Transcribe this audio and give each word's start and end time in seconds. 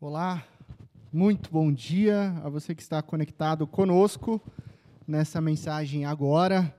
Olá, 0.00 0.46
muito 1.12 1.50
bom 1.50 1.72
dia 1.72 2.30
a 2.44 2.48
você 2.48 2.72
que 2.72 2.80
está 2.80 3.02
conectado 3.02 3.66
conosco 3.66 4.40
nessa 5.04 5.40
mensagem 5.40 6.04
agora. 6.04 6.72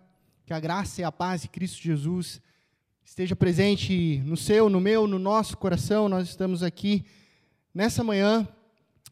Que 0.45 0.53
a 0.53 0.59
graça 0.61 1.01
e 1.01 1.03
a 1.03 1.11
paz 1.11 1.41
de 1.41 1.49
Cristo 1.49 1.81
Jesus 1.81 2.41
esteja 3.03 3.35
presente 3.35 4.21
no 4.23 4.37
seu, 4.37 4.69
no 4.69 4.79
meu, 4.79 5.05
no 5.05 5.19
nosso 5.19 5.57
coração. 5.57 6.07
Nós 6.07 6.29
estamos 6.29 6.63
aqui 6.63 7.03
nessa 7.73 8.05
manhã, 8.05 8.47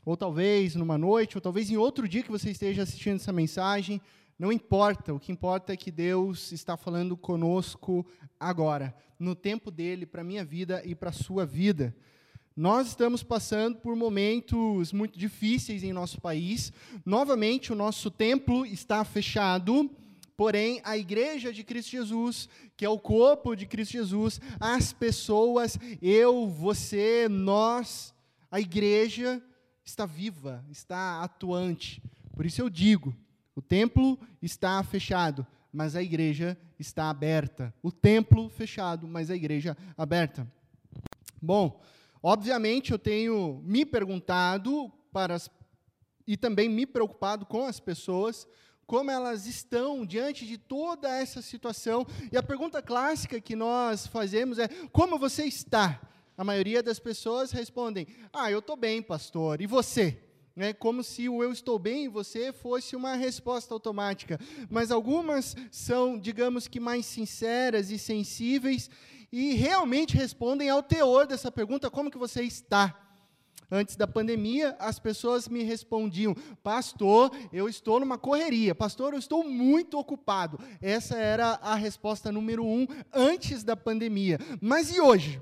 ou 0.06 0.16
talvez 0.16 0.74
numa 0.74 0.98
noite, 0.98 1.36
ou 1.36 1.42
talvez 1.42 1.70
em 1.70 1.76
outro 1.76 2.08
dia 2.08 2.24
que 2.24 2.32
você 2.32 2.52
esteja 2.52 2.84
assistindo 2.84 3.18
essa 3.18 3.34
mensagem. 3.34 4.00
Não 4.40 4.54
importa, 4.54 5.14
o 5.14 5.20
que 5.20 5.34
importa 5.34 5.74
é 5.74 5.78
que 5.78 5.92
Deus 5.92 6.54
está 6.54 6.78
falando 6.78 7.18
conosco 7.18 8.06
agora, 8.40 8.96
no 9.20 9.36
tempo 9.36 9.70
dele, 9.70 10.06
para 10.06 10.22
a 10.22 10.24
minha 10.24 10.46
vida 10.46 10.82
e 10.86 10.96
para 10.96 11.10
a 11.10 11.14
sua 11.14 11.46
vida. 11.46 11.94
Nós 12.58 12.88
estamos 12.88 13.22
passando 13.22 13.78
por 13.78 13.96
momentos 13.96 14.92
muito 14.92 15.20
difíceis 15.20 15.84
em 15.84 15.94
nosso 15.94 16.20
país. 16.20 16.74
Novamente, 17.06 17.72
o 17.72 17.76
nosso 17.76 18.10
templo 18.10 18.66
está 18.66 19.06
fechado, 19.06 19.88
porém, 20.36 20.82
a 20.84 20.98
igreja 20.98 21.54
de 21.54 21.64
Cristo 21.64 21.92
Jesus, 21.92 22.50
que 22.76 22.84
é 22.84 22.90
o 22.90 22.98
corpo 22.98 23.56
de 23.56 23.68
Cristo 23.68 23.92
Jesus, 23.92 24.42
as 24.60 24.92
pessoas, 24.92 25.78
eu, 26.02 26.48
você, 26.48 27.28
nós, 27.30 28.12
a 28.50 28.60
igreja 28.60 29.40
está 29.86 30.08
viva, 30.08 30.66
está 30.72 31.22
atuante. 31.22 32.02
Por 32.36 32.44
isso 32.44 32.60
eu 32.60 32.72
digo: 32.72 33.16
o 33.56 33.62
templo 33.62 34.20
está 34.42 34.82
fechado, 34.82 35.46
mas 35.72 35.96
a 35.96 36.02
igreja 36.02 36.58
está 36.80 37.08
aberta. 37.12 37.72
O 37.84 37.92
templo 37.92 38.50
fechado, 38.50 39.08
mas 39.08 39.30
a 39.30 39.36
igreja 39.36 39.78
aberta. 39.96 40.52
Bom. 41.40 41.80
Obviamente, 42.30 42.92
eu 42.92 43.00
tenho 43.00 43.62
me 43.64 43.86
perguntado 43.86 44.92
para 45.14 45.36
as, 45.36 45.50
e 46.28 46.36
também 46.36 46.68
me 46.68 46.86
preocupado 46.86 47.46
com 47.46 47.64
as 47.64 47.80
pessoas, 47.80 48.46
como 48.86 49.10
elas 49.10 49.46
estão 49.48 50.06
diante 50.06 50.46
de 50.46 50.58
toda 50.58 51.08
essa 51.08 51.42
situação. 51.42 52.06
E 52.30 52.36
a 52.36 52.44
pergunta 52.44 52.82
clássica 52.82 53.40
que 53.40 53.56
nós 53.56 54.08
fazemos 54.08 54.60
é: 54.60 54.68
como 54.92 55.18
você 55.18 55.46
está? 55.46 56.02
A 56.38 56.44
maioria 56.44 56.84
das 56.84 57.00
pessoas 57.00 57.52
respondem: 57.54 58.06
Ah, 58.34 58.52
eu 58.52 58.60
estou 58.60 58.76
bem, 58.76 59.02
pastor. 59.02 59.62
E 59.62 59.66
você? 59.66 60.22
É 60.58 60.74
como 60.74 61.04
se 61.04 61.30
o 61.30 61.42
eu 61.42 61.54
estou 61.54 61.80
bem 61.80 62.06
e 62.06 62.10
você 62.10 62.52
fosse 62.52 62.94
uma 62.94 63.14
resposta 63.14 63.74
automática. 63.74 64.38
Mas 64.70 64.92
algumas 64.92 65.56
são, 65.72 66.20
digamos 66.20 66.68
que, 66.68 66.80
mais 66.80 67.06
sinceras 67.06 67.90
e 67.90 67.98
sensíveis 67.98 68.90
e 69.32 69.54
realmente 69.54 70.16
respondem 70.16 70.70
ao 70.70 70.84
teor 70.84 71.28
dessa 71.28 71.52
pergunta: 71.52 71.90
como 71.90 72.12
que 72.12 72.18
você 72.18 72.44
está? 72.44 73.08
Antes 73.70 73.98
da 73.98 74.08
pandemia, 74.08 74.78
as 74.80 74.98
pessoas 74.98 75.50
me 75.50 75.62
respondiam: 75.62 76.34
Pastor, 76.64 77.32
eu 77.52 77.68
estou 77.68 78.00
numa 78.00 78.18
correria. 78.18 78.74
Pastor, 78.74 79.14
eu 79.14 79.20
estou 79.20 79.44
muito 79.44 80.00
ocupado. 80.00 80.58
Essa 80.82 81.18
era 81.18 81.60
a 81.62 81.76
resposta 81.76 82.32
número 82.32 82.66
um 82.66 82.88
antes 83.14 83.64
da 83.64 83.76
pandemia. 83.76 84.40
Mas 84.62 84.96
e 84.96 85.02
hoje? 85.02 85.42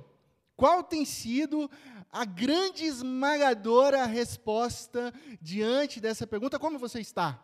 Qual 0.58 0.82
tem 0.82 1.06
sido 1.06 1.70
a 2.12 2.26
grande 2.26 2.86
esmagadora 2.86 4.06
resposta 4.06 5.14
diante 5.40 6.00
dessa 6.00 6.26
pergunta? 6.26 6.58
Como 6.58 6.80
você 6.80 7.02
está? 7.02 7.40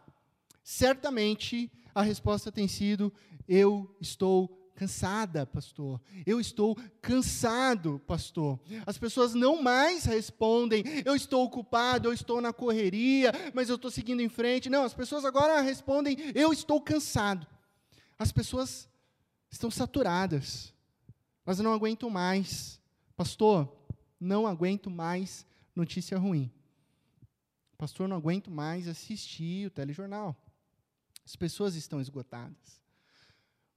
Certamente 0.64 1.72
a 1.94 2.02
resposta 2.02 2.52
tem 2.52 2.68
sido: 2.68 3.14
Eu 3.48 3.96
estou 4.02 4.61
cansada, 4.82 5.46
pastor. 5.46 6.02
Eu 6.26 6.40
estou 6.40 6.76
cansado, 7.00 8.02
pastor. 8.08 8.60
As 8.84 8.98
pessoas 8.98 9.36
não 9.36 9.62
mais 9.62 10.06
respondem, 10.06 10.84
eu 11.06 11.16
estou 11.16 11.46
ocupado, 11.46 12.08
eu 12.08 12.14
estou 12.14 12.42
na 12.42 12.52
correria, 12.52 13.32
mas 13.54 13.70
eu 13.70 13.76
estou 13.76 13.92
seguindo 13.92 14.22
em 14.22 14.30
frente. 14.30 14.72
Não, 14.72 14.84
as 14.84 14.96
pessoas 14.96 15.24
agora 15.24 15.62
respondem, 15.62 16.18
eu 16.34 16.52
estou 16.52 16.82
cansado. 16.82 17.46
As 18.18 18.32
pessoas 18.32 18.90
estão 19.52 19.70
saturadas, 19.70 20.74
mas 21.46 21.60
não 21.60 21.74
aguentam 21.74 22.10
mais. 22.10 22.82
Pastor, 23.16 23.72
não 24.20 24.48
aguento 24.48 24.90
mais 24.90 25.46
notícia 25.76 26.18
ruim. 26.18 26.52
Pastor, 27.78 28.08
não 28.08 28.18
aguento 28.18 28.50
mais 28.50 28.88
assistir 28.88 29.68
o 29.68 29.70
telejornal. 29.70 30.36
As 31.24 31.36
pessoas 31.36 31.76
estão 31.76 32.02
esgotadas. 32.02 32.81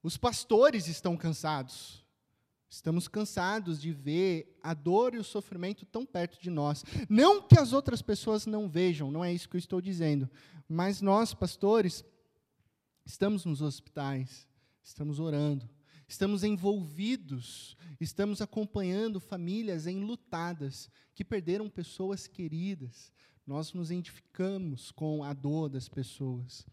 Os 0.04 0.18
pastores 0.18 0.86
estão 0.86 1.16
cansados. 1.16 2.04
Estamos 2.68 3.08
cansados 3.08 3.80
de 3.80 3.90
ver 3.90 4.58
a 4.62 4.74
dor 4.74 5.14
e 5.14 5.18
o 5.18 5.24
sofrimento 5.24 5.86
tão 5.86 6.04
perto 6.04 6.38
de 6.42 6.50
nós. 6.50 6.84
Não 7.08 7.40
que 7.40 7.58
as 7.58 7.72
outras 7.72 8.02
pessoas 8.02 8.44
não 8.44 8.68
vejam, 8.68 9.10
não 9.10 9.24
é 9.24 9.32
isso 9.32 9.48
que 9.48 9.56
eu 9.56 9.60
estou 9.60 9.80
dizendo. 9.80 10.28
Mas 10.68 11.00
nós, 11.00 11.32
pastores, 11.32 12.04
estamos 13.06 13.46
nos 13.46 13.62
hospitais, 13.62 14.46
estamos 14.82 15.18
orando, 15.18 15.66
estamos 16.06 16.44
envolvidos, 16.44 17.74
estamos 17.98 18.42
acompanhando 18.42 19.18
famílias 19.18 19.86
enlutadas 19.86 20.90
que 21.14 21.24
perderam 21.24 21.70
pessoas 21.70 22.26
queridas. 22.26 23.10
Nós 23.46 23.72
nos 23.72 23.90
identificamos 23.90 24.90
com 24.90 25.24
a 25.24 25.32
dor 25.32 25.70
das 25.70 25.88
pessoas. 25.88 26.66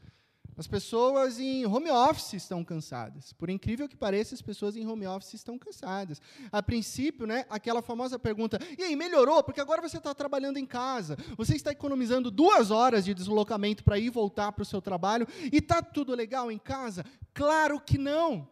As 0.58 0.68
pessoas 0.68 1.40
em 1.40 1.66
home 1.66 1.90
office 1.90 2.34
estão 2.34 2.64
cansadas. 2.64 3.34
Por 3.34 3.50
incrível 3.50 3.88
que 3.88 3.96
pareça, 3.96 4.36
as 4.36 4.42
pessoas 4.42 4.76
em 4.76 4.86
home 4.86 5.08
office 5.08 5.34
estão 5.34 5.58
cansadas. 5.58 6.22
A 6.52 6.62
princípio, 6.62 7.26
né, 7.26 7.46
aquela 7.50 7.82
famosa 7.82 8.20
pergunta: 8.20 8.60
e 8.78 8.84
aí, 8.84 8.96
melhorou? 8.96 9.44
Porque 9.44 9.62
agora 9.62 9.82
você 9.82 9.98
está 9.98 10.14
trabalhando 10.14 10.58
em 10.58 10.66
casa. 10.66 11.18
Você 11.38 11.56
está 11.56 11.72
economizando 11.72 12.30
duas 12.30 12.70
horas 12.70 13.06
de 13.06 13.14
deslocamento 13.14 13.84
para 13.84 13.98
ir 13.98 14.06
e 14.06 14.10
voltar 14.10 14.52
para 14.52 14.64
o 14.64 14.66
seu 14.66 14.82
trabalho. 14.82 15.28
E 15.52 15.58
está 15.58 15.82
tudo 15.82 16.14
legal 16.14 16.52
em 16.52 16.60
casa? 16.60 17.06
Claro 17.34 17.80
que 17.80 17.98
não. 17.98 18.48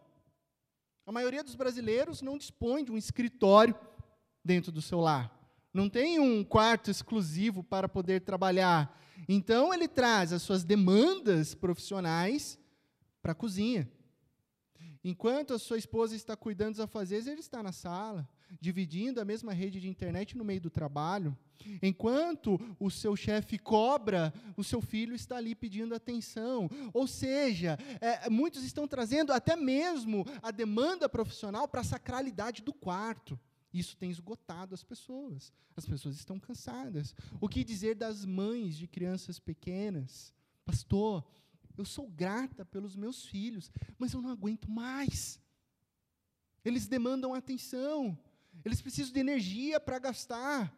A 1.06 1.12
maioria 1.12 1.44
dos 1.44 1.54
brasileiros 1.54 2.22
não 2.22 2.38
dispõe 2.38 2.84
de 2.84 2.92
um 2.92 2.96
escritório 2.96 3.74
dentro 4.44 4.72
do 4.72 4.80
seu 4.80 5.00
lar. 5.00 5.30
Não 5.72 5.88
tem 5.88 6.18
um 6.18 6.42
quarto 6.42 6.90
exclusivo 6.90 7.62
para 7.62 7.88
poder 7.88 8.20
trabalhar. 8.20 8.96
Então, 9.28 9.72
ele 9.72 9.88
traz 9.88 10.32
as 10.32 10.42
suas 10.42 10.64
demandas 10.64 11.54
profissionais 11.54 12.58
para 13.22 13.32
a 13.32 13.34
cozinha. 13.34 13.90
Enquanto 15.02 15.54
a 15.54 15.58
sua 15.58 15.78
esposa 15.78 16.14
está 16.14 16.36
cuidando 16.36 16.72
dos 16.72 16.80
afazeres, 16.80 17.26
ele 17.26 17.40
está 17.40 17.62
na 17.62 17.72
sala, 17.72 18.28
dividindo 18.60 19.20
a 19.20 19.24
mesma 19.24 19.52
rede 19.52 19.80
de 19.80 19.88
internet 19.88 20.36
no 20.36 20.44
meio 20.44 20.60
do 20.60 20.68
trabalho. 20.68 21.36
Enquanto 21.82 22.60
o 22.78 22.90
seu 22.90 23.16
chefe 23.16 23.58
cobra, 23.58 24.32
o 24.56 24.64
seu 24.64 24.80
filho 24.80 25.14
está 25.14 25.36
ali 25.36 25.54
pedindo 25.54 25.94
atenção. 25.94 26.68
Ou 26.92 27.06
seja, 27.06 27.78
é, 28.00 28.28
muitos 28.28 28.62
estão 28.64 28.86
trazendo 28.86 29.32
até 29.32 29.56
mesmo 29.56 30.26
a 30.42 30.50
demanda 30.50 31.08
profissional 31.08 31.66
para 31.66 31.80
a 31.80 31.84
sacralidade 31.84 32.62
do 32.62 32.72
quarto. 32.72 33.38
Isso 33.72 33.96
tem 33.96 34.10
esgotado 34.10 34.74
as 34.74 34.82
pessoas. 34.82 35.52
As 35.76 35.86
pessoas 35.86 36.16
estão 36.16 36.38
cansadas. 36.38 37.14
O 37.40 37.48
que 37.48 37.62
dizer 37.62 37.94
das 37.94 38.24
mães 38.24 38.76
de 38.76 38.86
crianças 38.86 39.38
pequenas? 39.38 40.34
Pastor, 40.64 41.24
eu 41.76 41.84
sou 41.84 42.08
grata 42.08 42.64
pelos 42.64 42.96
meus 42.96 43.24
filhos, 43.24 43.70
mas 43.98 44.12
eu 44.12 44.20
não 44.20 44.30
aguento 44.30 44.70
mais. 44.70 45.40
Eles 46.64 46.86
demandam 46.86 47.32
atenção. 47.32 48.18
Eles 48.64 48.82
precisam 48.82 49.12
de 49.12 49.20
energia 49.20 49.78
para 49.80 49.98
gastar. 49.98 50.76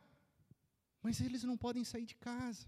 Mas 1.02 1.20
eles 1.20 1.42
não 1.42 1.56
podem 1.56 1.84
sair 1.84 2.06
de 2.06 2.14
casa. 2.14 2.66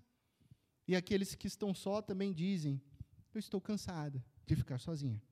E 0.89 0.97
aqueles 0.97 1.35
que 1.35 1.47
estão 1.47 1.75
só 1.75 2.03
também 2.03 2.33
dizem: 2.33 2.81
Eu 3.33 3.39
estou 3.39 3.61
cansada 3.61 4.25
de 4.47 4.57
ficar 4.57 4.79
sozinha. 4.79 5.23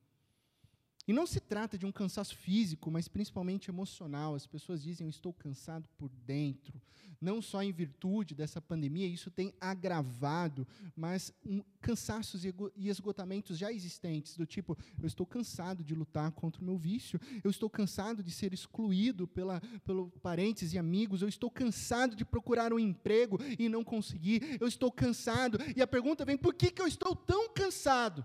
E 1.06 1.12
não 1.12 1.26
se 1.26 1.40
trata 1.40 1.76
de 1.76 1.84
um 1.84 1.90
cansaço 1.90 2.36
físico, 2.36 2.90
mas 2.90 3.08
principalmente 3.08 3.70
emocional. 3.70 4.34
As 4.34 4.46
pessoas 4.46 4.82
dizem: 4.82 5.06
Eu 5.06 5.10
estou 5.10 5.32
cansado 5.32 5.88
por 5.98 6.08
dentro. 6.24 6.80
Não 7.20 7.40
só 7.40 7.62
em 7.62 7.70
virtude 7.70 8.34
dessa 8.34 8.60
pandemia, 8.60 9.06
isso 9.06 9.30
tem 9.30 9.54
agravado, 9.60 10.66
mas 10.96 11.32
um, 11.46 11.62
cansaços 11.80 12.44
e 12.44 12.52
esgotamentos 12.88 13.58
já 13.58 13.72
existentes, 13.72 14.36
do 14.36 14.46
tipo: 14.46 14.76
Eu 15.00 15.06
estou 15.06 15.26
cansado 15.26 15.82
de 15.82 15.94
lutar 15.94 16.30
contra 16.32 16.62
o 16.62 16.64
meu 16.64 16.76
vício. 16.76 17.20
Eu 17.42 17.50
estou 17.50 17.68
cansado 17.68 18.22
de 18.22 18.30
ser 18.30 18.52
excluído 18.52 19.26
pela, 19.26 19.60
pelo 19.84 20.08
parentes 20.22 20.72
e 20.72 20.78
amigos. 20.78 21.20
Eu 21.20 21.28
estou 21.28 21.50
cansado 21.50 22.14
de 22.14 22.24
procurar 22.24 22.72
um 22.72 22.78
emprego 22.78 23.38
e 23.58 23.68
não 23.68 23.82
conseguir. 23.82 24.58
Eu 24.60 24.68
estou 24.68 24.90
cansado. 24.90 25.58
E 25.76 25.82
a 25.82 25.86
pergunta 25.86 26.24
vem: 26.24 26.36
Por 26.36 26.54
que, 26.54 26.70
que 26.70 26.80
eu 26.80 26.86
estou 26.86 27.16
tão 27.16 27.48
cansado? 27.48 28.24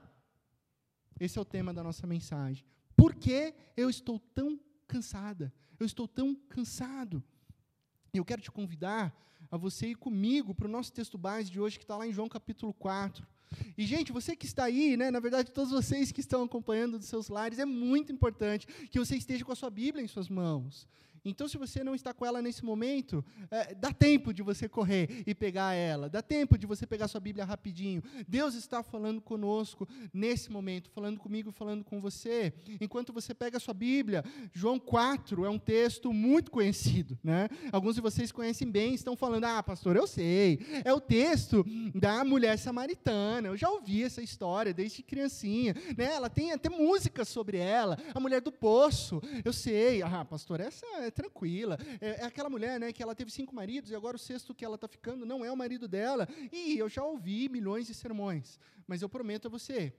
Esse 1.20 1.38
é 1.38 1.42
o 1.42 1.46
tema 1.46 1.74
da 1.74 1.84
nossa 1.84 2.06
mensagem. 2.06 2.64
Por 2.96 3.16
que 3.16 3.54
eu 3.76 3.90
estou 3.90 4.20
tão 4.20 4.60
cansada? 4.88 5.54
Eu 5.80 5.86
estou 5.86 6.08
tão 6.08 6.34
cansado. 6.34 7.24
Eu 8.14 8.26
quero 8.26 8.42
te 8.42 8.52
convidar 8.52 9.16
a 9.52 9.58
você 9.58 9.88
ir 9.88 9.96
comigo 9.96 10.54
para 10.54 10.68
o 10.68 10.72
nosso 10.72 10.92
texto 10.92 11.18
base 11.18 11.50
de 11.50 11.60
hoje, 11.60 11.78
que 11.78 11.84
está 11.84 11.96
lá 11.96 12.08
em 12.08 12.14
João 12.14 12.28
capítulo 12.28 12.74
4. 12.74 13.26
E, 13.78 13.86
gente, 13.86 14.12
você 14.12 14.36
que 14.36 14.46
está 14.46 14.66
aí, 14.66 14.98
né, 14.98 15.10
na 15.10 15.20
verdade, 15.20 15.52
todos 15.52 15.72
vocês 15.72 16.12
que 16.12 16.20
estão 16.20 16.44
acompanhando 16.44 16.98
dos 16.98 17.08
seus 17.08 17.30
lares, 17.30 17.60
é 17.60 17.66
muito 17.66 18.12
importante 18.12 18.68
que 18.90 19.00
você 19.00 19.16
esteja 19.16 19.46
com 19.46 19.52
a 19.52 19.56
sua 19.56 19.70
Bíblia 19.70 20.04
em 20.04 20.08
suas 20.08 20.28
mãos. 20.28 20.88
Então, 21.26 21.48
se 21.48 21.58
você 21.58 21.84
não 21.84 21.96
está 21.96 22.14
com 22.14 22.26
ela 22.26 22.42
nesse 22.42 22.64
momento, 22.64 23.24
é, 23.52 23.74
dá 23.76 23.92
tempo 23.92 24.34
de 24.34 24.42
você 24.42 24.70
correr 24.70 25.24
e 25.26 25.34
pegar 25.34 25.74
ela, 25.74 26.10
dá 26.10 26.22
tempo 26.22 26.58
de 26.58 26.66
você 26.66 26.86
pegar 26.86 27.08
sua 27.08 27.20
Bíblia 27.20 27.46
rapidinho. 27.46 28.02
Deus 28.28 28.56
está 28.56 28.84
falando 28.84 29.22
conosco 29.22 29.88
nesse 30.14 30.52
momento, 30.52 30.90
falando 30.90 31.20
comigo 31.20 31.52
falando 31.52 31.84
com 31.84 32.00
você. 32.00 32.54
Enquanto 32.80 33.12
você 33.12 33.34
pega 33.34 33.58
a 33.58 33.60
sua 33.60 33.74
Bíblia, 33.74 34.24
João 34.54 34.80
4 34.80 35.46
é 35.46 35.50
um 35.50 35.60
texto 35.60 36.14
muito 36.14 36.52
conhecido. 36.52 37.18
Né? 37.24 37.50
Alguns 37.72 37.96
de 37.96 38.02
vocês 38.02 38.32
conhecem 38.32 38.70
bem, 38.70 38.94
estão 38.94 39.16
falando, 39.16 39.46
ah, 39.46 39.64
pastor, 39.64 39.96
eu 39.96 40.08
sei. 40.08 40.60
É 40.86 40.94
o 40.94 41.00
texto 41.00 41.66
da 41.94 42.24
mulher 42.24 42.58
samaritana. 42.58 43.48
Eu 43.48 43.58
já 43.58 43.70
ouvi 43.70 44.04
essa 44.04 44.22
história 44.22 44.74
desde 44.74 45.04
criancinha. 45.04 45.76
Né? 45.98 46.06
Ela 46.06 46.30
tem 46.30 46.52
até 46.52 46.70
música 46.70 47.26
sobre 47.26 47.58
ela, 47.58 47.98
a 48.14 48.20
mulher 48.20 48.42
do 48.42 48.52
poço. 48.52 49.22
Eu 49.44 49.54
sei, 49.54 50.02
ah, 50.02 50.24
pastor, 50.24 50.60
essa 50.60 50.86
é 51.00 51.12
tranquila. 51.18 51.80
É, 52.00 52.22
é, 52.22 52.24
aquela 52.24 52.50
mulher 52.50 52.80
né, 52.80 52.94
que 52.94 53.02
ela 53.02 53.16
teve 53.16 53.32
cinco 53.32 53.56
maridos 53.56 53.90
e 53.90 53.96
agora 53.96 54.16
o 54.16 54.20
sexto 54.20 54.54
que 54.54 54.64
ela 54.64 54.76
está 54.76 54.88
ficando 54.88 55.26
não 55.26 55.44
é 55.44 55.52
o 55.52 55.58
marido 55.58 55.88
dela. 55.88 56.28
E 56.52 56.78
eu 56.78 56.88
já 56.88 57.04
ouvi 57.04 57.50
milhões 57.50 57.88
de 57.88 57.94
sermões. 57.96 58.60
Mas 58.86 59.02
eu 59.02 59.10
prometo 59.10 59.48
a 59.48 59.50
você 59.50 59.94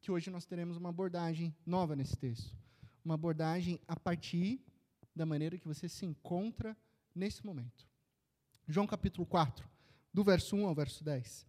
que 0.00 0.12
hoje 0.12 0.30
nós 0.30 0.44
teremos 0.44 0.76
uma 0.76 0.90
abordagem 0.90 1.56
nova 1.64 1.96
nesse 1.96 2.16
texto. 2.16 2.54
Uma 3.02 3.14
abordagem 3.14 3.80
a 3.88 3.98
partir 3.98 4.60
da 5.14 5.24
maneira 5.24 5.56
que 5.56 5.66
você 5.66 5.88
se 5.88 6.04
encontra 6.04 6.76
nesse 7.14 7.44
momento. 7.44 7.88
João 8.68 8.86
capítulo 8.86 9.26
4, 9.26 9.66
do 10.12 10.22
verso 10.22 10.54
1 10.54 10.66
ao 10.66 10.74
verso 10.74 11.02
10. 11.02 11.46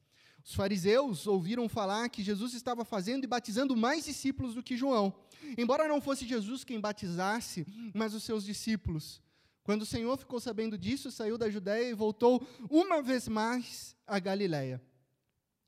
Os 0.48 0.56
fariseus 0.56 1.28
ouviram 1.28 1.68
falar 1.68 2.08
que 2.08 2.24
Jesus 2.24 2.54
estava 2.54 2.86
fazendo 2.86 3.26
e 3.26 3.28
batizando 3.28 3.76
mais 3.76 4.06
discípulos 4.06 4.56
do 4.56 4.64
que 4.64 4.78
João. 4.78 5.14
Embora 5.58 5.90
não 5.90 6.00
fosse 6.00 6.26
Jesus 6.26 6.64
quem 6.64 6.80
batizasse, 6.80 7.68
mas 7.94 8.14
os 8.14 8.24
seus 8.24 8.46
discípulos. 8.46 9.22
Quando 9.62 9.82
o 9.82 9.86
Senhor 9.86 10.18
ficou 10.18 10.40
sabendo 10.40 10.78
disso, 10.78 11.12
saiu 11.12 11.38
da 11.38 11.50
Judéia 11.50 11.90
e 11.90 11.94
voltou 11.94 12.48
uma 12.70 13.02
vez 13.02 13.28
mais 13.28 13.94
a 14.08 14.20
Galiléia. 14.20 14.82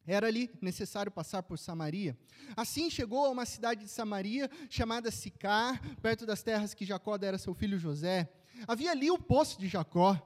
Era-lhe 0.08 0.50
necessário 0.62 1.12
passar 1.12 1.44
por 1.44 1.60
Samaria. 1.60 2.18
Assim 2.56 2.90
chegou 2.90 3.26
a 3.26 3.30
uma 3.30 3.46
cidade 3.46 3.84
de 3.84 3.90
Samaria, 3.90 4.50
chamada 4.70 5.12
Sicar, 5.12 5.82
perto 6.02 6.26
das 6.26 6.42
terras 6.42 6.74
que 6.74 6.86
Jacó 6.86 7.18
dera 7.18 7.36
a 7.36 7.40
seu 7.40 7.54
filho 7.54 7.78
José. 7.78 8.32
Havia 8.66 8.92
ali 8.92 9.12
o 9.12 9.20
poço 9.20 9.60
de 9.60 9.68
Jacó. 9.68 10.26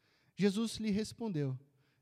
Jesus 0.41 0.77
lhe 0.77 0.89
respondeu: 0.89 1.57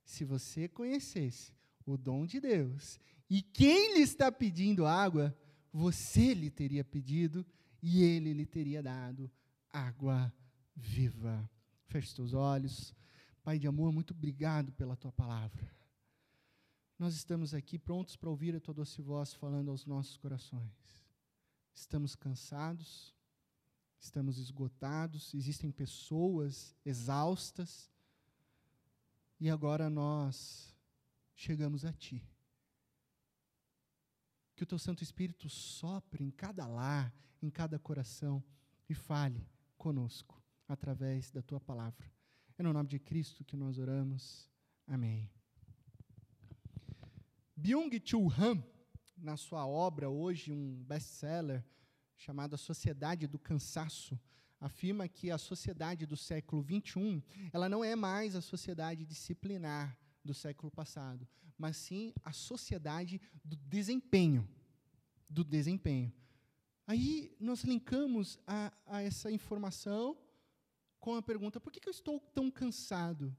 Se 0.05 0.23
você 0.23 0.69
conhecesse 0.69 1.53
o 1.85 1.97
dom 1.97 2.25
de 2.25 2.39
Deus 2.39 2.97
e 3.29 3.41
quem 3.41 3.95
lhe 3.95 4.01
está 4.01 4.31
pedindo 4.31 4.85
água, 4.85 5.37
você 5.73 6.33
lhe 6.33 6.49
teria 6.49 6.83
pedido 6.83 7.45
e 7.81 8.01
ele 8.01 8.31
lhe 8.31 8.45
teria 8.45 8.81
dado 8.81 9.29
água 9.69 10.33
viva. 10.73 11.49
Feche 11.87 12.13
seus 12.13 12.33
olhos. 12.33 12.95
Pai 13.43 13.59
de 13.59 13.67
amor, 13.67 13.91
muito 13.91 14.11
obrigado 14.11 14.71
pela 14.71 14.95
tua 14.95 15.11
palavra. 15.11 15.69
Nós 16.97 17.15
estamos 17.15 17.53
aqui 17.53 17.77
prontos 17.77 18.15
para 18.15 18.29
ouvir 18.29 18.55
a 18.55 18.59
tua 18.61 18.73
doce 18.73 19.01
voz 19.01 19.33
falando 19.33 19.69
aos 19.69 19.85
nossos 19.85 20.15
corações. 20.15 21.03
Estamos 21.73 22.15
cansados, 22.15 23.13
estamos 23.99 24.37
esgotados, 24.37 25.33
existem 25.33 25.71
pessoas 25.71 26.75
exaustas, 26.85 27.89
e 29.39 29.49
agora 29.49 29.89
nós 29.89 30.75
chegamos 31.33 31.85
a 31.85 31.93
Ti. 31.93 32.21
Que 34.55 34.63
o 34.63 34.65
Teu 34.65 34.77
Santo 34.77 35.01
Espírito 35.01 35.47
sopre 35.49 36.23
em 36.23 36.29
cada 36.29 36.67
lar, 36.67 37.13
em 37.41 37.49
cada 37.49 37.79
coração 37.79 38.43
e 38.89 38.93
fale 38.93 39.47
conosco 39.77 40.43
através 40.67 41.31
da 41.31 41.41
Tua 41.41 41.59
palavra. 41.59 42.11
É 42.57 42.63
no 42.63 42.73
nome 42.73 42.89
de 42.89 42.99
Cristo 42.99 43.45
que 43.45 43.55
nós 43.55 43.77
oramos. 43.77 44.49
Amém. 44.85 45.31
Byung-Chul 47.55 48.31
Han, 48.37 48.61
na 49.17 49.37
sua 49.37 49.65
obra, 49.65 50.09
hoje 50.09 50.51
um 50.51 50.83
best-seller, 50.83 51.63
chamado 52.17 52.55
A 52.55 52.57
Sociedade 52.57 53.27
do 53.27 53.39
Cansaço, 53.39 54.19
afirma 54.59 55.07
que 55.07 55.31
a 55.31 55.37
sociedade 55.37 56.05
do 56.05 56.17
século 56.17 56.63
XXI 56.63 57.23
ela 57.53 57.69
não 57.69 57.83
é 57.83 57.95
mais 57.95 58.35
a 58.35 58.41
sociedade 58.41 59.05
disciplinar 59.05 59.97
do 60.23 60.33
século 60.33 60.71
passado, 60.71 61.27
mas 61.57 61.77
sim 61.77 62.13
a 62.23 62.31
sociedade 62.31 63.21
do 63.43 63.55
desempenho, 63.55 64.47
do 65.29 65.43
desempenho. 65.43 66.11
Aí 66.85 67.35
nós 67.39 67.63
linkamos 67.63 68.39
a, 68.47 68.73
a 68.85 69.01
essa 69.01 69.31
informação 69.31 70.17
com 70.99 71.15
a 71.15 71.21
pergunta: 71.21 71.59
por 71.59 71.71
que, 71.71 71.79
que 71.79 71.87
eu 71.87 71.93
estou 71.93 72.19
tão 72.19 72.49
cansado? 72.51 73.35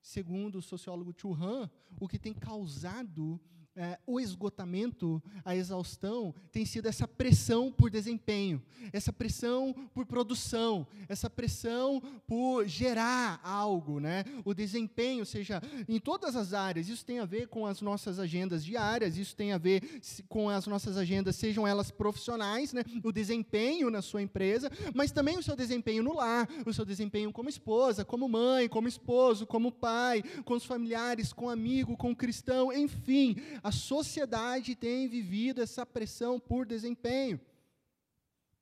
Segundo 0.00 0.58
o 0.58 0.62
sociólogo 0.62 1.14
Churran, 1.16 1.68
o 2.00 2.08
que 2.08 2.18
tem 2.18 2.32
causado 2.32 3.40
é, 3.78 3.96
o 4.04 4.18
esgotamento, 4.18 5.22
a 5.44 5.54
exaustão, 5.54 6.34
tem 6.50 6.66
sido 6.66 6.86
essa 6.86 7.06
pressão 7.06 7.70
por 7.70 7.90
desempenho, 7.90 8.60
essa 8.92 9.12
pressão 9.12 9.72
por 9.94 10.04
produção, 10.04 10.84
essa 11.08 11.30
pressão 11.30 12.02
por 12.26 12.66
gerar 12.66 13.40
algo, 13.44 14.00
né? 14.00 14.24
O 14.44 14.52
desempenho, 14.52 15.24
seja 15.24 15.62
em 15.88 16.00
todas 16.00 16.34
as 16.34 16.52
áreas, 16.52 16.88
isso 16.88 17.06
tem 17.06 17.20
a 17.20 17.24
ver 17.24 17.46
com 17.46 17.66
as 17.66 17.80
nossas 17.80 18.18
agendas 18.18 18.64
diárias, 18.64 19.16
isso 19.16 19.36
tem 19.36 19.52
a 19.52 19.58
ver 19.58 20.00
com 20.28 20.50
as 20.50 20.66
nossas 20.66 20.96
agendas, 20.96 21.36
sejam 21.36 21.64
elas 21.64 21.92
profissionais, 21.92 22.72
né? 22.72 22.82
O 23.04 23.12
desempenho 23.12 23.90
na 23.90 24.02
sua 24.02 24.22
empresa, 24.22 24.72
mas 24.92 25.12
também 25.12 25.38
o 25.38 25.42
seu 25.42 25.54
desempenho 25.54 26.02
no 26.02 26.14
lar, 26.14 26.48
o 26.66 26.72
seu 26.72 26.84
desempenho 26.84 27.32
como 27.32 27.48
esposa, 27.48 28.04
como 28.04 28.28
mãe, 28.28 28.68
como 28.68 28.88
esposo, 28.88 29.46
como 29.46 29.70
pai, 29.70 30.24
com 30.44 30.54
os 30.54 30.64
familiares, 30.64 31.32
com 31.32 31.48
amigo, 31.48 31.96
com 31.96 32.12
cristão, 32.12 32.72
enfim, 32.72 33.36
a 33.68 33.72
sociedade 33.72 34.74
tem 34.74 35.06
vivido 35.06 35.60
essa 35.60 35.84
pressão 35.84 36.40
por 36.40 36.64
desempenho. 36.64 37.38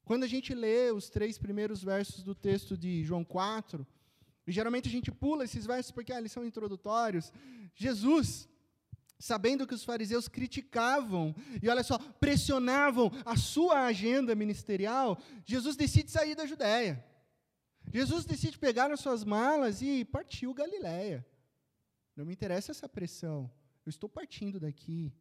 Quando 0.04 0.24
a 0.24 0.26
gente 0.26 0.52
lê 0.52 0.90
os 0.90 1.08
três 1.08 1.38
primeiros 1.38 1.80
versos 1.82 2.24
do 2.24 2.34
texto 2.34 2.76
de 2.76 3.04
João 3.04 3.24
4, 3.24 3.86
e 4.46 4.50
geralmente 4.50 4.88
a 4.88 4.90
gente 4.90 5.12
pula 5.12 5.44
esses 5.44 5.64
versos 5.64 5.92
porque 5.92 6.12
ah, 6.12 6.18
eles 6.18 6.32
são 6.32 6.44
introdutórios, 6.44 7.32
Jesus, 7.72 8.48
sabendo 9.16 9.64
que 9.64 9.74
os 9.74 9.84
fariseus 9.84 10.26
criticavam 10.26 11.34
e, 11.62 11.68
olha 11.68 11.84
só, 11.84 11.98
pressionavam 11.98 13.12
a 13.24 13.36
sua 13.36 13.86
agenda 13.86 14.34
ministerial, 14.34 15.18
Jesus 15.44 15.76
decide 15.76 16.10
sair 16.10 16.34
da 16.34 16.46
Judéia. 16.46 17.04
Jesus 17.92 18.24
decide 18.24 18.58
pegar 18.58 18.90
as 18.90 18.98
suas 18.98 19.22
malas 19.22 19.80
e 19.82 20.04
partiu 20.04 20.52
Galiléia. 20.52 21.24
Não 22.16 22.24
me 22.24 22.32
interessa 22.32 22.72
essa 22.72 22.88
pressão. 22.88 23.48
Eu 23.86 23.90
estou 23.90 24.08
partindo 24.08 24.58
daqui. 24.58 25.12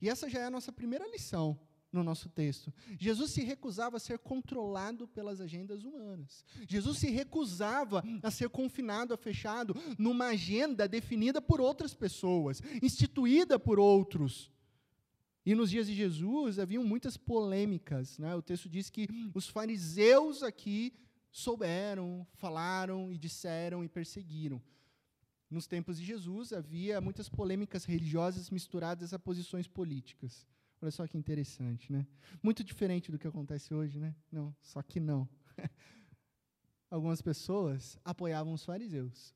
E 0.00 0.08
essa 0.08 0.30
já 0.30 0.38
é 0.38 0.44
a 0.44 0.50
nossa 0.50 0.72
primeira 0.72 1.06
lição 1.10 1.58
no 1.92 2.02
nosso 2.02 2.28
texto. 2.28 2.72
Jesus 2.98 3.32
se 3.32 3.42
recusava 3.42 3.98
a 3.98 4.00
ser 4.00 4.18
controlado 4.18 5.06
pelas 5.06 5.40
agendas 5.40 5.84
humanas. 5.84 6.44
Jesus 6.66 6.98
se 6.98 7.10
recusava 7.10 8.02
a 8.22 8.30
ser 8.30 8.48
confinado, 8.48 9.12
a 9.12 9.16
fechado 9.18 9.74
numa 9.98 10.28
agenda 10.28 10.88
definida 10.88 11.42
por 11.42 11.60
outras 11.60 11.92
pessoas, 11.92 12.62
instituída 12.80 13.58
por 13.58 13.78
outros. 13.78 14.50
E 15.44 15.54
nos 15.54 15.70
dias 15.70 15.86
de 15.86 15.94
Jesus 15.94 16.58
haviam 16.58 16.84
muitas 16.84 17.16
polêmicas. 17.16 18.18
Né? 18.18 18.34
O 18.34 18.40
texto 18.42 18.68
diz 18.68 18.88
que 18.88 19.08
os 19.34 19.48
fariseus 19.48 20.42
aqui 20.42 20.94
souberam, 21.30 22.26
falaram 22.34 23.12
e 23.12 23.18
disseram 23.18 23.84
e 23.84 23.88
perseguiram. 23.88 24.62
Nos 25.52 25.66
tempos 25.66 25.98
de 25.98 26.04
Jesus, 26.06 26.50
havia 26.50 26.98
muitas 26.98 27.28
polêmicas 27.28 27.84
religiosas 27.84 28.48
misturadas 28.48 29.12
a 29.12 29.18
posições 29.18 29.68
políticas. 29.68 30.46
Olha 30.80 30.90
só 30.90 31.06
que 31.06 31.18
interessante, 31.18 31.92
né? 31.92 32.06
Muito 32.42 32.64
diferente 32.64 33.12
do 33.12 33.18
que 33.18 33.28
acontece 33.28 33.74
hoje, 33.74 33.98
né? 33.98 34.16
Não, 34.30 34.56
só 34.62 34.80
que 34.80 34.98
não. 34.98 35.28
Algumas 36.90 37.20
pessoas 37.20 37.98
apoiavam 38.02 38.54
os 38.54 38.64
fariseus, 38.64 39.34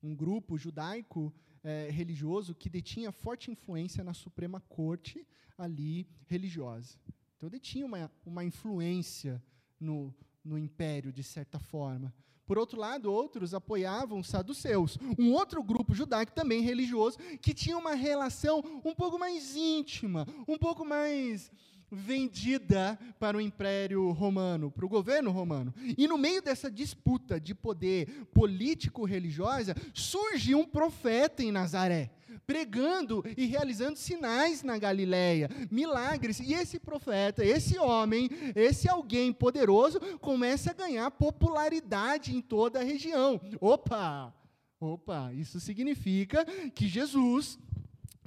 um 0.00 0.14
grupo 0.14 0.56
judaico 0.56 1.34
é, 1.64 1.90
religioso 1.90 2.54
que 2.54 2.70
detinha 2.70 3.10
forte 3.10 3.50
influência 3.50 4.04
na 4.04 4.14
Suprema 4.14 4.60
Corte 4.60 5.26
ali 5.58 6.08
religiosa. 6.26 6.96
Então, 7.36 7.50
detinha 7.50 7.84
uma, 7.84 8.08
uma 8.24 8.44
influência 8.44 9.42
no, 9.80 10.14
no 10.44 10.56
império, 10.56 11.12
de 11.12 11.24
certa 11.24 11.58
forma. 11.58 12.14
Por 12.46 12.58
outro 12.58 12.78
lado, 12.78 13.12
outros 13.12 13.52
apoiavam 13.52 14.20
os 14.20 14.28
saduceus, 14.28 14.98
um 15.18 15.32
outro 15.32 15.62
grupo 15.62 15.94
judaico 15.94 16.32
também 16.32 16.62
religioso, 16.62 17.18
que 17.40 17.52
tinha 17.52 17.76
uma 17.76 17.94
relação 17.94 18.62
um 18.84 18.94
pouco 18.94 19.18
mais 19.18 19.56
íntima, 19.56 20.26
um 20.46 20.56
pouco 20.56 20.84
mais 20.84 21.50
vendida 21.90 22.98
para 23.18 23.36
o 23.36 23.40
Império 23.40 24.10
Romano, 24.10 24.70
para 24.70 24.84
o 24.84 24.88
governo 24.88 25.30
romano. 25.30 25.72
E 25.96 26.06
no 26.06 26.18
meio 26.18 26.42
dessa 26.42 26.70
disputa 26.70 27.40
de 27.40 27.54
poder 27.54 28.26
político-religiosa, 28.34 29.74
surge 29.94 30.54
um 30.54 30.64
profeta 30.64 31.42
em 31.42 31.52
Nazaré, 31.52 32.10
pregando 32.46 33.24
e 33.36 33.46
realizando 33.46 33.98
sinais 33.98 34.62
na 34.62 34.78
Galileia, 34.78 35.48
milagres. 35.70 36.40
E 36.40 36.54
esse 36.54 36.78
profeta, 36.78 37.44
esse 37.44 37.78
homem, 37.78 38.28
esse 38.54 38.88
alguém 38.88 39.32
poderoso, 39.32 40.00
começa 40.18 40.70
a 40.70 40.74
ganhar 40.74 41.10
popularidade 41.10 42.34
em 42.34 42.40
toda 42.40 42.80
a 42.80 42.84
região. 42.84 43.40
Opa! 43.60 44.34
Opa, 44.78 45.32
isso 45.32 45.58
significa 45.58 46.44
que 46.74 46.86
Jesus 46.86 47.58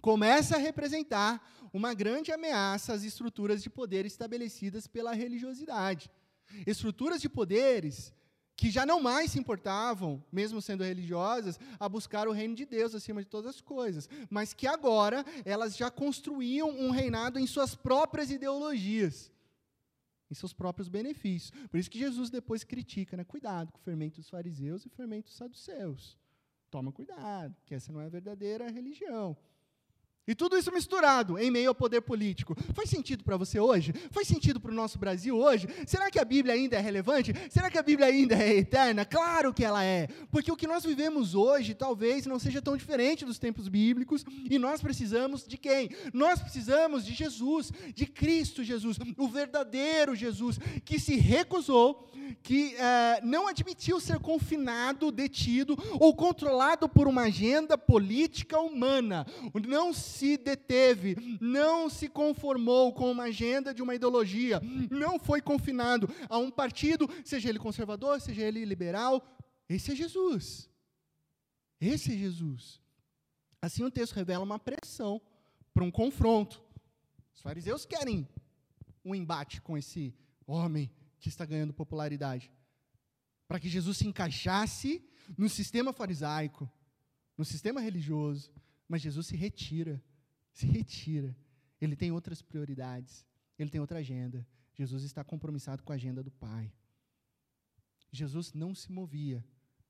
começa 0.02 0.56
a 0.56 0.60
representar 0.60 1.40
uma 1.72 1.94
grande 1.94 2.32
ameaça 2.32 2.94
às 2.94 3.04
estruturas 3.04 3.62
de 3.62 3.70
poder 3.70 4.06
estabelecidas 4.06 4.88
pela 4.88 5.14
religiosidade. 5.14 6.10
Estruturas 6.66 7.22
de 7.22 7.30
poderes 7.30 8.12
que 8.60 8.70
já 8.70 8.86
não 8.86 9.00
mais 9.00 9.32
se 9.32 9.40
importavam, 9.40 10.22
mesmo 10.32 10.62
sendo 10.62 10.84
religiosas, 10.84 11.58
a 11.80 11.88
buscar 11.88 12.28
o 12.28 12.34
reino 12.34 12.54
de 12.54 12.66
Deus 12.66 12.94
acima 12.94 13.22
de 13.24 13.30
todas 13.30 13.56
as 13.56 13.62
coisas, 13.62 14.10
mas 14.30 14.54
que 14.54 14.68
agora 14.68 15.24
elas 15.46 15.78
já 15.78 15.90
construíam 15.90 16.70
um 16.70 16.92
reinado 16.92 17.40
em 17.40 17.48
suas 17.48 17.74
próprias 17.74 18.30
ideologias, 18.30 19.32
em 20.30 20.34
seus 20.34 20.52
próprios 20.52 20.90
benefícios. 20.90 21.52
Por 21.70 21.80
isso 21.80 21.90
que 21.90 21.98
Jesus 21.98 22.30
depois 22.30 22.66
critica, 22.66 23.16
né? 23.16 23.24
Cuidado 23.24 23.72
com 23.72 23.80
o 23.80 23.82
fermento 23.82 24.18
dos 24.20 24.30
fariseus 24.30 24.84
e 24.84 24.88
o 24.88 24.92
fermento 24.92 25.28
dos 25.28 25.38
saduceus. 25.38 26.18
Toma 26.70 26.92
cuidado, 26.92 27.56
que 27.66 27.74
essa 27.74 27.94
não 27.94 28.02
é 28.02 28.06
a 28.06 28.10
verdadeira 28.10 28.70
religião. 28.70 29.38
E 30.30 30.36
tudo 30.36 30.56
isso 30.56 30.72
misturado 30.72 31.40
em 31.40 31.50
meio 31.50 31.70
ao 31.70 31.76
poder 31.76 32.02
político. 32.02 32.56
Faz 32.76 32.88
sentido 32.88 33.24
para 33.24 33.36
você 33.36 33.60
hoje? 33.60 33.92
Faz 34.12 34.28
sentido 34.28 34.60
para 34.60 34.70
o 34.70 34.76
nosso 34.76 35.00
Brasil 35.00 35.36
hoje? 35.36 35.68
Será 35.88 36.12
que 36.12 36.20
a 36.20 36.24
Bíblia 36.24 36.54
ainda 36.54 36.76
é 36.76 36.80
relevante? 36.80 37.34
Será 37.50 37.68
que 37.68 37.80
a 37.80 37.82
Bíblia 37.82 38.10
ainda 38.10 38.36
é 38.36 38.58
eterna? 38.58 39.04
Claro 39.06 39.52
que 39.52 39.66
ela 39.66 39.84
é. 39.84 40.08
Porque 40.30 40.52
o 40.52 40.56
que 40.56 40.68
nós 40.68 40.86
vivemos 40.86 41.34
hoje 41.34 41.74
talvez 41.74 42.28
não 42.28 42.38
seja 42.38 42.62
tão 42.62 42.78
diferente 42.78 43.26
dos 43.26 43.40
tempos 43.40 43.68
bíblicos. 43.68 44.24
E 44.48 44.60
nós 44.60 44.82
precisamos 44.82 45.48
de 45.48 45.58
quem? 45.58 45.90
Nós 46.14 46.40
precisamos 46.40 47.04
de 47.04 47.16
Jesus, 47.16 47.72
de 47.96 48.06
Cristo 48.06 48.64
Jesus, 48.64 48.98
o 49.18 49.28
verdadeiro 49.28 50.16
Jesus, 50.16 50.60
que 50.86 51.00
se 51.00 51.16
recusou, 51.16 52.08
que 52.44 52.76
eh, 52.78 53.20
não 53.24 53.48
admitiu 53.48 54.00
ser 54.00 54.20
confinado, 54.20 55.12
detido 55.12 55.76
ou 56.00 56.14
controlado 56.14 56.88
por 56.88 57.08
uma 57.08 57.24
agenda 57.24 57.76
política 57.80 58.60
humana. 58.60 59.26
Não 59.68 59.92
deteve, 60.38 61.38
não 61.40 61.90
se 61.90 62.08
conformou 62.08 62.94
com 62.94 63.12
uma 63.12 63.24
agenda 63.24 63.74
de 63.74 63.82
uma 63.82 63.96
ideologia, 63.96 64.62
não 64.90 65.20
foi 65.20 65.42
confinado 65.42 66.10
a 66.28 66.38
um 66.38 66.52
partido, 66.52 67.10
seja 67.24 67.50
ele 67.50 67.60
conservador, 67.60 68.20
seja 68.22 68.42
ele 68.42 68.66
liberal. 68.66 69.24
Esse 69.68 69.92
é 69.92 69.96
Jesus. 69.96 70.70
Esse 71.80 72.14
é 72.14 72.18
Jesus. 72.18 72.82
Assim 73.62 73.84
o 73.84 73.92
texto 73.92 74.14
revela 74.14 74.44
uma 74.44 74.60
pressão 74.60 75.22
para 75.74 75.84
um 75.84 75.92
confronto. 75.92 76.64
Os 77.34 77.42
fariseus 77.42 77.86
querem 77.86 78.28
um 79.04 79.16
embate 79.16 79.62
com 79.62 79.78
esse 79.78 80.14
homem 80.46 80.92
que 81.20 81.30
está 81.30 81.46
ganhando 81.46 81.74
popularidade. 81.74 82.52
Para 83.48 83.60
que 83.60 83.70
Jesus 83.70 83.98
se 83.98 84.08
encaixasse 84.08 85.04
no 85.38 85.50
sistema 85.50 85.94
farisaico, 85.94 86.70
no 87.38 87.46
sistema 87.46 87.82
religioso. 87.82 88.52
Mas 88.88 89.02
Jesus 89.02 89.28
se 89.28 89.36
retira 89.36 90.04
se 90.60 90.66
retira. 90.68 91.36
Ele 91.80 91.96
tem 91.96 92.12
outras 92.12 92.42
prioridades. 92.42 93.26
Ele 93.58 93.70
tem 93.70 93.80
outra 93.80 94.00
agenda. 94.00 94.46
Jesus 94.74 95.04
está 95.04 95.24
compromissado 95.24 95.84
com 95.84 95.92
a 95.92 95.96
agenda 95.96 96.22
do 96.22 96.32
Pai. 96.32 96.72
Jesus 98.12 98.54
não 98.54 98.76
se 98.76 98.92
movia 98.92 99.46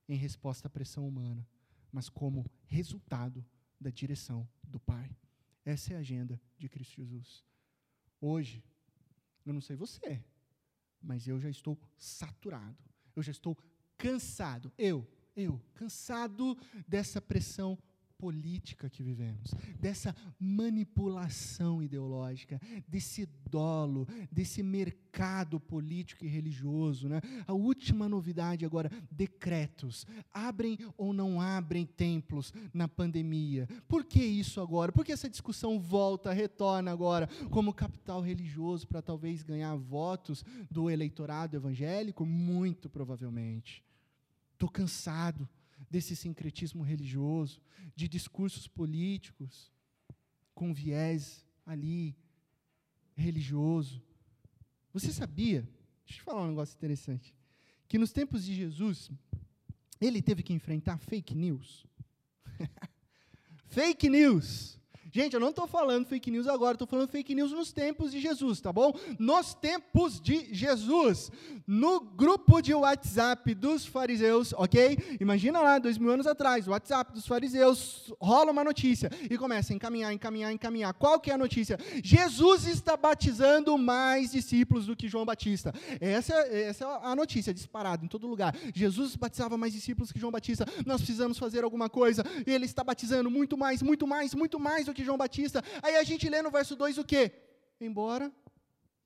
em 0.08 0.16
resposta 0.16 0.68
à 0.68 0.70
pressão 0.70 1.08
humana, 1.08 1.48
mas 1.92 2.10
como 2.10 2.46
resultado 2.66 3.46
da 3.80 3.90
direção 3.90 4.48
do 4.64 4.80
Pai. 4.80 5.16
Essa 5.66 5.94
é 5.94 5.96
a 5.96 6.00
agenda 6.00 6.40
de 6.58 6.68
Cristo 6.70 6.96
Jesus. 6.96 7.44
Hoje, 8.22 8.64
eu 9.46 9.54
não 9.54 9.62
sei 9.62 9.76
você, 9.76 10.24
mas 11.02 11.28
eu 11.28 11.40
já 11.40 11.50
estou 11.50 11.80
saturado. 11.98 12.78
Eu 13.16 13.24
já 13.24 13.32
estou 13.32 13.58
cansado. 13.98 14.72
Eu, 14.78 15.08
eu, 15.36 15.60
cansado 15.74 16.58
dessa 16.88 17.22
pressão 17.22 17.78
política 18.20 18.90
que 18.90 19.02
vivemos, 19.02 19.54
dessa 19.80 20.14
manipulação 20.38 21.82
ideológica, 21.82 22.60
desse 22.86 23.26
dolo, 23.50 24.06
desse 24.30 24.62
mercado 24.62 25.58
político 25.58 26.26
e 26.26 26.28
religioso. 26.28 27.08
Né? 27.08 27.22
A 27.48 27.54
última 27.54 28.10
novidade 28.10 28.66
agora: 28.66 28.92
decretos. 29.10 30.06
Abrem 30.34 30.78
ou 30.98 31.14
não 31.14 31.40
abrem 31.40 31.86
templos 31.86 32.54
na 32.74 32.90
pandemia? 32.90 33.68
Por 33.88 34.04
que 34.04 34.22
isso 34.22 34.60
agora? 34.60 34.92
Por 34.92 35.06
que 35.06 35.14
essa 35.14 35.30
discussão 35.30 35.80
volta, 35.80 36.34
retorna 36.34 36.92
agora 36.92 37.28
como 37.50 37.74
capital 37.74 38.22
religioso 38.22 38.86
para 38.86 39.02
talvez 39.02 39.44
ganhar 39.44 39.76
votos 39.78 40.44
do 40.70 40.90
eleitorado 40.90 41.56
evangélico? 41.56 42.26
Muito 42.26 42.90
provavelmente. 42.90 43.82
Estou 44.54 44.70
cansado 44.70 45.48
desse 45.90 46.16
sincretismo 46.16 46.84
religioso, 46.84 47.62
de 47.96 48.08
discursos 48.08 48.68
políticos 48.68 49.72
com 50.54 50.74
viés 50.74 51.46
ali 51.66 52.16
religioso. 53.16 54.02
Você 54.94 55.12
sabia? 55.12 55.68
Deixa 56.06 56.22
eu 56.22 56.26
falar 56.26 56.44
um 56.44 56.50
negócio 56.50 56.76
interessante. 56.76 57.36
Que 57.88 57.98
nos 57.98 58.12
tempos 58.12 58.46
de 58.46 58.54
Jesus, 58.54 59.12
ele 60.00 60.22
teve 60.22 60.44
que 60.44 60.54
enfrentar 60.54 60.98
fake 60.98 61.36
news. 61.36 61.86
fake 63.68 64.10
news. 64.10 64.79
Gente, 65.12 65.34
eu 65.34 65.40
não 65.40 65.50
estou 65.50 65.68
falando 65.68 66.06
fake 66.06 66.30
news 66.30 66.48
agora, 66.48 66.76
estou 66.76 66.88
falando 66.88 67.10
fake 67.10 67.34
news 67.34 67.52
nos 67.52 67.72
tempos 67.72 68.12
de 68.12 68.20
Jesus, 68.20 68.62
tá 68.62 68.72
bom? 68.72 68.94
Nos 69.18 69.56
tempos 69.56 70.22
de 70.22 70.54
Jesus, 70.54 71.32
no 71.66 72.00
grupo 72.00 72.62
de 72.62 72.74
WhatsApp 72.74 73.56
dos 73.56 73.86
fariseus, 73.86 74.54
ok? 74.54 75.18
Imagina 75.20 75.62
lá, 75.62 75.80
dois 75.80 75.98
mil 75.98 76.12
anos 76.12 76.28
atrás, 76.28 76.68
o 76.68 76.72
WhatsApp 76.72 77.12
dos 77.12 77.26
fariseus, 77.26 78.14
rola 78.22 78.52
uma 78.52 78.64
notícia 78.64 79.10
e 79.30 79.38
começa 79.38 79.74
a 79.74 79.76
encaminhar, 79.76 80.14
encaminhar, 80.14 80.54
encaminhar. 80.54 80.94
Qual 80.94 81.20
que 81.20 81.32
é 81.32 81.34
a 81.34 81.38
notícia? 81.38 81.80
Jesus 82.04 82.68
está 82.68 82.96
batizando 82.96 83.76
mais 83.78 84.32
discípulos 84.32 84.86
do 84.86 84.96
que 84.96 85.08
João 85.08 85.26
Batista. 85.26 85.74
Essa, 86.00 86.34
essa 86.34 86.86
é 86.86 87.00
a 87.04 87.16
notícia, 87.16 87.54
disparada 87.54 88.06
em 88.06 88.08
todo 88.08 88.28
lugar. 88.28 88.56
Jesus 88.76 89.16
batizava 89.16 89.58
mais 89.58 89.74
discípulos 89.74 90.12
que 90.12 90.20
João 90.20 90.32
Batista. 90.32 90.66
Nós 90.86 91.02
precisamos 91.02 91.38
fazer 91.40 91.64
alguma 91.64 91.90
coisa. 91.90 92.24
Ele 92.46 92.66
está 92.66 92.84
batizando 92.84 93.30
muito 93.32 93.58
mais, 93.58 93.82
muito 93.82 94.06
mais, 94.06 94.36
muito 94.36 94.60
mais 94.60 94.86
do 94.86 94.94
que 94.94 94.99
João 95.04 95.18
Batista. 95.18 95.64
Aí 95.82 95.96
a 95.96 96.04
gente 96.04 96.30
lê 96.30 96.42
no 96.42 96.52
verso 96.52 96.76
2 96.76 96.98
o 96.98 97.04
quê? 97.04 97.32
Embora 97.80 98.32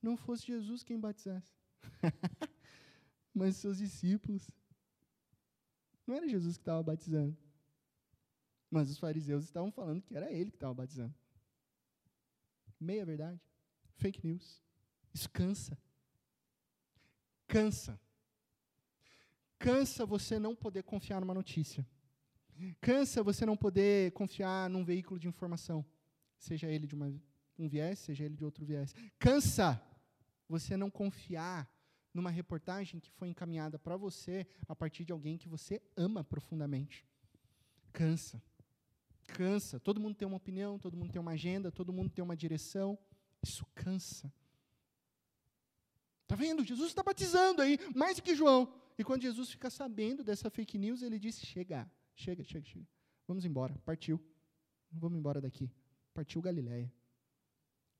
não 0.01 0.17
fosse 0.17 0.45
Jesus 0.45 0.83
quem 0.83 0.99
batizasse, 0.99 1.53
mas 3.33 3.55
seus 3.57 3.77
discípulos. 3.77 4.49
Não 6.05 6.15
era 6.15 6.27
Jesus 6.27 6.57
que 6.57 6.61
estava 6.61 6.83
batizando. 6.83 7.37
Mas 8.69 8.89
os 8.89 8.97
fariseus 8.97 9.45
estavam 9.45 9.71
falando 9.71 10.01
que 10.01 10.15
era 10.15 10.31
ele 10.31 10.49
que 10.49 10.57
estava 10.57 10.73
batizando. 10.73 11.13
Meia 12.79 13.05
verdade. 13.05 13.39
Fake 13.95 14.25
news. 14.25 14.61
Isso 15.13 15.29
cansa. 15.29 15.77
Cansa. 17.47 17.99
Cansa 19.59 20.05
você 20.05 20.39
não 20.39 20.55
poder 20.55 20.83
confiar 20.83 21.21
numa 21.21 21.33
notícia. 21.33 21.87
Cansa 22.81 23.23
você 23.23 23.45
não 23.45 23.57
poder 23.57 24.11
confiar 24.11 24.69
num 24.69 24.83
veículo 24.83 25.19
de 25.19 25.27
informação, 25.27 25.85
seja 26.37 26.67
ele 26.67 26.87
de 26.87 26.95
uma, 26.95 27.13
um 27.57 27.67
viés, 27.67 27.99
seja 27.99 28.23
ele 28.23 28.35
de 28.35 28.45
outro 28.45 28.65
viés. 28.65 28.93
Cansa 29.19 29.81
você 30.47 30.77
não 30.77 30.89
confiar 30.89 31.69
numa 32.13 32.29
reportagem 32.29 32.99
que 32.99 33.11
foi 33.11 33.27
encaminhada 33.29 33.79
para 33.79 33.97
você 33.97 34.45
a 34.67 34.75
partir 34.75 35.03
de 35.03 35.11
alguém 35.11 35.37
que 35.37 35.49
você 35.49 35.81
ama 35.97 36.23
profundamente. 36.23 37.05
Cansa. 37.91 38.41
Cansa. 39.27 39.79
Todo 39.79 39.99
mundo 39.99 40.15
tem 40.15 40.27
uma 40.27 40.37
opinião, 40.37 40.77
todo 40.77 40.95
mundo 40.95 41.11
tem 41.11 41.21
uma 41.21 41.31
agenda, 41.31 41.71
todo 41.71 41.91
mundo 41.91 42.09
tem 42.11 42.23
uma 42.23 42.35
direção. 42.35 42.97
Isso 43.41 43.65
cansa. 43.73 44.31
Está 46.23 46.35
vendo? 46.35 46.63
Jesus 46.63 46.89
está 46.89 47.03
batizando 47.03 47.61
aí, 47.61 47.79
mais 47.95 48.17
do 48.17 48.23
que 48.23 48.35
João. 48.35 48.73
E 48.97 49.03
quando 49.03 49.23
Jesus 49.23 49.49
fica 49.49 49.69
sabendo 49.69 50.23
dessa 50.23 50.49
fake 50.49 50.77
news, 50.77 51.01
ele 51.01 51.19
diz: 51.19 51.39
chega. 51.39 51.89
Chega, 52.15 52.43
chega, 52.43 52.65
chega. 52.65 52.87
Vamos 53.27 53.45
embora. 53.45 53.75
Partiu. 53.85 54.19
Vamos 54.91 55.17
embora 55.17 55.41
daqui. 55.41 55.71
Partiu 56.13 56.41
Galiléia. 56.41 56.91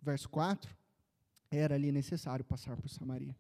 Verso 0.01 0.29
4. 0.29 0.75
Era 1.49 1.75
ali 1.75 1.91
necessário 1.91 2.43
passar 2.43 2.77
por 2.77 2.89
Samaria. 2.89 3.35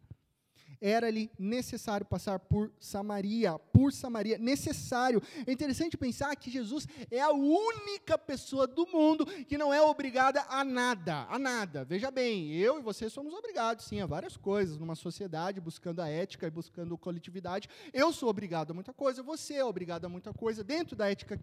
Era-lhe 0.81 1.31
necessário 1.37 2.05
passar 2.05 2.39
por 2.39 2.71
Samaria, 2.79 3.57
por 3.57 3.91
Samaria, 3.91 4.37
necessário. 4.37 5.21
É 5.45 5.51
interessante 5.51 5.97
pensar 5.97 6.35
que 6.35 6.51
Jesus 6.51 6.87
é 7.09 7.19
a 7.19 7.31
única 7.31 8.17
pessoa 8.17 8.67
do 8.67 8.85
mundo 8.87 9.25
que 9.25 9.57
não 9.57 9.73
é 9.73 9.81
obrigada 9.81 10.45
a 10.49 10.63
nada, 10.63 11.25
a 11.29 11.39
nada. 11.39 11.83
Veja 11.83 12.11
bem, 12.11 12.53
eu 12.53 12.79
e 12.79 12.81
você 12.81 13.09
somos 13.09 13.33
obrigados, 13.33 13.85
sim, 13.85 14.01
a 14.01 14.05
várias 14.05 14.37
coisas 14.37 14.77
numa 14.77 14.95
sociedade, 14.95 15.61
buscando 15.61 16.01
a 16.01 16.07
ética 16.07 16.47
e 16.47 16.51
buscando 16.51 16.97
coletividade. 16.97 17.69
Eu 17.91 18.11
sou 18.11 18.29
obrigado 18.29 18.71
a 18.71 18.73
muita 18.73 18.93
coisa, 18.93 19.23
você 19.23 19.55
é 19.55 19.65
obrigado 19.65 20.05
a 20.05 20.09
muita 20.09 20.33
coisa. 20.33 20.63
Dentro 20.63 20.95
da 20.95 21.09
ética 21.09 21.39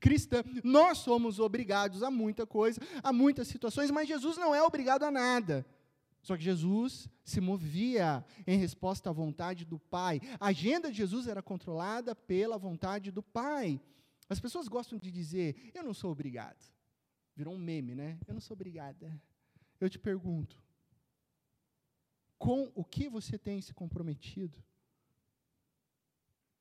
cristã, 0.00 0.42
nós 0.62 0.98
somos 0.98 1.38
obrigados 1.38 2.02
a 2.02 2.10
muita 2.10 2.46
coisa, 2.46 2.80
a 3.02 3.12
muitas 3.12 3.48
situações, 3.48 3.90
mas 3.90 4.08
Jesus 4.08 4.36
não 4.36 4.54
é 4.54 4.62
obrigado 4.62 5.04
a 5.04 5.10
nada. 5.10 5.66
Só 6.22 6.36
que 6.36 6.42
Jesus 6.44 7.08
se 7.24 7.40
movia 7.40 8.24
em 8.46 8.56
resposta 8.56 9.10
à 9.10 9.12
vontade 9.12 9.64
do 9.64 9.78
Pai. 9.78 10.20
A 10.38 10.48
agenda 10.48 10.90
de 10.90 10.98
Jesus 10.98 11.26
era 11.26 11.42
controlada 11.42 12.14
pela 12.14 12.56
vontade 12.56 13.10
do 13.10 13.22
Pai. 13.22 13.80
As 14.28 14.38
pessoas 14.38 14.68
gostam 14.68 14.98
de 14.98 15.10
dizer: 15.10 15.70
Eu 15.74 15.82
não 15.82 15.92
sou 15.92 16.12
obrigado. 16.12 16.64
Virou 17.34 17.54
um 17.54 17.58
meme, 17.58 17.94
né? 17.94 18.18
Eu 18.26 18.34
não 18.34 18.40
sou 18.40 18.54
obrigada. 18.54 19.20
Eu 19.80 19.90
te 19.90 19.98
pergunto: 19.98 20.62
com 22.38 22.70
o 22.74 22.84
que 22.84 23.08
você 23.08 23.36
tem 23.36 23.60
se 23.60 23.74
comprometido? 23.74 24.62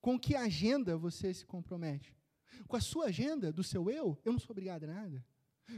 Com 0.01 0.19
que 0.19 0.35
agenda 0.35 0.97
você 0.97 1.33
se 1.33 1.45
compromete? 1.45 2.15
Com 2.67 2.75
a 2.75 2.81
sua 2.81 3.05
agenda, 3.05 3.53
do 3.53 3.63
seu 3.63 3.91
eu? 3.91 4.17
Eu 4.25 4.31
não 4.31 4.39
sou 4.39 4.51
obrigada 4.51 4.87
a 4.87 4.93
nada. 4.93 5.25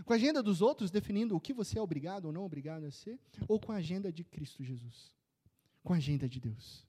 Com 0.05 0.13
a 0.13 0.15
agenda 0.15 0.41
dos 0.41 0.61
outros 0.61 0.91
definindo 0.91 1.35
o 1.35 1.39
que 1.39 1.53
você 1.53 1.77
é 1.77 1.81
obrigado 1.81 2.25
ou 2.25 2.31
não 2.31 2.45
obrigado 2.45 2.85
a 2.85 2.91
ser, 2.91 3.19
ou 3.47 3.59
com 3.59 3.71
a 3.71 3.77
agenda 3.77 4.11
de 4.11 4.23
Cristo 4.23 4.63
Jesus? 4.63 5.13
Com 5.83 5.93
a 5.93 5.97
agenda 5.97 6.27
de 6.27 6.39
Deus. 6.39 6.85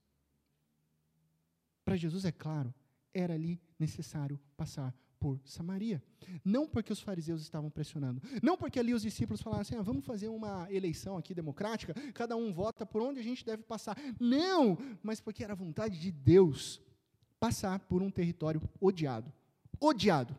Para 1.84 1.96
Jesus 1.96 2.24
é 2.24 2.32
claro, 2.32 2.72
era 3.12 3.34
ali 3.34 3.60
necessário 3.78 4.40
passar 4.56 4.94
por 5.24 5.40
Samaria. 5.44 6.02
Não 6.44 6.68
porque 6.68 6.92
os 6.92 7.00
fariseus 7.00 7.40
estavam 7.40 7.70
pressionando, 7.70 8.20
não 8.42 8.58
porque 8.58 8.78
ali 8.78 8.92
os 8.92 9.00
discípulos 9.02 9.40
falaram 9.40 9.62
assim: 9.62 9.76
ah, 9.76 9.82
vamos 9.82 10.04
fazer 10.04 10.28
uma 10.28 10.70
eleição 10.70 11.16
aqui 11.16 11.34
democrática, 11.34 11.94
cada 12.12 12.36
um 12.36 12.52
vota 12.52 12.84
por 12.84 13.00
onde 13.00 13.20
a 13.20 13.22
gente 13.22 13.42
deve 13.42 13.62
passar. 13.62 13.96
Não, 14.20 14.76
mas 15.02 15.20
porque 15.20 15.42
era 15.42 15.54
vontade 15.54 15.98
de 15.98 16.10
Deus 16.10 16.78
passar 17.40 17.78
por 17.80 18.02
um 18.02 18.10
território 18.10 18.60
odiado. 18.80 19.32
Odiado. 19.80 20.38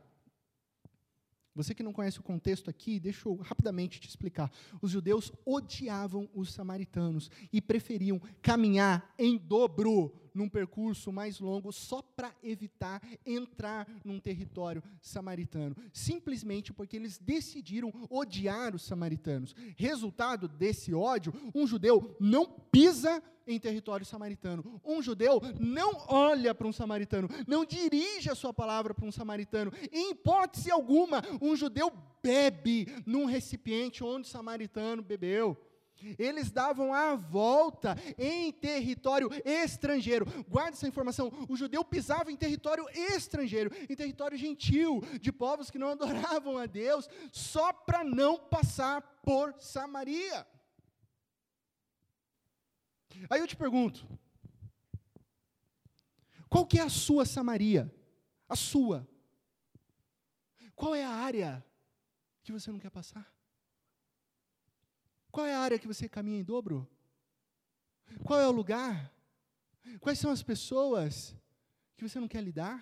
Você 1.56 1.74
que 1.74 1.82
não 1.82 1.94
conhece 1.94 2.20
o 2.20 2.24
contexto 2.24 2.70
aqui, 2.70 3.00
deixa 3.00 3.30
eu 3.30 3.36
rapidamente 3.38 4.00
te 4.00 4.10
explicar. 4.10 4.52
Os 4.82 4.92
judeus 4.92 5.32
odiavam 5.46 6.30
os 6.34 6.54
samaritanos 6.54 7.32
e 7.52 7.62
preferiam 7.62 8.22
caminhar 8.42 9.14
em 9.18 9.38
dobro 9.38 10.25
num 10.36 10.50
percurso 10.50 11.12
mais 11.12 11.40
longo 11.40 11.72
só 11.72 12.02
para 12.02 12.32
evitar 12.44 13.02
entrar 13.26 13.88
num 14.04 14.20
território 14.20 14.84
samaritano, 15.02 15.76
simplesmente 15.94 16.74
porque 16.74 16.98
eles 16.98 17.18
decidiram 17.18 17.92
odiar 18.10 18.76
os 18.76 18.84
samaritanos. 18.84 19.56
Resultado 19.76 20.48
desse 20.48 20.94
ódio, 20.94 21.34
um 21.56 21.66
judeu 21.66 22.16
não 22.20 22.46
pisa 22.46 23.24
em 23.48 23.60
território 23.60 24.06
samaritano. 24.06 24.82
Um 24.84 25.02
judeu 25.02 25.42
não 25.60 26.04
olha 26.08 26.54
para 26.54 26.68
um 26.68 26.74
samaritano, 26.74 27.30
não 27.48 27.64
dirige 27.66 28.30
a 28.30 28.36
sua 28.36 28.54
palavra 28.54 28.94
para 28.94 29.06
um 29.06 29.12
samaritano. 29.12 29.72
Em 29.92 30.12
hipótese 30.12 30.72
alguma, 30.72 31.22
um 31.42 31.56
judeu 31.56 31.92
bebe 32.22 32.88
num 33.06 33.26
recipiente 33.26 34.04
onde 34.04 34.28
o 34.28 34.32
samaritano 34.32 35.04
bebeu. 35.04 35.58
Eles 36.20 36.52
davam 36.52 36.94
a 36.94 37.16
volta 37.16 37.98
em 38.18 38.52
território 38.52 39.30
estrangeiro. 39.44 40.26
Guarde 40.48 40.78
essa 40.78 40.88
informação. 40.88 41.32
O 41.50 41.56
judeu 41.56 41.84
pisava 41.84 42.32
em 42.32 42.38
território 42.38 42.88
estrangeiro, 42.94 43.72
em 43.90 43.96
território 43.96 44.38
gentil, 44.38 45.02
de 45.20 45.32
povos 45.32 45.72
que 45.72 45.80
não 45.80 45.90
adoravam 45.96 46.58
a 46.58 46.66
Deus, 46.66 47.08
só 47.32 47.72
para 47.72 48.04
não 48.04 48.38
passar 48.38 49.02
por 49.24 49.56
Samaria. 49.60 50.46
Aí 53.30 53.40
eu 53.40 53.48
te 53.48 53.56
pergunto: 53.56 54.08
qual 56.50 56.66
que 56.66 56.80
é 56.80 56.84
a 56.84 56.90
sua 56.90 57.26
Samaria? 57.26 57.94
A 58.48 58.56
sua. 58.56 59.08
Qual 60.76 60.94
é 60.94 61.04
a 61.04 61.10
área 61.10 61.66
que 62.44 62.52
você 62.52 62.72
não 62.72 62.80
quer 62.80 62.92
passar? 62.92 63.35
Qual 65.36 65.46
é 65.46 65.54
a 65.54 65.60
área 65.60 65.78
que 65.78 65.86
você 65.86 66.08
caminha 66.08 66.40
em 66.40 66.46
dobro? 66.46 66.90
Qual 68.24 68.40
é 68.40 68.48
o 68.48 68.54
lugar? 68.54 69.14
Quais 70.00 70.18
são 70.18 70.32
as 70.32 70.42
pessoas 70.42 71.36
que 71.98 72.08
você 72.08 72.22
não 72.22 72.28
quer 72.30 72.42
lidar? 72.42 72.80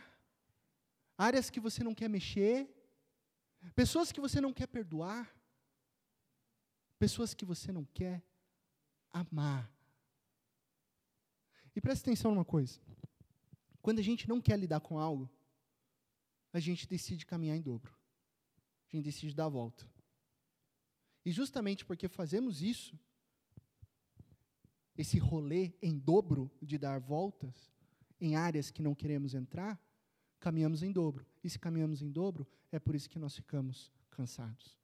Áreas 1.17 1.49
que 1.49 1.59
você 1.59 1.83
não 1.83 1.95
quer 1.95 2.07
mexer? 2.07 2.69
Pessoas 3.73 4.11
que 4.11 4.21
você 4.21 4.39
não 4.39 4.53
quer 4.53 4.67
perdoar? 4.67 5.35
Pessoas 6.99 7.33
que 7.33 7.43
você 7.43 7.71
não 7.71 7.85
quer 7.85 8.23
amar? 9.11 9.67
E 11.75 11.81
preste 11.81 12.03
atenção 12.03 12.29
numa 12.29 12.45
coisa. 12.45 12.79
Quando 13.81 13.97
a 13.97 14.03
gente 14.03 14.29
não 14.29 14.39
quer 14.39 14.59
lidar 14.59 14.79
com 14.79 14.99
algo, 14.99 15.27
a 16.53 16.59
gente 16.59 16.87
decide 16.87 17.25
caminhar 17.25 17.57
em 17.57 17.63
dobro. 17.63 17.91
A 18.87 18.95
gente 18.95 19.05
decide 19.05 19.33
dar 19.33 19.45
a 19.45 19.49
volta. 19.49 19.91
E 21.25 21.31
justamente 21.31 21.85
porque 21.85 22.07
fazemos 22.07 22.61
isso, 22.61 22.97
esse 24.97 25.17
rolê 25.17 25.73
em 25.81 25.97
dobro 25.97 26.51
de 26.61 26.77
dar 26.77 26.99
voltas 26.99 27.71
em 28.19 28.35
áreas 28.35 28.69
que 28.69 28.81
não 28.81 28.93
queremos 28.93 29.33
entrar, 29.33 29.79
caminhamos 30.39 30.83
em 30.83 30.91
dobro. 30.91 31.25
E 31.43 31.49
se 31.49 31.57
caminhamos 31.57 32.01
em 32.01 32.11
dobro, 32.11 32.47
é 32.71 32.79
por 32.79 32.95
isso 32.95 33.09
que 33.09 33.19
nós 33.19 33.35
ficamos 33.35 33.91
cansados. 34.09 34.77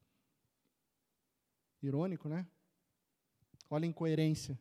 Irônico, 1.82 2.28
né? 2.28 2.46
Olha 3.68 3.84
a 3.84 3.88
incoerência. 3.88 4.58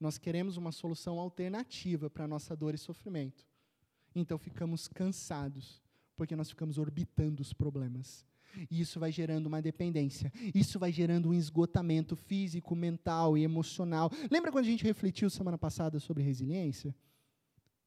Nós 0.00 0.18
queremos 0.18 0.56
uma 0.56 0.72
solução 0.72 1.18
alternativa 1.18 2.10
para 2.10 2.24
a 2.24 2.28
nossa 2.28 2.56
dor 2.56 2.74
e 2.74 2.78
sofrimento. 2.78 3.46
Então 4.14 4.38
ficamos 4.38 4.88
cansados, 4.88 5.82
porque 6.16 6.34
nós 6.34 6.50
ficamos 6.50 6.78
orbitando 6.78 7.42
os 7.42 7.52
problemas. 7.52 8.24
E 8.70 8.80
isso 8.80 8.98
vai 8.98 9.12
gerando 9.12 9.46
uma 9.46 9.60
dependência. 9.62 10.32
Isso 10.54 10.78
vai 10.78 10.92
gerando 10.92 11.30
um 11.30 11.34
esgotamento 11.34 12.16
físico, 12.16 12.74
mental 12.74 13.36
e 13.36 13.42
emocional. 13.42 14.10
Lembra 14.30 14.52
quando 14.52 14.64
a 14.64 14.68
gente 14.68 14.84
refletiu 14.84 15.28
semana 15.30 15.58
passada 15.58 15.98
sobre 15.98 16.22
resiliência? 16.22 16.94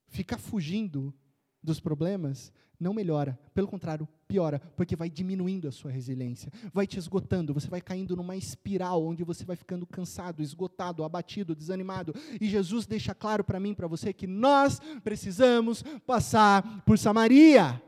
Ficar 0.07 0.37
fugindo 0.37 1.13
dos 1.61 1.79
problemas 1.79 2.51
não 2.79 2.93
melhora, 2.93 3.37
pelo 3.53 3.67
contrário, 3.67 4.07
piora, 4.27 4.59
porque 4.77 4.95
vai 4.95 5.09
diminuindo 5.09 5.67
a 5.67 5.71
sua 5.71 5.91
resiliência, 5.91 6.51
vai 6.73 6.87
te 6.87 6.97
esgotando, 6.97 7.53
você 7.53 7.67
vai 7.67 7.81
caindo 7.81 8.15
numa 8.15 8.37
espiral 8.37 9.03
onde 9.03 9.23
você 9.23 9.43
vai 9.43 9.57
ficando 9.57 9.85
cansado, 9.85 10.41
esgotado, 10.41 11.03
abatido, 11.03 11.53
desanimado. 11.53 12.15
E 12.39 12.47
Jesus 12.47 12.85
deixa 12.85 13.13
claro 13.13 13.43
para 13.43 13.59
mim, 13.59 13.73
para 13.73 13.87
você 13.87 14.13
que 14.13 14.25
nós 14.25 14.79
precisamos 15.03 15.83
passar 16.05 16.83
por 16.85 16.97
Samaria. 16.97 17.81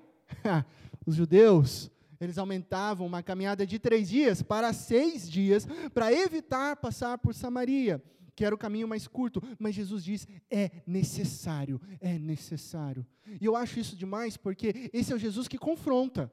Os 1.05 1.15
judeus 1.15 1.89
eles 2.25 2.37
aumentavam 2.37 3.07
uma 3.07 3.23
caminhada 3.23 3.65
de 3.65 3.79
três 3.79 4.09
dias 4.09 4.41
para 4.41 4.73
seis 4.73 5.29
dias, 5.29 5.65
para 5.93 6.13
evitar 6.13 6.75
passar 6.75 7.17
por 7.17 7.33
Samaria, 7.33 8.03
que 8.35 8.45
era 8.45 8.53
o 8.53 8.57
caminho 8.57 8.87
mais 8.87 9.07
curto. 9.07 9.41
Mas 9.57 9.75
Jesus 9.75 10.03
diz: 10.03 10.27
é 10.49 10.71
necessário, 10.85 11.81
é 11.99 12.19
necessário. 12.19 13.05
E 13.39 13.45
eu 13.45 13.55
acho 13.55 13.79
isso 13.79 13.95
demais, 13.95 14.37
porque 14.37 14.89
esse 14.93 15.11
é 15.11 15.15
o 15.15 15.19
Jesus 15.19 15.47
que 15.47 15.57
confronta. 15.57 16.31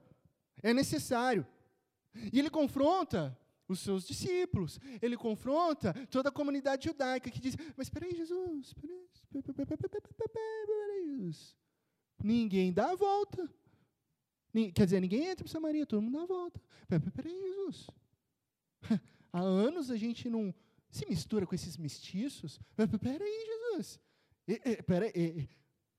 É 0.62 0.74
necessário. 0.74 1.46
E 2.32 2.38
ele 2.38 2.50
confronta 2.50 3.38
os 3.68 3.80
seus 3.80 4.06
discípulos, 4.06 4.80
ele 5.00 5.16
confronta 5.16 5.94
toda 6.10 6.30
a 6.30 6.32
comunidade 6.32 6.84
judaica 6.84 7.30
que 7.30 7.40
diz: 7.40 7.56
Mas 7.76 7.86
espera 7.86 8.06
aí, 8.06 8.14
Jesus, 8.14 8.74
peraí, 8.74 9.06
Jesus. 9.14 9.44
Ninguém 12.22 12.72
dá 12.72 12.90
a 12.90 12.96
volta. 12.96 13.48
Quer 14.74 14.84
dizer, 14.84 15.00
ninguém 15.00 15.26
entra 15.26 15.44
para 15.44 15.52
Samaria, 15.52 15.86
todo 15.86 16.02
mundo 16.02 16.16
dá 16.16 16.22
a 16.22 16.26
volta. 16.26 16.60
Peraí, 17.14 17.32
Jesus. 17.32 17.86
Há 19.32 19.40
anos 19.40 19.90
a 19.90 19.96
gente 19.96 20.28
não 20.28 20.54
se 20.90 21.06
mistura 21.06 21.46
com 21.46 21.54
esses 21.54 21.76
mestiços. 21.76 22.60
Peraí, 23.00 23.46
Jesus. 23.46 24.00
Peraí, 24.86 25.48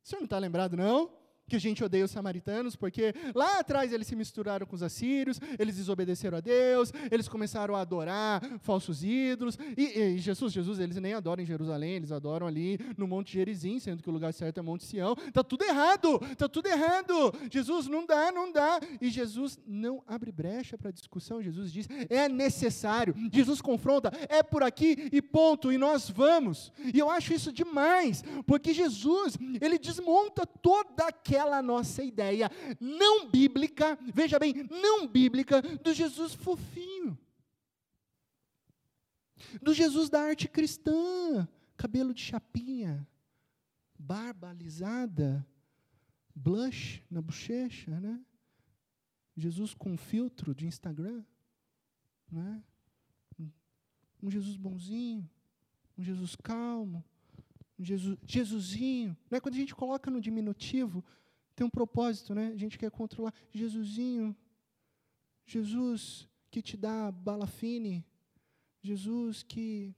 o 0.04 0.08
senhor 0.08 0.22
não 0.22 0.26
está 0.26 0.40
lembrado, 0.40 0.76
não? 0.76 1.19
Que 1.50 1.56
a 1.56 1.60
gente 1.60 1.84
odeia 1.84 2.06
os 2.06 2.12
samaritanos, 2.12 2.76
porque 2.76 3.14
lá 3.34 3.60
atrás 3.60 3.92
eles 3.92 4.08
se 4.08 4.16
misturaram 4.16 4.66
com 4.66 4.76
os 4.76 4.84
assírios, 4.84 5.40
eles 5.58 5.76
desobedeceram 5.76 6.38
a 6.38 6.42
Deus, 6.42 6.94
eles 7.12 7.28
começaram 7.28 7.76
a 7.76 7.82
adorar 7.82 8.42
falsos 8.60 9.04
ídolos. 9.04 9.58
E, 9.78 10.00
e 10.00 10.18
Jesus, 10.18 10.54
Jesus, 10.54 10.80
eles 10.80 10.98
nem 10.98 11.14
adoram 11.14 11.44
em 11.44 11.46
Jerusalém, 11.46 11.94
eles 11.94 12.12
adoram 12.12 12.48
ali 12.48 12.80
no 12.98 13.08
Monte 13.08 13.34
Gerizim, 13.34 13.80
sendo 13.80 14.04
que 14.04 14.10
o 14.10 14.14
lugar 14.14 14.34
certo 14.34 14.60
é 14.60 14.62
Monte 14.62 14.84
Sião. 14.84 15.16
Está 15.28 15.44
tudo 15.44 15.64
errado, 15.64 16.20
está 16.32 16.48
tudo 16.48 16.68
errado. 16.68 17.34
Jesus, 17.52 17.88
não 17.88 18.06
dá, 18.06 18.32
não 18.32 18.52
dá. 18.52 18.80
E 19.02 19.10
Jesus 19.10 19.60
não 19.66 20.04
abre 20.08 20.32
brecha 20.32 20.78
para 20.78 20.92
discussão. 20.92 21.42
Jesus 21.42 21.72
diz: 21.72 21.88
é 22.10 22.30
necessário. 22.30 23.16
Jesus 23.32 23.62
confronta, 23.62 24.12
é 24.30 24.44
por 24.44 24.62
aqui 24.62 25.10
e 25.12 25.22
ponto, 25.22 25.72
e 25.72 25.78
nós 25.78 26.10
vamos. 26.10 26.72
E 26.94 27.00
eu 27.00 27.10
acho 27.10 27.34
isso 27.34 27.52
demais, 27.52 28.24
porque 28.46 28.74
Jesus, 28.74 29.38
ele 29.62 29.78
desmonta 29.78 30.46
toda 30.46 31.06
aquela 31.08 31.39
aquela 31.40 31.62
nossa 31.62 32.04
ideia 32.04 32.52
não 32.80 33.30
bíblica, 33.30 33.98
veja 34.14 34.38
bem, 34.38 34.54
não 34.70 35.08
bíblica, 35.08 35.62
do 35.62 35.94
Jesus 35.94 36.34
fofinho. 36.34 37.18
Do 39.62 39.74
Jesus 39.74 40.10
da 40.10 40.22
arte 40.22 40.50
cristã, 40.50 41.48
cabelo 41.78 42.14
de 42.14 42.22
chapinha, 42.22 43.08
barba 43.98 44.50
alisada, 44.50 45.46
blush 46.36 47.02
na 47.10 47.22
bochecha, 47.22 48.00
né? 48.02 48.22
Jesus 49.38 49.74
com 49.74 49.96
filtro 49.96 50.54
de 50.54 50.68
Instagram, 50.68 51.24
né? 52.30 52.62
Um 54.22 54.30
Jesus 54.30 54.58
bonzinho, 54.58 55.30
um 55.98 56.04
Jesus 56.04 56.36
calmo, 56.36 57.02
um 57.80 57.86
Jesus, 57.86 58.18
Jesusinho. 58.28 59.18
Né? 59.32 59.40
Quando 59.40 59.56
a 59.56 59.58
gente 59.58 59.74
coloca 59.74 60.12
no 60.12 60.20
diminutivo, 60.20 61.02
tem 61.60 61.68
um 61.68 61.70
propósito, 61.70 62.34
né? 62.34 62.54
A 62.54 62.56
gente 62.56 62.78
quer 62.78 62.90
controlar. 62.90 63.34
Jesusinho, 63.52 64.34
Jesus 65.46 66.26
que 66.50 66.62
te 66.62 66.78
dá 66.78 67.12
bala 67.12 67.46
fine, 67.46 68.06
Jesus 68.82 69.44
que 69.44 69.94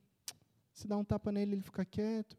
se 0.74 0.88
dá 0.88 0.97
um 0.97 1.04
tapa 1.04 1.32
nele 1.32 1.54
ele 1.54 1.62
fica 1.62 1.86
quieto. 1.86 2.36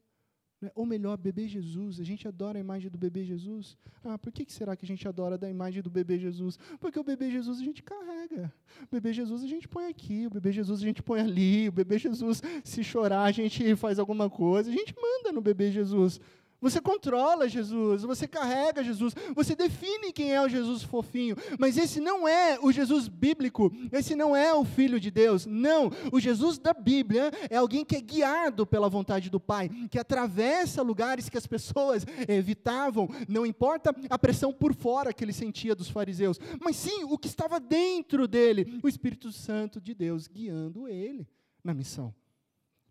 Né? 0.61 0.73
Ou 0.75 0.85
melhor, 0.85 1.17
bebê 1.17 1.47
Jesus. 1.47 2.01
A 2.01 2.05
gente 2.05 2.27
adora 2.27 2.59
a 2.59 2.61
imagem 2.61 2.91
do 2.91 2.99
bebê 2.99 3.25
Jesus. 3.25 3.79
Ah, 4.03 4.19
por 4.19 4.33
que, 4.33 4.45
que 4.45 4.53
será 4.53 4.75
que 4.75 4.85
a 4.85 4.89
gente 4.89 5.07
adora 5.07 5.39
da 5.39 5.49
imagem 5.49 5.83
do 5.85 5.91
bebê 5.91 6.19
Jesus? 6.19 6.59
Porque 6.81 6.99
o 6.99 7.05
bebê 7.05 7.31
Jesus 7.31 7.61
a 7.61 7.65
gente 7.65 7.81
carrega. 7.81 8.53
O 8.83 8.89
bebê 8.91 9.13
Jesus 9.13 9.45
a 9.45 9.47
gente 9.47 9.69
põe 9.69 9.87
aqui, 9.87 10.27
o 10.27 10.31
bebê 10.31 10.51
Jesus 10.51 10.81
a 10.81 10.85
gente 10.85 11.01
põe 11.01 11.21
ali, 11.21 11.69
o 11.69 11.73
bebê 11.73 11.97
Jesus, 11.97 12.43
se 12.65 12.83
chorar, 12.83 13.23
a 13.23 13.33
gente 13.33 13.77
faz 13.77 14.01
alguma 14.01 14.29
coisa. 14.29 14.69
A 14.69 14.75
gente 14.75 14.93
manda 15.01 15.33
no 15.33 15.41
bebê 15.41 15.71
Jesus. 15.71 16.21
Você 16.63 16.81
controla 16.81 17.49
Jesus, 17.49 18.03
você 18.03 18.29
carrega 18.29 18.85
Jesus, 18.85 19.15
você 19.35 19.57
define 19.57 20.13
quem 20.13 20.33
é 20.33 20.41
o 20.41 20.49
Jesus 20.49 20.85
fofinho, 20.85 21.37
mas 21.59 21.77
esse 21.77 22.01
não 22.01 22.27
é 22.27 22.57
o 22.63 22.71
Jesus 22.71 23.09
bíblico, 23.09 23.73
esse 23.91 24.15
não 24.15 24.37
é 24.37 24.55
o 24.55 24.65
Filho 24.65 25.01
de 25.01 25.11
Deus, 25.11 25.45
não. 25.45 25.91
O 26.13 26.21
Jesus 26.21 26.59
da 26.59 26.73
Bíblia 26.73 27.33
é 27.51 27.57
alguém 27.57 27.85
que 27.85 27.97
é 27.97 28.01
guiado 28.01 28.65
pela 28.65 28.89
vontade 28.89 29.29
do 29.29 29.41
Pai, 29.41 29.69
que 29.91 29.99
atravessa 29.99 30.83
lugares 30.83 31.29
que 31.29 31.37
as 31.37 31.49
pessoas 31.49 32.07
evitavam, 32.29 33.09
não 33.29 33.45
importa 33.45 33.93
a 34.09 34.17
pressão 34.17 34.53
por 34.53 34.73
fora 34.73 35.13
que 35.13 35.25
ele 35.25 35.33
sentia 35.33 35.75
dos 35.75 35.91
fariseus, 35.91 36.39
mas 36.61 36.77
sim 36.77 37.03
o 37.03 37.19
que 37.19 37.27
estava 37.27 37.59
dentro 37.59 38.29
dele, 38.29 38.79
o 38.85 38.89
Espírito 38.89 39.33
Santo 39.33 39.81
de 39.81 39.95
Deus 39.95 40.29
guiando 40.29 40.87
ele 40.87 41.27
na 41.65 41.75
missão. 41.75 42.15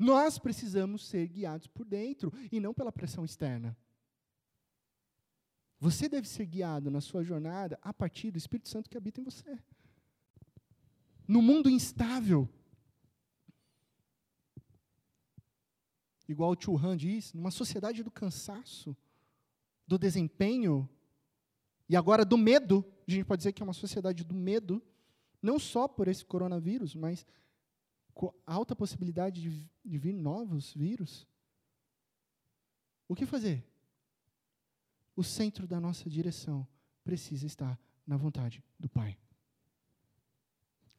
Nós 0.01 0.39
precisamos 0.39 1.05
ser 1.05 1.27
guiados 1.27 1.67
por 1.67 1.85
dentro 1.85 2.33
e 2.51 2.59
não 2.59 2.73
pela 2.73 2.91
pressão 2.91 3.23
externa. 3.23 3.77
Você 5.79 6.09
deve 6.09 6.27
ser 6.27 6.47
guiado 6.47 6.89
na 6.89 6.99
sua 6.99 7.23
jornada 7.23 7.77
a 7.83 7.93
partir 7.93 8.31
do 8.31 8.37
Espírito 8.39 8.67
Santo 8.67 8.89
que 8.89 8.97
habita 8.97 9.21
em 9.21 9.23
você. 9.23 9.59
No 11.27 11.39
mundo 11.39 11.69
instável, 11.69 12.49
igual 16.27 16.51
o 16.53 16.59
Churran 16.59 16.97
diz, 16.97 17.31
numa 17.31 17.51
sociedade 17.51 18.01
do 18.01 18.09
cansaço, 18.09 18.97
do 19.85 19.99
desempenho, 19.99 20.89
e 21.87 21.95
agora 21.95 22.25
do 22.25 22.39
medo, 22.39 22.83
a 23.07 23.11
gente 23.11 23.25
pode 23.25 23.41
dizer 23.41 23.53
que 23.53 23.61
é 23.61 23.65
uma 23.65 23.71
sociedade 23.71 24.23
do 24.23 24.33
medo, 24.33 24.81
não 25.39 25.59
só 25.59 25.87
por 25.87 26.07
esse 26.07 26.25
coronavírus, 26.25 26.95
mas 26.95 27.23
com 28.21 28.31
alta 28.45 28.75
possibilidade 28.75 29.41
de, 29.41 29.67
de 29.83 29.97
vir 29.97 30.13
novos 30.13 30.75
vírus, 30.75 31.25
o 33.07 33.15
que 33.15 33.25
fazer? 33.25 33.65
O 35.15 35.23
centro 35.23 35.65
da 35.65 35.79
nossa 35.79 36.07
direção 36.07 36.67
precisa 37.03 37.47
estar 37.47 37.79
na 38.05 38.17
vontade 38.17 38.63
do 38.79 38.87
Pai. 38.87 39.17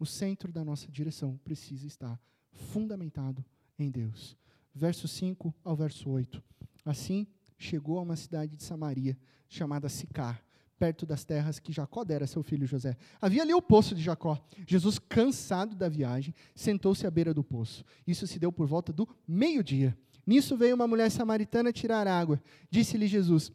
O 0.00 0.04
centro 0.04 0.50
da 0.50 0.64
nossa 0.64 0.90
direção 0.90 1.38
precisa 1.44 1.86
estar 1.86 2.20
fundamentado 2.50 3.44
em 3.78 3.88
Deus. 3.88 4.36
Verso 4.74 5.06
5 5.06 5.54
ao 5.62 5.76
verso 5.76 6.10
8. 6.10 6.42
Assim 6.84 7.28
chegou 7.56 8.00
a 8.00 8.02
uma 8.02 8.16
cidade 8.16 8.56
de 8.56 8.64
Samaria, 8.64 9.16
chamada 9.48 9.88
Sicar, 9.88 10.44
perto 10.82 11.06
das 11.06 11.24
terras 11.24 11.60
que 11.60 11.72
Jacó 11.72 12.02
dera 12.02 12.24
a 12.24 12.26
seu 12.26 12.42
filho 12.42 12.66
José. 12.66 12.96
Havia 13.20 13.42
ali 13.42 13.54
o 13.54 13.62
poço 13.62 13.94
de 13.94 14.02
Jacó. 14.02 14.44
Jesus, 14.66 14.98
cansado 14.98 15.76
da 15.76 15.88
viagem, 15.88 16.34
sentou-se 16.56 17.06
à 17.06 17.10
beira 17.10 17.32
do 17.32 17.44
poço. 17.44 17.84
Isso 18.04 18.26
se 18.26 18.36
deu 18.36 18.50
por 18.50 18.66
volta 18.66 18.92
do 18.92 19.08
meio-dia. 19.24 19.96
Nisso 20.26 20.56
veio 20.56 20.74
uma 20.74 20.88
mulher 20.88 21.08
samaritana 21.08 21.72
tirar 21.72 22.08
água. 22.08 22.42
Disse-lhe 22.68 23.06
Jesus: 23.06 23.52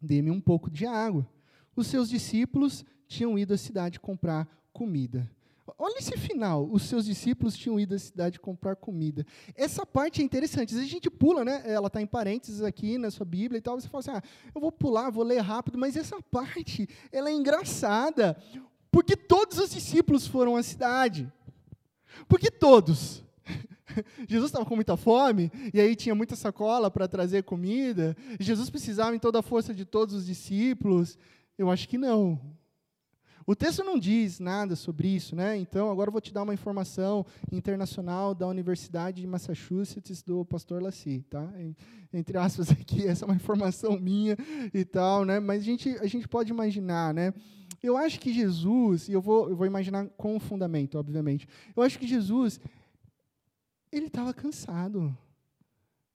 Dê-me 0.00 0.30
um 0.30 0.40
pouco 0.40 0.70
de 0.70 0.86
água. 0.86 1.28
Os 1.76 1.88
seus 1.88 2.08
discípulos 2.08 2.86
tinham 3.06 3.38
ido 3.38 3.52
à 3.52 3.58
cidade 3.58 4.00
comprar 4.00 4.48
comida. 4.72 5.30
Olha 5.78 5.98
esse 5.98 6.16
final. 6.16 6.68
Os 6.70 6.82
seus 6.84 7.04
discípulos 7.04 7.56
tinham 7.56 7.78
ido 7.78 7.94
à 7.94 7.98
cidade 7.98 8.38
comprar 8.38 8.76
comida. 8.76 9.26
Essa 9.54 9.84
parte 9.84 10.20
é 10.20 10.24
interessante. 10.24 10.70
Às 10.70 10.76
vezes 10.76 10.90
a 10.90 10.94
gente 10.94 11.10
pula, 11.10 11.44
né? 11.44 11.62
Ela 11.64 11.88
está 11.88 12.00
em 12.00 12.06
parênteses 12.06 12.62
aqui 12.62 12.98
na 12.98 13.10
sua 13.10 13.26
Bíblia 13.26 13.58
e 13.58 13.62
tal. 13.62 13.80
Você 13.80 13.88
fala 13.88 14.00
assim: 14.00 14.10
ah, 14.10 14.22
eu 14.54 14.60
vou 14.60 14.70
pular, 14.70 15.10
vou 15.10 15.24
ler 15.24 15.40
rápido. 15.40 15.76
Mas 15.78 15.96
essa 15.96 16.20
parte, 16.22 16.88
ela 17.10 17.28
é 17.28 17.32
engraçada. 17.32 18.36
Porque 18.90 19.16
todos 19.16 19.58
os 19.58 19.70
discípulos 19.70 20.26
foram 20.26 20.56
à 20.56 20.62
cidade. 20.62 21.30
Porque 22.28 22.50
todos. 22.50 23.22
Jesus 24.28 24.50
estava 24.50 24.64
com 24.64 24.74
muita 24.74 24.96
fome, 24.96 25.50
e 25.72 25.80
aí 25.80 25.94
tinha 25.94 26.14
muita 26.14 26.36
sacola 26.36 26.90
para 26.90 27.08
trazer 27.08 27.42
comida. 27.42 28.16
Jesus 28.38 28.70
precisava 28.70 29.14
em 29.14 29.18
toda 29.18 29.40
a 29.40 29.42
força 29.42 29.74
de 29.74 29.84
todos 29.84 30.14
os 30.14 30.26
discípulos. 30.26 31.18
Eu 31.58 31.70
acho 31.70 31.88
que 31.88 31.98
não. 31.98 32.40
O 33.46 33.54
texto 33.54 33.84
não 33.84 33.96
diz 33.96 34.40
nada 34.40 34.74
sobre 34.74 35.06
isso, 35.06 35.36
né? 35.36 35.56
Então, 35.56 35.88
agora 35.88 36.08
eu 36.08 36.12
vou 36.12 36.20
te 36.20 36.34
dar 36.34 36.42
uma 36.42 36.52
informação 36.52 37.24
internacional 37.52 38.34
da 38.34 38.48
Universidade 38.48 39.20
de 39.20 39.26
Massachusetts 39.26 40.20
do 40.20 40.44
pastor 40.44 40.82
Lacy, 40.82 41.24
tá? 41.30 41.48
Entre 42.12 42.36
aspas 42.36 42.72
aqui, 42.72 43.06
essa 43.06 43.24
é 43.24 43.26
uma 43.26 43.36
informação 43.36 44.00
minha 44.00 44.36
e 44.74 44.84
tal, 44.84 45.24
né? 45.24 45.38
Mas 45.38 45.62
a 45.62 45.64
gente, 45.64 45.90
a 45.98 46.08
gente 46.08 46.26
pode 46.26 46.50
imaginar, 46.50 47.14
né? 47.14 47.32
Eu 47.80 47.96
acho 47.96 48.18
que 48.18 48.32
Jesus, 48.32 49.08
e 49.08 49.12
eu 49.12 49.20
vou, 49.20 49.48
eu 49.48 49.54
vou 49.54 49.64
imaginar 49.64 50.08
com 50.16 50.40
fundamento, 50.40 50.98
obviamente. 50.98 51.46
Eu 51.76 51.84
acho 51.84 52.00
que 52.00 52.06
Jesus, 52.06 52.58
ele 53.92 54.06
estava 54.06 54.34
cansado 54.34 55.16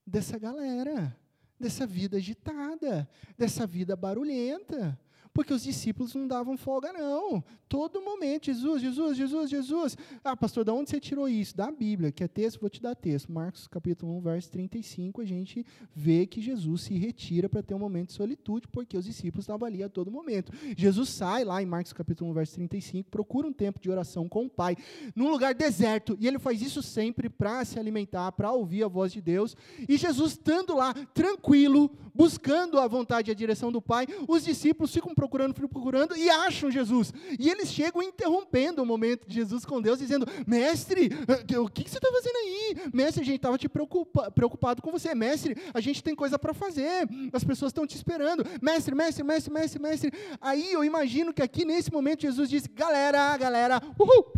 dessa 0.06 0.38
galera, 0.38 1.16
dessa 1.58 1.86
vida 1.86 2.18
agitada, 2.18 3.08
dessa 3.38 3.66
vida 3.66 3.96
barulhenta. 3.96 4.98
Porque 5.32 5.52
os 5.52 5.62
discípulos 5.62 6.14
não 6.14 6.26
davam 6.26 6.56
folga, 6.56 6.92
não. 6.92 7.42
Todo 7.68 8.02
momento, 8.02 8.46
Jesus, 8.46 8.82
Jesus, 8.82 9.16
Jesus, 9.16 9.50
Jesus. 9.50 9.96
Ah, 10.22 10.36
pastor, 10.36 10.64
de 10.64 10.70
onde 10.70 10.90
você 10.90 11.00
tirou 11.00 11.26
isso? 11.28 11.56
Da 11.56 11.70
Bíblia, 11.70 12.12
que 12.12 12.22
é 12.22 12.28
texto, 12.28 12.60
vou 12.60 12.68
te 12.68 12.82
dar 12.82 12.94
texto. 12.94 13.32
Marcos 13.32 13.66
capítulo 13.66 14.16
1, 14.18 14.20
verso 14.20 14.50
35, 14.50 15.22
a 15.22 15.24
gente 15.24 15.64
vê 15.94 16.26
que 16.26 16.40
Jesus 16.40 16.82
se 16.82 16.94
retira 16.94 17.48
para 17.48 17.62
ter 17.62 17.74
um 17.74 17.78
momento 17.78 18.08
de 18.08 18.14
solitude, 18.14 18.68
porque 18.68 18.96
os 18.96 19.06
discípulos 19.06 19.44
estavam 19.44 19.66
ali 19.66 19.82
a 19.82 19.88
todo 19.88 20.10
momento. 20.10 20.52
Jesus 20.76 21.08
sai 21.08 21.44
lá 21.44 21.62
em 21.62 21.66
Marcos 21.66 21.94
capítulo 21.94 22.30
1, 22.30 22.34
verso 22.34 22.54
35, 22.54 23.10
procura 23.10 23.46
um 23.46 23.52
tempo 23.52 23.80
de 23.80 23.90
oração 23.90 24.28
com 24.28 24.44
o 24.44 24.50
Pai, 24.50 24.76
num 25.16 25.30
lugar 25.30 25.54
deserto, 25.54 26.16
e 26.20 26.28
ele 26.28 26.38
faz 26.38 26.60
isso 26.60 26.82
sempre 26.82 27.30
para 27.30 27.64
se 27.64 27.78
alimentar, 27.78 28.32
para 28.32 28.52
ouvir 28.52 28.84
a 28.84 28.88
voz 28.88 29.12
de 29.12 29.22
Deus. 29.22 29.56
E 29.88 29.96
Jesus, 29.96 30.32
estando 30.32 30.76
lá, 30.76 30.92
tranquilo, 31.14 31.90
buscando 32.14 32.78
a 32.78 32.86
vontade 32.86 33.30
e 33.30 33.32
a 33.32 33.34
direção 33.34 33.72
do 33.72 33.80
Pai, 33.80 34.06
os 34.28 34.44
discípulos 34.44 34.92
ficam 34.92 35.14
procurando, 35.22 35.54
procurando 35.54 36.16
e 36.16 36.28
acham 36.28 36.68
Jesus. 36.68 37.12
E 37.38 37.48
eles 37.48 37.68
chegam 37.68 38.02
interrompendo 38.02 38.82
o 38.82 38.86
momento 38.86 39.28
de 39.28 39.36
Jesus 39.36 39.64
com 39.64 39.80
Deus, 39.80 40.00
dizendo: 40.00 40.26
Mestre, 40.44 41.10
eh, 41.28 41.58
o 41.58 41.68
que, 41.68 41.88
você 41.88 41.98
está 41.98 42.10
fazendo 42.10 42.36
aí? 42.36 42.90
Mestre, 42.92 43.22
a 43.22 43.24
gente 43.24 43.36
estava 43.36 43.56
te 43.56 43.68
preocupa, 43.68 44.30
preocupado 44.32 44.82
com 44.82 44.90
você. 44.90 45.14
Mestre, 45.14 45.56
a 45.72 45.80
gente 45.80 46.02
tem 46.02 46.14
coisa 46.14 46.38
para 46.38 46.52
fazer. 46.52 47.08
As 47.32 47.44
pessoas 47.44 47.70
estão 47.70 47.86
te 47.86 47.94
esperando. 47.96 48.44
Mestre, 48.60 48.94
mestre, 48.94 49.22
mestre, 49.22 49.52
mestre, 49.52 49.80
mestre. 49.80 50.12
Aí 50.40 50.72
eu 50.72 50.82
imagino 50.82 51.32
que 51.32 51.42
aqui 51.42 51.64
nesse 51.64 51.92
momento 51.92 52.22
Jesus 52.22 52.50
disse: 52.50 52.68
Galera, 52.68 53.36
galera, 53.36 53.80
uhul, 53.96 54.32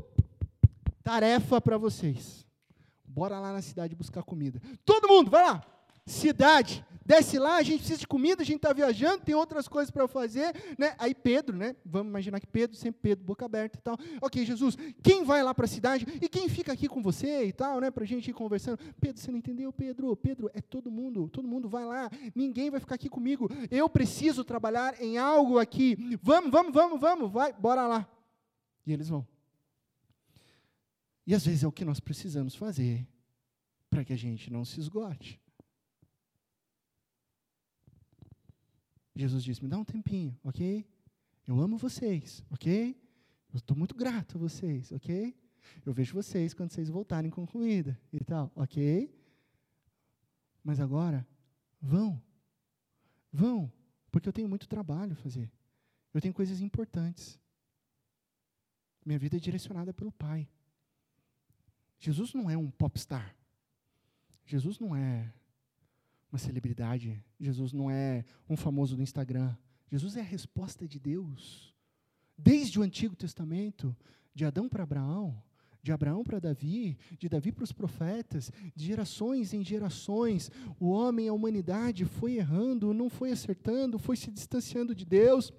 tarefa 1.03 1.61
para 1.63 1.79
vocês. 1.79 2.45
Bora 3.07 3.41
lá 3.41 3.55
na 3.55 3.63
cidade 3.63 3.95
buscar 3.95 4.23
comida. 4.23 4.61
Todo 4.85 5.09
mundo, 5.09 5.31
vai 5.31 5.45
lá. 5.45 5.65
Cidade, 6.05 6.85
desce 7.05 7.39
lá, 7.39 7.57
a 7.57 7.63
gente 7.63 7.79
precisa 7.79 8.01
de 8.01 8.07
comida, 8.07 8.43
a 8.43 8.45
gente 8.45 8.57
está 8.57 8.73
viajando, 8.73 9.25
tem 9.25 9.35
outras 9.35 9.69
coisas 9.69 9.91
para 9.91 10.09
fazer, 10.09 10.55
né? 10.79 10.95
Aí 10.99 11.15
Pedro, 11.15 11.57
né? 11.57 11.77
Vamos 11.85 12.09
imaginar 12.11 12.41
que 12.41 12.47
Pedro, 12.47 12.77
sempre 12.77 13.01
Pedro, 13.01 13.25
boca 13.25 13.45
aberta 13.45 13.79
e 13.79 13.83
tal. 13.83 13.99
Ok, 14.21 14.45
Jesus, 14.45 14.77
quem 15.03 15.25
vai 15.25 15.43
lá 15.43 15.55
para 15.55 15.65
a 15.65 15.69
cidade 15.69 16.07
e 16.21 16.29
quem 16.29 16.49
fica 16.49 16.73
aqui 16.73 16.89
com 16.89 17.03
você 17.03 17.45
e 17.45 17.53
tal, 17.53 17.81
né? 17.81 17.91
Para 17.91 18.05
a 18.05 18.07
gente 18.07 18.31
ir 18.31 18.35
conversando. 18.35 18.79
Pedro, 19.01 19.21
você 19.21 19.31
não 19.31 19.39
entendeu, 19.39 19.73
Pedro? 19.73 20.17
Pedro, 20.17 20.51
é 20.55 20.61
todo 20.61 20.91
mundo, 20.91 21.29
todo 21.29 21.47
mundo 21.47 21.69
vai 21.69 21.85
lá, 21.85 22.11
ninguém 22.35 22.71
vai 22.71 22.81
ficar 22.81 22.95
aqui 22.95 23.09
comigo. 23.09 23.49
Eu 23.71 23.89
preciso 23.89 24.45
trabalhar 24.45 25.01
em 25.01 25.19
algo 25.19 25.59
aqui. 25.59 25.97
Vamos, 26.23 26.51
vamos, 26.51 26.73
vamos, 26.73 27.01
vamos, 27.01 27.33
vai, 27.33 27.53
bora 27.53 27.87
lá. 27.87 28.09
E 28.87 28.93
eles 28.93 29.09
vão. 29.09 29.27
E 31.27 31.35
às 31.35 31.45
vezes 31.45 31.65
é 31.65 31.67
o 31.67 31.73
que 31.73 31.85
nós 31.85 32.01
precisamos 32.01 32.55
fazer 32.55 33.07
para 33.89 34.05
que 34.05 34.13
a 34.13 34.17
gente 34.17 34.53
não 34.53 34.65
se 34.65 34.79
esgote. 34.79 35.41
Jesus 39.15 39.45
disse: 39.45 39.63
Me 39.63 39.69
dá 39.69 39.79
um 39.79 39.85
tempinho, 39.85 40.39
ok? 40.43 40.87
Eu 41.47 41.61
amo 41.61 41.77
vocês, 41.77 42.43
ok? 42.51 42.97
Eu 43.53 43.59
estou 43.59 43.77
muito 43.77 43.95
grato 43.95 44.37
a 44.37 44.41
vocês, 44.41 44.91
ok? 44.93 45.37
Eu 45.85 45.93
vejo 45.93 46.15
vocês 46.15 46.53
quando 46.53 46.71
vocês 46.71 46.89
voltarem 46.89 47.31
com 47.31 47.47
comida 47.47 47.99
e 48.13 48.19
tal, 48.21 48.51
ok? 48.55 49.15
Mas 50.63 50.81
agora, 50.81 51.27
vão. 51.81 52.21
Vão, 53.33 53.71
porque 54.11 54.29
eu 54.29 54.33
tenho 54.33 54.49
muito 54.49 54.69
trabalho 54.69 55.13
a 55.13 55.17
fazer. 55.17 55.51
Eu 56.13 56.21
tenho 56.21 56.33
coisas 56.33 56.61
importantes. 56.61 57.39
Minha 59.05 59.19
vida 59.19 59.37
é 59.37 59.41
direcionada 59.41 59.93
pelo 59.93 60.13
Pai. 60.13 60.49
Jesus 61.99 62.33
não 62.33 62.49
é 62.51 62.57
um 62.57 62.71
popstar. 62.71 63.37
Jesus 64.47 64.79
não 64.79 64.95
é 64.95 65.33
uma 66.35 66.39
celebridade. 66.39 67.23
Jesus 67.39 67.73
não 67.73 67.89
é 67.89 68.25
um 68.51 68.57
famoso 68.57 68.97
do 68.97 69.03
Instagram. 69.03 69.55
Jesus 69.89 70.17
é 70.17 70.21
a 70.21 70.25
resposta 70.25 70.89
de 70.89 70.99
Deus. 70.99 71.73
Desde 72.37 72.81
o 72.81 72.83
Antigo 72.83 73.15
Testamento, 73.15 73.97
de 74.35 74.45
Adão 74.45 74.69
para 74.69 74.83
Abraão, 74.83 75.41
de 75.81 75.93
Abraão 75.93 76.25
para 76.25 76.41
Davi, 76.41 76.99
de 77.21 77.29
Davi 77.29 77.53
para 77.53 77.63
os 77.63 77.71
profetas, 77.71 78.51
de 78.75 78.85
gerações 78.85 79.55
em 79.55 79.63
gerações, 79.63 80.51
o 80.81 80.89
homem, 80.89 81.29
a 81.29 81.33
humanidade 81.33 82.05
foi 82.05 82.35
errando, 82.39 82.93
não 82.93 83.09
foi 83.09 83.31
acertando, 83.31 83.97
foi 83.97 84.17
se 84.17 84.33
distanciando 84.33 84.93
de 84.93 85.05
Deus 85.05 85.53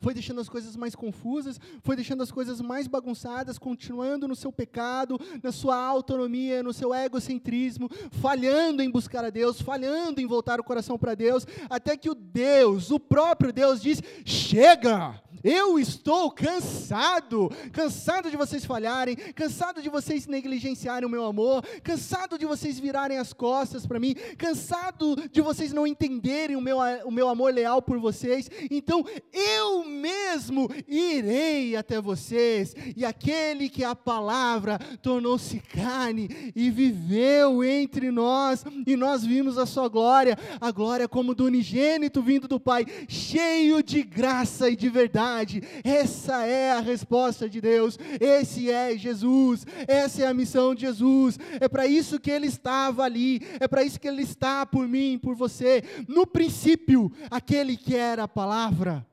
foi 0.00 0.14
deixando 0.14 0.40
as 0.40 0.48
coisas 0.48 0.76
mais 0.76 0.94
confusas, 0.94 1.60
foi 1.82 1.96
deixando 1.96 2.22
as 2.22 2.30
coisas 2.30 2.60
mais 2.60 2.86
bagunçadas, 2.86 3.58
continuando 3.58 4.28
no 4.28 4.36
seu 4.36 4.52
pecado, 4.52 5.20
na 5.42 5.52
sua 5.52 5.76
autonomia, 5.76 6.62
no 6.62 6.72
seu 6.72 6.94
egocentrismo, 6.94 7.88
falhando 8.12 8.82
em 8.82 8.90
buscar 8.90 9.24
a 9.24 9.30
Deus, 9.30 9.60
falhando 9.60 10.20
em 10.20 10.26
voltar 10.26 10.60
o 10.60 10.64
coração 10.64 10.98
para 10.98 11.14
Deus, 11.14 11.46
até 11.68 11.96
que 11.96 12.10
o 12.10 12.14
Deus, 12.14 12.90
o 12.90 13.00
próprio 13.00 13.52
Deus, 13.52 13.80
diz: 13.80 14.02
chega! 14.24 15.25
Eu 15.46 15.78
estou 15.78 16.28
cansado, 16.28 17.52
cansado 17.72 18.28
de 18.28 18.36
vocês 18.36 18.64
falharem, 18.64 19.14
cansado 19.14 19.80
de 19.80 19.88
vocês 19.88 20.26
negligenciarem 20.26 21.06
o 21.06 21.08
meu 21.10 21.24
amor, 21.24 21.64
cansado 21.84 22.36
de 22.36 22.44
vocês 22.44 22.80
virarem 22.80 23.16
as 23.16 23.32
costas 23.32 23.86
para 23.86 24.00
mim, 24.00 24.16
cansado 24.36 25.14
de 25.30 25.40
vocês 25.40 25.72
não 25.72 25.86
entenderem 25.86 26.56
o 26.56 26.60
meu, 26.60 26.78
o 27.04 27.12
meu 27.12 27.28
amor 27.28 27.54
leal 27.54 27.80
por 27.80 27.96
vocês. 28.00 28.50
Então 28.68 29.04
eu 29.32 29.84
mesmo 29.84 30.68
irei 30.88 31.76
até 31.76 32.00
vocês, 32.00 32.74
e 32.96 33.04
aquele 33.04 33.68
que 33.68 33.84
a 33.84 33.94
palavra 33.94 34.80
tornou-se 35.00 35.60
carne 35.60 36.52
e 36.56 36.70
viveu 36.70 37.62
entre 37.62 38.10
nós, 38.10 38.64
e 38.84 38.96
nós 38.96 39.24
vimos 39.24 39.58
a 39.58 39.66
sua 39.66 39.86
glória, 39.86 40.36
a 40.60 40.72
glória 40.72 41.06
como 41.06 41.36
do 41.36 41.44
unigênito 41.44 42.20
vindo 42.20 42.48
do 42.48 42.58
Pai, 42.58 42.84
cheio 43.06 43.80
de 43.80 44.02
graça 44.02 44.68
e 44.68 44.74
de 44.74 44.88
verdade 44.88 45.35
Essa 45.82 46.46
é 46.46 46.72
a 46.72 46.80
resposta 46.80 47.48
de 47.48 47.60
Deus. 47.60 47.98
Esse 48.20 48.70
é 48.70 48.96
Jesus. 48.96 49.66
Essa 49.86 50.22
é 50.22 50.26
a 50.26 50.34
missão 50.34 50.74
de 50.74 50.82
Jesus. 50.82 51.38
É 51.60 51.68
para 51.68 51.86
isso 51.86 52.20
que 52.20 52.30
ele 52.30 52.46
estava 52.46 53.02
ali. 53.02 53.40
É 53.60 53.66
para 53.66 53.82
isso 53.82 54.00
que 54.00 54.08
ele 54.08 54.22
está 54.22 54.64
por 54.64 54.86
mim, 54.86 55.18
por 55.18 55.34
você. 55.34 55.82
No 56.08 56.26
princípio, 56.26 57.10
aquele 57.30 57.76
que 57.76 57.94
era 57.94 58.24
a 58.24 58.28
palavra, 58.28 59.06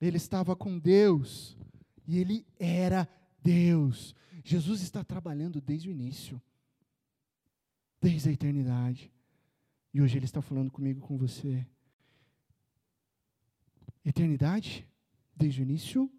ele 0.00 0.16
estava 0.16 0.56
com 0.56 0.78
Deus 0.78 1.56
e 2.06 2.18
ele 2.18 2.46
era 2.58 3.08
Deus. 3.42 4.14
Jesus 4.44 4.80
está 4.82 5.04
trabalhando 5.04 5.60
desde 5.60 5.88
o 5.88 5.92
início, 5.92 6.40
desde 8.00 8.28
a 8.28 8.32
eternidade. 8.32 9.12
E 9.92 10.00
hoje 10.00 10.16
Ele 10.16 10.24
está 10.24 10.40
falando 10.40 10.70
comigo, 10.70 11.00
com 11.00 11.16
você. 11.16 11.66
Eternidade 14.04 14.86
desde 15.40 15.62
o 15.62 15.64
início. 15.64 16.10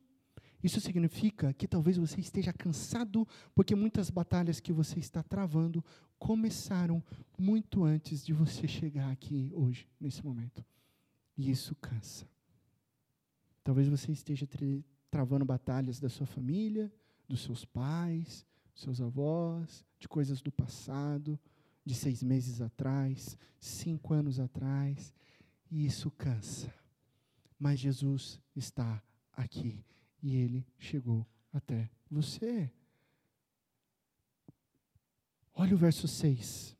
Isso 0.63 0.81
significa 0.81 1.53
que 1.53 1.67
talvez 1.67 1.97
você 1.97 2.19
esteja 2.19 2.51
cansado, 2.51 3.27
porque 3.55 3.75
muitas 3.75 4.09
batalhas 4.09 4.59
que 4.59 4.73
você 4.73 4.99
está 4.99 5.23
travando 5.23 5.83
começaram 6.19 7.03
muito 7.37 7.83
antes 7.83 8.23
de 8.25 8.33
você 8.33 8.67
chegar 8.67 9.11
aqui 9.11 9.51
hoje, 9.53 9.87
nesse 9.99 10.23
momento. 10.23 10.65
E 11.37 11.49
isso 11.49 11.75
cansa. 11.75 12.27
Talvez 13.63 13.87
você 13.87 14.11
esteja 14.11 14.47
travando 15.09 15.45
batalhas 15.45 15.99
da 15.99 16.09
sua 16.09 16.25
família, 16.25 16.91
dos 17.27 17.41
seus 17.41 17.63
pais, 17.63 18.45
dos 18.73 18.83
seus 18.83 19.01
avós, 19.01 19.85
de 19.99 20.07
coisas 20.07 20.41
do 20.41 20.51
passado, 20.51 21.39
de 21.83 21.95
seis 21.95 22.21
meses 22.21 22.61
atrás, 22.61 23.37
cinco 23.59 24.13
anos 24.13 24.39
atrás, 24.39 25.13
e 25.71 25.85
isso 25.85 26.11
cansa. 26.11 26.71
Mas 27.57 27.79
Jesus 27.79 28.39
está 28.55 29.01
aqui. 29.41 29.83
E 30.21 30.35
ele 30.35 30.65
chegou 30.77 31.25
até 31.51 31.89
você. 32.09 32.71
Olha 35.53 35.75
o 35.75 35.77
verso 35.77 36.07
6. 36.07 36.77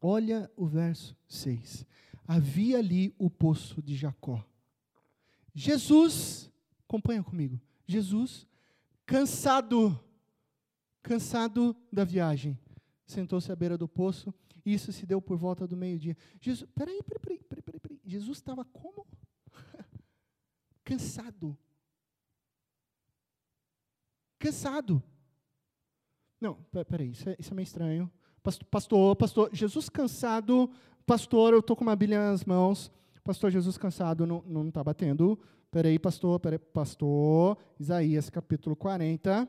Olha 0.00 0.50
o 0.56 0.66
verso 0.66 1.16
6. 1.28 1.84
Havia 2.26 2.78
ali 2.78 3.14
o 3.18 3.30
poço 3.30 3.82
de 3.82 3.96
Jacó. 3.96 4.44
Jesus, 5.54 6.50
acompanha 6.86 7.22
comigo. 7.22 7.60
Jesus, 7.86 8.46
cansado, 9.06 9.98
cansado 11.02 11.74
da 11.92 12.04
viagem, 12.04 12.58
sentou-se 13.06 13.50
à 13.50 13.56
beira 13.56 13.78
do 13.78 13.88
poço. 13.88 14.32
Isso 14.64 14.92
se 14.92 15.06
deu 15.06 15.22
por 15.22 15.38
volta 15.38 15.66
do 15.66 15.76
meio-dia. 15.76 16.16
Jesus, 16.40 16.68
peraí, 16.74 17.02
peraí, 17.02 17.18
peraí, 17.22 17.62
peraí, 17.62 17.80
peraí. 17.80 18.00
Jesus 18.04 18.38
estava 18.38 18.64
como? 18.66 19.06
Cansado. 20.88 21.54
Cansado. 24.38 25.02
Não, 26.40 26.54
peraí, 26.88 27.10
isso 27.10 27.28
é, 27.28 27.36
isso 27.38 27.52
é 27.52 27.54
meio 27.54 27.64
estranho. 27.64 28.10
Pastor, 28.70 29.14
pastor, 29.14 29.50
Jesus 29.52 29.90
cansado, 29.90 30.70
pastor, 31.04 31.52
eu 31.52 31.58
estou 31.58 31.76
com 31.76 31.82
uma 31.82 31.94
Bíblia 31.94 32.30
nas 32.30 32.44
mãos, 32.44 32.90
pastor, 33.22 33.50
Jesus 33.50 33.76
cansado 33.76 34.26
não 34.26 34.68
está 34.68 34.82
batendo. 34.82 35.38
Peraí, 35.70 35.98
pastor, 35.98 36.40
peraí, 36.40 36.58
pastor, 36.58 37.58
Isaías 37.78 38.30
capítulo 38.30 38.74
40, 38.74 39.46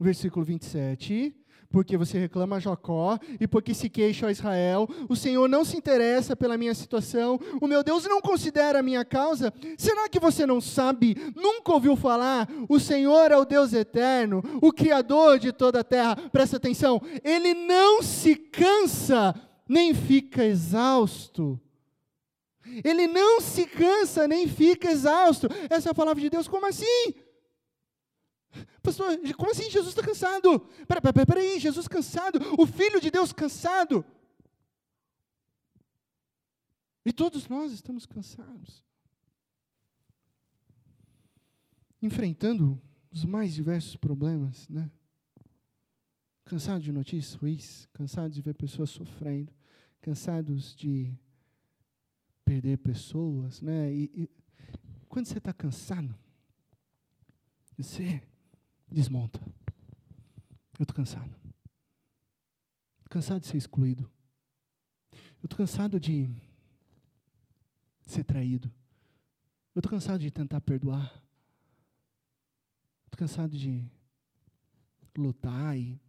versículo 0.00 0.44
27 0.44 1.39
porque 1.70 1.96
você 1.96 2.18
reclama 2.18 2.60
Jacó 2.60 3.18
e 3.38 3.46
porque 3.46 3.72
se 3.72 3.88
queixa 3.88 4.26
a 4.26 4.32
Israel. 4.32 4.88
O 5.08 5.14
Senhor 5.14 5.48
não 5.48 5.64
se 5.64 5.76
interessa 5.76 6.34
pela 6.34 6.58
minha 6.58 6.74
situação. 6.74 7.38
O 7.60 7.68
meu 7.68 7.82
Deus 7.82 8.04
não 8.04 8.20
considera 8.20 8.80
a 8.80 8.82
minha 8.82 9.04
causa. 9.04 9.52
Será 9.78 10.08
que 10.08 10.18
você 10.18 10.44
não 10.44 10.60
sabe? 10.60 11.16
Nunca 11.34 11.72
ouviu 11.72 11.94
falar? 11.96 12.48
O 12.68 12.80
Senhor 12.80 13.30
é 13.30 13.36
o 13.36 13.44
Deus 13.44 13.72
eterno, 13.72 14.42
o 14.60 14.72
Criador 14.72 15.38
de 15.38 15.52
toda 15.52 15.80
a 15.80 15.84
terra. 15.84 16.16
Presta 16.16 16.56
atenção. 16.56 17.00
Ele 17.22 17.54
não 17.54 18.02
se 18.02 18.34
cansa 18.34 19.34
nem 19.68 19.94
fica 19.94 20.44
exausto. 20.44 21.58
Ele 22.84 23.06
não 23.06 23.40
se 23.40 23.64
cansa 23.64 24.26
nem 24.26 24.48
fica 24.48 24.90
exausto. 24.90 25.48
Essa 25.68 25.90
é 25.90 25.92
a 25.92 25.94
palavra 25.94 26.20
de 26.20 26.30
Deus. 26.30 26.48
Como 26.48 26.66
assim? 26.66 27.14
Pastor, 28.82 29.18
como 29.36 29.50
assim 29.50 29.70
Jesus 29.70 29.90
está 29.90 30.02
cansado? 30.02 30.60
Peraí, 30.86 31.00
peraí, 31.00 31.26
peraí, 31.26 31.60
Jesus 31.60 31.86
cansado, 31.86 32.38
o 32.58 32.66
Filho 32.66 33.00
de 33.00 33.10
Deus 33.10 33.32
cansado. 33.32 34.04
E 37.04 37.12
todos 37.12 37.48
nós 37.48 37.72
estamos 37.72 38.06
cansados. 38.06 38.82
Enfrentando 42.02 42.80
os 43.10 43.24
mais 43.24 43.54
diversos 43.54 43.96
problemas, 43.96 44.68
né? 44.68 44.90
Cansado 46.44 46.82
de 46.82 46.92
notícias 46.92 47.34
ruins, 47.34 47.86
cansados 47.92 48.34
de 48.34 48.42
ver 48.42 48.54
pessoas 48.54 48.90
sofrendo, 48.90 49.52
cansados 50.00 50.74
de 50.74 51.14
perder 52.44 52.78
pessoas, 52.78 53.60
né? 53.60 53.92
E, 53.94 54.10
e 54.14 54.30
quando 55.08 55.26
você 55.26 55.38
está 55.38 55.52
cansado, 55.52 56.14
você 57.76 58.22
desmonta. 58.90 59.40
Eu 60.78 60.82
estou 60.82 60.96
cansado. 60.96 61.34
Cansado 63.08 63.40
de 63.40 63.46
ser 63.46 63.56
excluído. 63.56 64.10
Eu 65.12 65.44
estou 65.44 65.56
cansado 65.56 65.98
de 65.98 66.28
ser 68.02 68.24
traído. 68.24 68.72
Eu 69.74 69.80
estou 69.80 69.90
cansado 69.90 70.20
de 70.20 70.30
tentar 70.30 70.60
perdoar. 70.60 71.22
Estou 73.04 73.18
cansado 73.18 73.56
de 73.56 73.84
lutar 75.16 75.76
e 75.76 76.00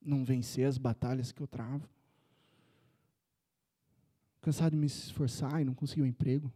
não 0.00 0.24
vencer 0.24 0.66
as 0.66 0.78
batalhas 0.78 1.32
que 1.32 1.42
eu 1.42 1.46
travo. 1.46 1.88
Cansado 4.40 4.70
de 4.70 4.76
me 4.76 4.86
esforçar 4.86 5.60
e 5.60 5.64
não 5.64 5.74
conseguir 5.74 6.02
um 6.02 6.06
emprego. 6.06 6.52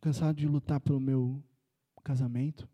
Cansado 0.00 0.36
de 0.36 0.46
lutar 0.46 0.80
pelo 0.80 1.00
meu 1.00 1.42
casamento. 2.02 2.68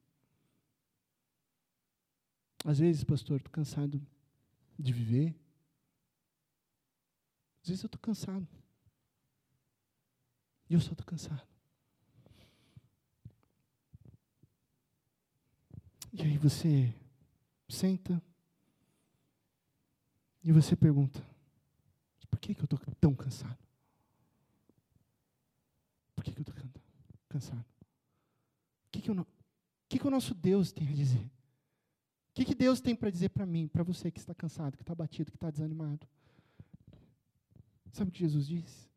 Às 2.64 2.78
vezes, 2.78 3.04
pastor, 3.04 3.38
estou 3.38 3.52
cansado 3.52 4.00
de 4.78 4.92
viver. 4.92 5.34
Às 7.62 7.68
vezes 7.68 7.82
eu 7.82 7.86
estou 7.86 8.00
cansado. 8.00 8.46
E 10.68 10.74
eu 10.74 10.80
só 10.80 10.92
estou 10.92 11.06
cansado. 11.06 11.46
E 16.12 16.22
aí 16.22 16.36
você 16.38 16.92
senta 17.68 18.22
e 20.42 20.52
você 20.52 20.74
pergunta: 20.74 21.24
por 22.28 22.38
que, 22.38 22.54
que 22.54 22.60
eu 22.60 22.64
estou 22.64 22.78
tão 23.00 23.14
cansado? 23.14 23.58
Por 26.14 26.24
que, 26.24 26.32
que 26.32 26.40
eu 26.40 26.42
estou 26.42 26.54
cansado? 27.28 27.60
O 27.60 28.90
que, 28.90 29.00
que, 29.00 29.10
que, 29.88 29.98
que 29.98 30.06
o 30.06 30.10
nosso 30.10 30.34
Deus 30.34 30.72
tem 30.72 30.88
a 30.88 30.92
dizer? 30.92 31.30
Que, 32.40 32.44
que 32.46 32.54
Deus 32.54 32.80
tem 32.80 32.96
para 32.96 33.10
dizer 33.10 33.28
para 33.28 33.44
mim, 33.44 33.68
para 33.68 33.82
você 33.82 34.10
que 34.10 34.18
está 34.18 34.34
cansado, 34.34 34.74
que 34.74 34.82
está 34.82 34.94
batido, 34.94 35.30
que 35.30 35.36
está 35.36 35.50
desanimado? 35.50 36.08
Sabe 37.92 38.08
o 38.08 38.12
que 38.12 38.20
Jesus 38.20 38.46
diz? 38.46 38.88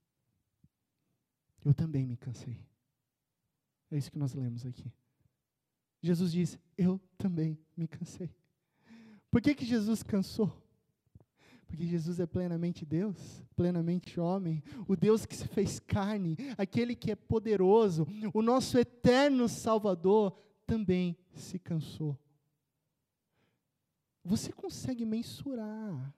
Eu 1.66 1.74
também 1.74 2.06
me 2.06 2.16
cansei. 2.16 2.66
É 3.92 3.98
isso 3.98 4.10
que 4.10 4.18
nós 4.18 4.34
lemos 4.34 4.66
aqui. 4.66 4.90
Jesus 6.02 6.32
diz: 6.32 6.58
Eu 6.78 7.02
também 7.18 7.60
me 7.76 7.86
cansei. 7.86 8.34
Por 9.30 9.42
que, 9.42 9.54
que 9.54 9.66
Jesus 9.66 10.04
cansou? 10.04 10.50
Porque 11.68 11.86
Jesus 11.86 12.22
é 12.22 12.26
plenamente 12.26 12.86
Deus, 12.86 13.44
plenamente 13.58 14.22
homem, 14.22 14.64
o 14.88 14.96
Deus 14.96 15.26
que 15.26 15.36
se 15.36 15.50
fez 15.50 15.82
carne, 15.82 16.38
aquele 16.58 16.96
que 16.96 17.12
é 17.12 17.16
poderoso, 17.16 18.08
o 18.34 18.42
nosso 18.42 18.78
eterno 18.78 19.50
Salvador 19.50 20.32
também 20.66 21.18
se 21.34 21.60
cansou. 21.60 22.18
Você 24.24 24.52
consegue 24.52 25.06
mensurar 25.06 26.14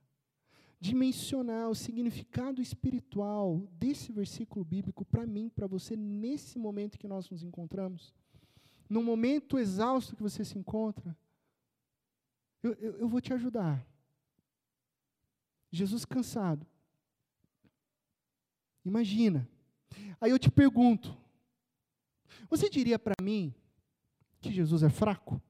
dimensionar 0.85 1.69
o 1.69 1.75
significado 1.75 2.61
espiritual 2.61 3.67
desse 3.71 4.11
versículo 4.11 4.63
bíblico 4.63 5.03
para 5.03 5.25
mim, 5.25 5.49
para 5.49 5.65
você, 5.65 5.95
nesse 5.95 6.59
momento 6.59 6.99
que 6.99 7.07
nós 7.07 7.29
nos 7.29 7.41
encontramos? 7.41 8.13
No 8.87 9.01
momento 9.01 9.57
exausto 9.57 10.15
que 10.15 10.21
você 10.21 10.45
se 10.45 10.59
encontra, 10.59 11.17
eu, 12.61 12.73
eu, 12.73 12.97
eu 12.99 13.09
vou 13.09 13.19
te 13.19 13.33
ajudar. 13.33 13.83
Jesus 15.71 16.05
cansado. 16.05 16.65
Imagina. 18.83 19.49
Aí 20.21 20.29
eu 20.29 20.37
te 20.37 20.51
pergunto: 20.51 21.17
você 22.47 22.69
diria 22.69 22.99
para 22.99 23.15
mim 23.21 23.53
que 24.39 24.51
Jesus 24.51 24.83
é 24.83 24.89
fraco? 24.89 25.41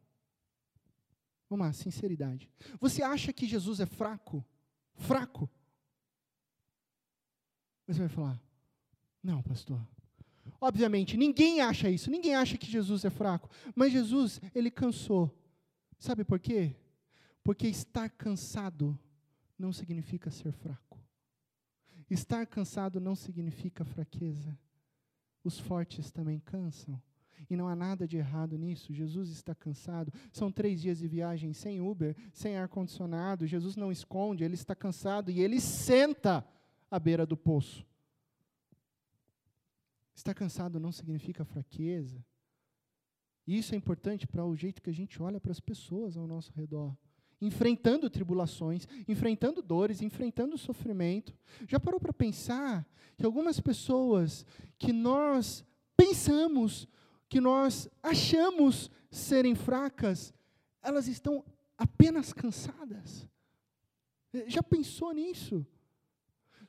Vamos 1.49 1.65
lá, 1.65 1.73
sinceridade. 1.73 2.49
Você 2.79 3.03
acha 3.03 3.31
que 3.31 3.45
Jesus 3.45 3.79
é 3.79 3.85
fraco? 3.85 4.45
fraco. 4.95 5.49
Você 7.87 7.99
vai 7.99 8.09
falar: 8.09 8.41
não, 9.21 9.41
pastor. 9.43 9.85
Obviamente, 10.59 11.17
ninguém 11.17 11.61
acha 11.61 11.89
isso, 11.89 12.09
ninguém 12.09 12.35
acha 12.35 12.57
que 12.57 12.69
Jesus 12.69 13.03
é 13.03 13.09
fraco, 13.09 13.49
mas 13.75 13.91
Jesus, 13.91 14.39
ele 14.53 14.71
cansou. 14.71 15.35
Sabe 15.97 16.23
por 16.23 16.39
quê? 16.39 16.75
Porque 17.43 17.67
estar 17.67 18.09
cansado 18.09 18.97
não 19.57 19.71
significa 19.71 20.31
ser 20.31 20.51
fraco. 20.51 20.99
Estar 22.09 22.45
cansado 22.45 22.99
não 22.99 23.15
significa 23.15 23.83
fraqueza. 23.83 24.57
Os 25.43 25.59
fortes 25.59 26.11
também 26.11 26.39
cansam. 26.39 27.01
E 27.49 27.55
não 27.55 27.67
há 27.67 27.75
nada 27.75 28.07
de 28.07 28.17
errado 28.17 28.57
nisso. 28.57 28.93
Jesus 28.93 29.29
está 29.29 29.53
cansado. 29.53 30.11
São 30.31 30.51
três 30.51 30.81
dias 30.81 30.99
de 30.99 31.07
viagem 31.07 31.53
sem 31.53 31.81
Uber, 31.81 32.15
sem 32.33 32.57
ar-condicionado. 32.57 33.47
Jesus 33.47 33.75
não 33.75 33.91
esconde, 33.91 34.43
ele 34.43 34.55
está 34.55 34.75
cansado 34.75 35.31
e 35.31 35.39
ele 35.39 35.59
senta 35.59 36.45
à 36.89 36.99
beira 36.99 37.25
do 37.25 37.37
poço. 37.37 37.85
Estar 40.15 40.33
cansado 40.33 40.79
não 40.79 40.91
significa 40.91 41.43
fraqueza. 41.43 42.23
E 43.45 43.57
isso 43.57 43.75
é 43.75 43.77
importante 43.77 44.25
para 44.25 44.45
o 44.45 44.55
jeito 44.55 44.81
que 44.81 44.89
a 44.89 44.93
gente 44.93 45.21
olha 45.21 45.39
para 45.39 45.51
as 45.51 45.59
pessoas 45.59 46.17
ao 46.17 46.25
nosso 46.25 46.51
redor. 46.53 46.95
Enfrentando 47.41 48.09
tribulações, 48.09 48.87
enfrentando 49.07 49.61
dores, 49.61 50.01
enfrentando 50.01 50.57
sofrimento. 50.57 51.37
Já 51.67 51.79
parou 51.79 51.99
para 51.99 52.13
pensar 52.13 52.87
que 53.17 53.25
algumas 53.25 53.59
pessoas 53.59 54.45
que 54.79 54.91
nós 54.91 55.63
pensamos 55.95 56.87
que 57.29 57.41
nós 57.41 57.89
achamos 58.01 58.89
serem 59.09 59.55
fracas, 59.55 60.33
elas 60.81 61.07
estão 61.07 61.43
apenas 61.77 62.31
cansadas. 62.33 63.27
Já 64.47 64.61
pensou 64.61 65.11
nisso? 65.11 65.65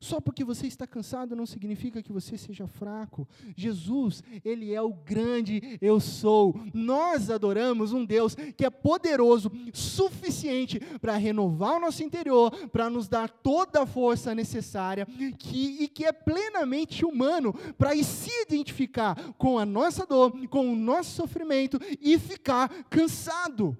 Só 0.00 0.20
porque 0.20 0.44
você 0.44 0.66
está 0.66 0.86
cansado 0.86 1.36
não 1.36 1.46
significa 1.46 2.02
que 2.02 2.12
você 2.12 2.36
seja 2.36 2.66
fraco. 2.66 3.28
Jesus, 3.56 4.22
Ele 4.44 4.72
é 4.72 4.80
o 4.80 4.92
grande 4.92 5.78
eu 5.80 6.00
sou. 6.00 6.60
Nós 6.72 7.30
adoramos 7.30 7.92
um 7.92 8.04
Deus 8.04 8.34
que 8.56 8.64
é 8.64 8.70
poderoso, 8.70 9.50
suficiente 9.72 10.80
para 11.00 11.16
renovar 11.16 11.76
o 11.76 11.80
nosso 11.80 12.02
interior, 12.02 12.50
para 12.68 12.90
nos 12.90 13.08
dar 13.08 13.28
toda 13.28 13.82
a 13.82 13.86
força 13.86 14.34
necessária, 14.34 15.06
que, 15.38 15.84
e 15.84 15.88
que 15.88 16.04
é 16.04 16.12
plenamente 16.12 17.04
humano 17.04 17.52
para 17.76 17.94
se 18.02 18.30
identificar 18.42 19.34
com 19.34 19.58
a 19.58 19.66
nossa 19.66 20.06
dor, 20.06 20.32
com 20.48 20.72
o 20.72 20.76
nosso 20.76 21.10
sofrimento 21.10 21.78
e 22.00 22.18
ficar 22.18 22.68
cansado. 22.88 23.76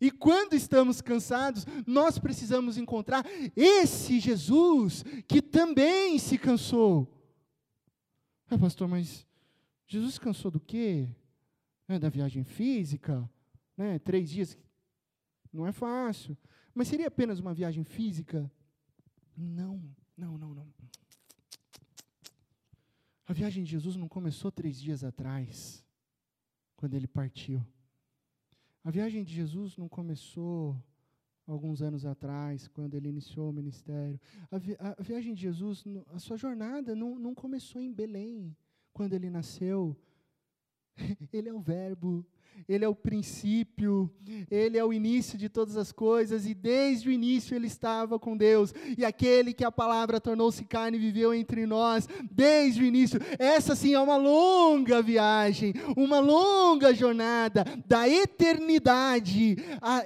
E 0.00 0.10
quando 0.10 0.54
estamos 0.54 1.00
cansados, 1.00 1.66
nós 1.86 2.18
precisamos 2.18 2.78
encontrar 2.78 3.24
esse 3.54 4.18
Jesus 4.18 5.04
que 5.28 5.42
também 5.42 6.18
se 6.18 6.38
cansou. 6.38 7.06
Ah, 8.48 8.58
pastor, 8.58 8.88
mas 8.88 9.26
Jesus 9.86 10.18
cansou 10.18 10.50
do 10.50 10.58
quê? 10.58 11.08
É, 11.86 11.98
da 11.98 12.08
viagem 12.08 12.44
física? 12.44 13.28
Né? 13.76 13.98
Três 13.98 14.30
dias. 14.30 14.56
Não 15.52 15.66
é 15.66 15.72
fácil. 15.72 16.36
Mas 16.74 16.88
seria 16.88 17.08
apenas 17.08 17.38
uma 17.38 17.52
viagem 17.52 17.84
física? 17.84 18.50
Não, 19.36 19.82
não, 20.16 20.38
não, 20.38 20.54
não. 20.54 20.66
A 23.26 23.32
viagem 23.32 23.62
de 23.62 23.70
Jesus 23.70 23.96
não 23.96 24.08
começou 24.08 24.50
três 24.50 24.80
dias 24.80 25.04
atrás, 25.04 25.84
quando 26.76 26.94
ele 26.94 27.06
partiu. 27.06 27.64
A 28.82 28.90
viagem 28.90 29.22
de 29.22 29.34
Jesus 29.34 29.76
não 29.76 29.88
começou 29.88 30.76
alguns 31.46 31.82
anos 31.82 32.06
atrás, 32.06 32.68
quando 32.68 32.94
ele 32.94 33.08
iniciou 33.08 33.50
o 33.50 33.52
ministério. 33.52 34.18
A, 34.50 34.58
vi 34.58 34.76
a 34.78 35.02
viagem 35.02 35.34
de 35.34 35.42
Jesus, 35.42 35.84
a 36.14 36.18
sua 36.18 36.36
jornada 36.36 36.94
não, 36.94 37.18
não 37.18 37.34
começou 37.34 37.80
em 37.80 37.92
Belém, 37.92 38.56
quando 38.92 39.12
ele 39.12 39.28
nasceu. 39.28 39.96
Ele 41.32 41.48
é 41.48 41.54
o 41.54 41.60
Verbo, 41.60 42.26
ele 42.68 42.84
é 42.84 42.88
o 42.88 42.94
princípio, 42.94 44.10
Ele 44.50 44.78
é 44.78 44.84
o 44.84 44.92
início 44.92 45.36
de 45.36 45.48
todas 45.48 45.76
as 45.76 45.90
coisas, 45.90 46.46
e 46.46 46.54
desde 46.54 47.08
o 47.08 47.12
início 47.12 47.54
Ele 47.54 47.66
estava 47.66 48.18
com 48.18 48.36
Deus, 48.36 48.72
e 48.96 49.04
aquele 49.04 49.52
que 49.52 49.64
a 49.64 49.72
palavra 49.72 50.20
tornou-se 50.20 50.64
carne 50.64 50.96
viveu 50.96 51.34
entre 51.34 51.66
nós, 51.66 52.08
desde 52.30 52.82
o 52.82 52.84
início. 52.84 53.20
Essa 53.38 53.74
sim 53.74 53.94
é 53.94 54.00
uma 54.00 54.16
longa 54.16 55.02
viagem, 55.02 55.74
uma 55.96 56.20
longa 56.20 56.94
jornada 56.94 57.64
da 57.86 58.08
eternidade. 58.08 59.56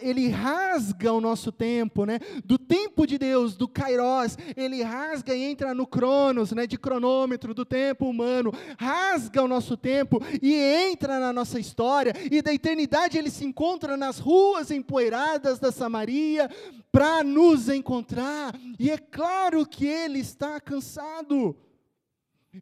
ele 0.01 0.29
rasga 0.29 1.13
o 1.13 1.21
nosso 1.21 1.53
tempo, 1.53 2.05
né? 2.07 2.19
Do 2.45 2.59
tempo 2.59 3.07
de 3.07 3.19
Deus, 3.19 3.57
do 3.57 3.69
Kairos, 3.69 4.39
ele 4.57 4.83
rasga 4.83 5.35
e 5.35 5.43
entra 5.43 5.75
no 5.75 5.87
Cronos, 5.87 6.53
né? 6.53 6.67
De 6.67 6.79
cronômetro, 6.79 7.53
do 7.53 7.65
tempo 7.65 8.09
humano, 8.09 8.53
rasga 8.79 9.43
o 9.43 9.49
nosso 9.49 9.77
tempo 9.77 10.21
e 10.41 10.55
entra 10.55 11.19
na 11.19 11.33
nossa 11.33 11.59
história 11.59 12.15
e 12.39 12.43
da 12.43 12.53
eternidade 12.53 13.17
ele 13.17 13.31
se 13.31 13.45
encontra 13.45 13.97
nas 13.97 14.19
ruas 14.19 14.71
empoeiradas 14.71 15.59
da 15.59 15.71
Samaria 15.71 16.51
para 16.91 17.23
nos 17.23 17.69
encontrar. 17.69 18.55
E 18.79 18.91
é 18.91 18.99
claro 18.99 19.67
que 19.67 19.87
ele 19.87 20.19
está 20.19 20.61
cansado. 20.61 21.57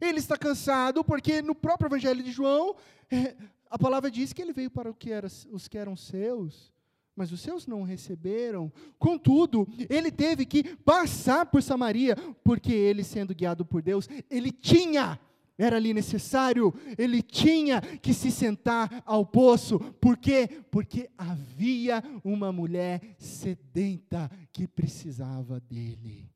Ele 0.01 0.19
está 0.19 0.37
cansado 0.37 1.03
porque 1.03 1.41
no 1.41 1.53
próprio 1.53 1.87
Evangelho 1.87 2.23
de 2.23 2.31
João, 2.31 2.75
é, 3.11 3.35
a 3.69 3.77
palavra 3.77 4.09
diz 4.09 4.33
que 4.33 4.41
ele 4.41 4.53
veio 4.53 4.69
para 4.69 4.93
que 4.93 5.11
era, 5.11 5.27
os 5.51 5.67
que 5.67 5.77
eram 5.77 5.95
seus, 5.95 6.71
mas 7.15 7.31
os 7.31 7.41
seus 7.41 7.67
não 7.67 7.83
receberam. 7.83 8.71
Contudo, 8.97 9.67
ele 9.89 10.11
teve 10.11 10.45
que 10.45 10.75
passar 10.77 11.45
por 11.45 11.61
Samaria, 11.61 12.15
porque 12.43 12.73
ele, 12.73 13.03
sendo 13.03 13.35
guiado 13.35 13.65
por 13.65 13.81
Deus, 13.81 14.09
ele 14.29 14.51
tinha, 14.51 15.19
era 15.57 15.77
ali 15.77 15.93
necessário, 15.93 16.73
ele 16.97 17.21
tinha 17.21 17.79
que 17.81 18.13
se 18.13 18.31
sentar 18.31 19.03
ao 19.05 19.25
poço. 19.25 19.79
Por 19.79 20.17
quê? 20.17 20.47
Porque 20.71 21.09
havia 21.17 22.03
uma 22.23 22.51
mulher 22.51 23.15
sedenta 23.17 24.29
que 24.51 24.67
precisava 24.67 25.59
dele. 25.59 26.29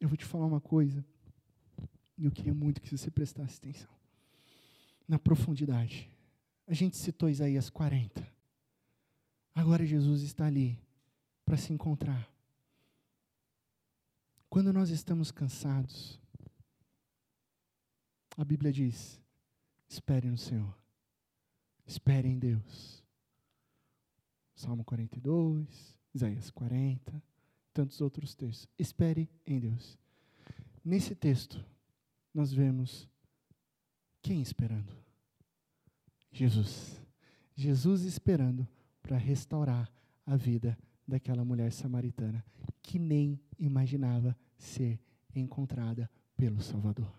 Eu 0.00 0.08
vou 0.08 0.16
te 0.16 0.24
falar 0.24 0.46
uma 0.46 0.62
coisa, 0.62 1.04
e 2.16 2.24
eu 2.24 2.30
queria 2.30 2.54
muito 2.54 2.80
que 2.80 2.96
você 2.96 3.10
prestasse 3.10 3.58
atenção 3.58 3.90
na 5.06 5.18
profundidade. 5.18 6.10
A 6.66 6.72
gente 6.72 6.96
citou 6.96 7.28
Isaías 7.28 7.68
40. 7.68 8.26
Agora 9.54 9.84
Jesus 9.84 10.22
está 10.22 10.46
ali 10.46 10.78
para 11.44 11.58
se 11.58 11.72
encontrar. 11.72 12.30
Quando 14.50 14.72
nós 14.72 14.90
estamos 14.90 15.30
cansados, 15.30 16.20
a 18.36 18.44
Bíblia 18.44 18.72
diz: 18.72 19.20
espere 19.88 20.28
no 20.28 20.36
Senhor, 20.36 20.76
espere 21.86 22.28
em 22.28 22.36
Deus. 22.36 23.00
Salmo 24.56 24.84
42, 24.84 25.96
Isaías 26.12 26.50
40, 26.50 27.22
tantos 27.72 28.00
outros 28.00 28.34
textos. 28.34 28.68
Espere 28.76 29.30
em 29.46 29.60
Deus. 29.60 29.96
Nesse 30.84 31.14
texto, 31.14 31.64
nós 32.34 32.52
vemos 32.52 33.08
quem 34.20 34.42
esperando? 34.42 34.92
Jesus. 36.32 37.00
Jesus 37.54 38.02
esperando 38.02 38.66
para 39.00 39.16
restaurar 39.16 39.88
a 40.26 40.36
vida 40.36 40.76
daquela 41.10 41.44
mulher 41.44 41.72
samaritana 41.72 42.44
que 42.82 42.98
nem 42.98 43.38
imaginava 43.58 44.36
ser 44.56 44.98
encontrada 45.34 46.10
pelo 46.36 46.60
Salvador. 46.62 47.12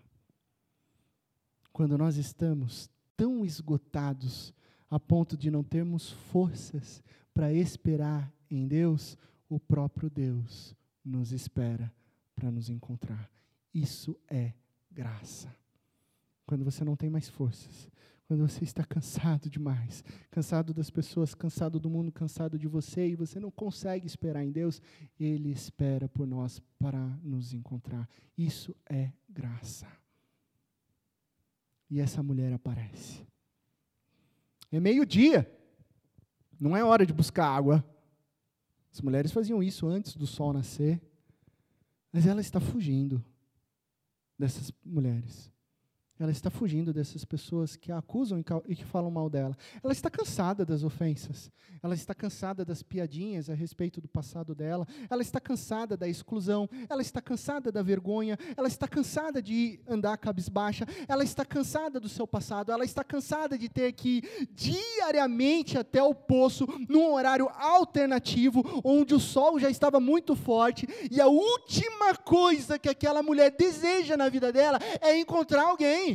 Quando 1.72 1.96
nós 1.96 2.16
estamos 2.16 2.90
tão 3.16 3.44
esgotados 3.44 4.52
a 4.90 4.98
ponto 4.98 5.36
de 5.36 5.50
não 5.50 5.62
termos 5.62 6.10
forças 6.10 7.02
para 7.32 7.52
esperar 7.52 8.32
em 8.50 8.66
Deus, 8.66 9.16
o 9.48 9.60
próprio 9.60 10.10
Deus 10.10 10.74
nos 11.04 11.32
espera 11.32 11.92
para 12.34 12.50
nos 12.50 12.68
encontrar. 12.68 13.30
Isso 13.72 14.18
é 14.28 14.52
graça 14.90 15.62
quando 16.52 16.64
você 16.64 16.84
não 16.84 16.96
tem 16.96 17.08
mais 17.08 17.30
forças, 17.30 17.88
quando 18.26 18.46
você 18.46 18.64
está 18.64 18.84
cansado 18.84 19.50
demais, 19.50 20.02
cansado 20.30 20.72
das 20.72 20.90
pessoas, 20.90 21.34
cansado 21.34 21.78
do 21.78 21.90
mundo, 21.90 22.10
cansado 22.10 22.58
de 22.58 22.66
você 22.66 23.08
e 23.08 23.14
você 23.14 23.38
não 23.38 23.50
consegue 23.50 24.06
esperar 24.06 24.42
em 24.44 24.50
Deus, 24.50 24.80
Ele 25.18 25.50
espera 25.50 26.08
por 26.08 26.26
nós 26.26 26.60
para 26.78 26.98
nos 27.22 27.52
encontrar. 27.52 28.08
Isso 28.36 28.74
é 28.88 29.12
graça. 29.28 29.86
E 31.90 32.00
essa 32.00 32.22
mulher 32.22 32.52
aparece. 32.52 33.26
É 34.70 34.80
meio-dia, 34.80 35.50
não 36.58 36.74
é 36.74 36.82
hora 36.82 37.04
de 37.04 37.12
buscar 37.12 37.46
água. 37.46 37.84
As 38.90 39.00
mulheres 39.02 39.30
faziam 39.30 39.62
isso 39.62 39.86
antes 39.86 40.16
do 40.16 40.26
sol 40.26 40.54
nascer, 40.54 41.02
mas 42.10 42.26
ela 42.26 42.40
está 42.40 42.58
fugindo 42.58 43.22
dessas 44.38 44.72
mulheres. 44.82 45.51
Ela 46.22 46.30
está 46.30 46.50
fugindo 46.50 46.92
dessas 46.92 47.24
pessoas 47.24 47.74
que 47.74 47.90
a 47.90 47.98
acusam 47.98 48.38
e 48.68 48.76
que 48.76 48.84
falam 48.84 49.10
mal 49.10 49.28
dela. 49.28 49.56
Ela 49.82 49.92
está 49.92 50.08
cansada 50.08 50.64
das 50.64 50.84
ofensas. 50.84 51.50
Ela 51.82 51.96
está 51.96 52.14
cansada 52.14 52.64
das 52.64 52.80
piadinhas 52.80 53.50
a 53.50 53.54
respeito 53.54 54.00
do 54.00 54.06
passado 54.06 54.54
dela. 54.54 54.86
Ela 55.10 55.20
está 55.20 55.40
cansada 55.40 55.96
da 55.96 56.06
exclusão. 56.06 56.70
Ela 56.88 57.02
está 57.02 57.20
cansada 57.20 57.72
da 57.72 57.82
vergonha. 57.82 58.38
Ela 58.56 58.68
está 58.68 58.86
cansada 58.86 59.42
de 59.42 59.80
andar 59.84 60.16
cabisbaixa. 60.16 60.86
Ela 61.08 61.24
está 61.24 61.44
cansada 61.44 61.98
do 61.98 62.08
seu 62.08 62.24
passado. 62.24 62.70
Ela 62.70 62.84
está 62.84 63.02
cansada 63.02 63.58
de 63.58 63.68
ter 63.68 63.90
que 63.90 64.18
ir 64.18 64.48
diariamente 64.52 65.76
até 65.76 66.00
o 66.00 66.14
poço 66.14 66.68
num 66.88 67.14
horário 67.14 67.48
alternativo, 67.48 68.62
onde 68.84 69.12
o 69.12 69.18
sol 69.18 69.58
já 69.58 69.68
estava 69.68 69.98
muito 69.98 70.36
forte. 70.36 70.86
E 71.10 71.20
a 71.20 71.26
última 71.26 72.14
coisa 72.14 72.78
que 72.78 72.88
aquela 72.88 73.24
mulher 73.24 73.50
deseja 73.50 74.16
na 74.16 74.28
vida 74.28 74.52
dela 74.52 74.78
é 75.00 75.18
encontrar 75.18 75.64
alguém 75.64 76.11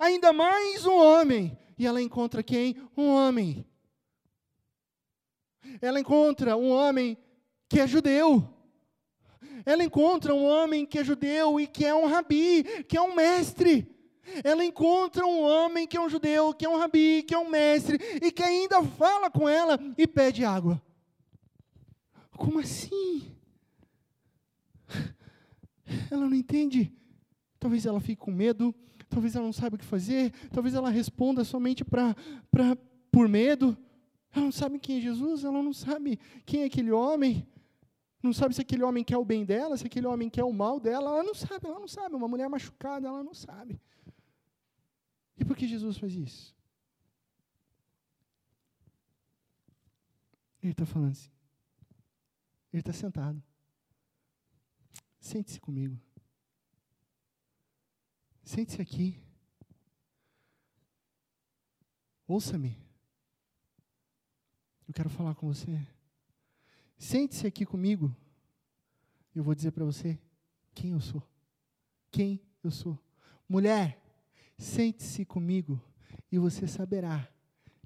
ainda 0.00 0.32
mais 0.32 0.84
um 0.86 0.96
homem. 0.96 1.58
E 1.78 1.86
ela 1.86 2.00
encontra 2.00 2.42
quem? 2.42 2.76
Um 2.96 3.08
homem. 3.08 3.66
Ela 5.80 6.00
encontra 6.00 6.56
um 6.56 6.70
homem 6.70 7.18
que 7.68 7.80
é 7.80 7.86
judeu. 7.86 8.48
Ela 9.66 9.82
encontra 9.82 10.34
um 10.34 10.44
homem 10.44 10.84
que 10.84 10.98
é 10.98 11.04
judeu 11.04 11.58
e 11.58 11.66
que 11.66 11.84
é 11.84 11.94
um 11.94 12.06
rabi, 12.06 12.64
que 12.84 12.96
é 12.96 13.00
um 13.00 13.14
mestre. 13.14 13.90
Ela 14.42 14.64
encontra 14.64 15.26
um 15.26 15.40
homem 15.40 15.86
que 15.86 15.96
é 15.96 16.00
um 16.00 16.08
judeu, 16.08 16.54
que 16.54 16.64
é 16.64 16.68
um 16.68 16.78
rabi, 16.78 17.22
que 17.22 17.34
é 17.34 17.38
um 17.38 17.48
mestre, 17.48 17.98
e 18.22 18.30
que 18.30 18.42
ainda 18.42 18.82
fala 18.82 19.30
com 19.30 19.48
ela 19.48 19.78
e 19.98 20.06
pede 20.06 20.44
água. 20.44 20.80
Como 22.36 22.58
assim? 22.58 23.30
Ela 26.10 26.26
não 26.26 26.34
entende. 26.34 26.92
Talvez 27.58 27.86
ela 27.86 28.00
fique 28.00 28.20
com 28.20 28.30
medo, 28.30 28.74
talvez 29.14 29.36
ela 29.36 29.44
não 29.44 29.52
saiba 29.52 29.76
o 29.76 29.78
que 29.78 29.84
fazer, 29.84 30.32
talvez 30.50 30.74
ela 30.74 30.90
responda 30.90 31.44
somente 31.44 31.84
pra, 31.84 32.16
pra, 32.50 32.76
por 33.12 33.28
medo. 33.28 33.78
Ela 34.34 34.46
não 34.46 34.52
sabe 34.52 34.80
quem 34.80 34.98
é 34.98 35.00
Jesus, 35.00 35.44
ela 35.44 35.62
não 35.62 35.72
sabe 35.72 36.18
quem 36.44 36.62
é 36.62 36.64
aquele 36.64 36.90
homem, 36.90 37.46
não 38.20 38.32
sabe 38.32 38.54
se 38.54 38.60
aquele 38.60 38.82
homem 38.82 39.04
quer 39.04 39.16
o 39.16 39.24
bem 39.24 39.44
dela, 39.44 39.76
se 39.76 39.86
aquele 39.86 40.08
homem 40.08 40.28
quer 40.28 40.42
o 40.42 40.52
mal 40.52 40.80
dela, 40.80 41.10
ela 41.10 41.22
não 41.22 41.34
sabe, 41.34 41.68
ela 41.68 41.78
não 41.78 41.86
sabe. 41.86 42.16
Uma 42.16 42.26
mulher 42.26 42.48
machucada, 42.48 43.06
ela 43.06 43.22
não 43.22 43.34
sabe. 43.34 43.80
E 45.38 45.44
por 45.44 45.56
que 45.56 45.68
Jesus 45.68 45.96
faz 45.96 46.12
isso? 46.14 46.54
Ele 50.60 50.72
está 50.72 50.84
falando 50.84 51.12
assim. 51.12 51.30
Ele 52.72 52.80
está 52.80 52.92
sentado. 52.92 53.40
Sente-se 55.20 55.60
comigo. 55.60 56.00
Sente-se 58.44 58.80
aqui. 58.80 59.18
Ouça-me. 62.28 62.78
Eu 64.86 64.92
quero 64.92 65.08
falar 65.08 65.34
com 65.34 65.46
você. 65.46 65.80
Sente-se 66.98 67.46
aqui 67.46 67.64
comigo. 67.64 68.14
Eu 69.34 69.42
vou 69.42 69.54
dizer 69.54 69.72
para 69.72 69.84
você 69.84 70.18
quem 70.74 70.90
eu 70.90 71.00
sou. 71.00 71.22
Quem 72.10 72.40
eu 72.62 72.70
sou. 72.70 72.98
Mulher, 73.48 74.00
sente-se 74.58 75.24
comigo 75.24 75.82
e 76.30 76.38
você 76.38 76.66
saberá 76.66 77.28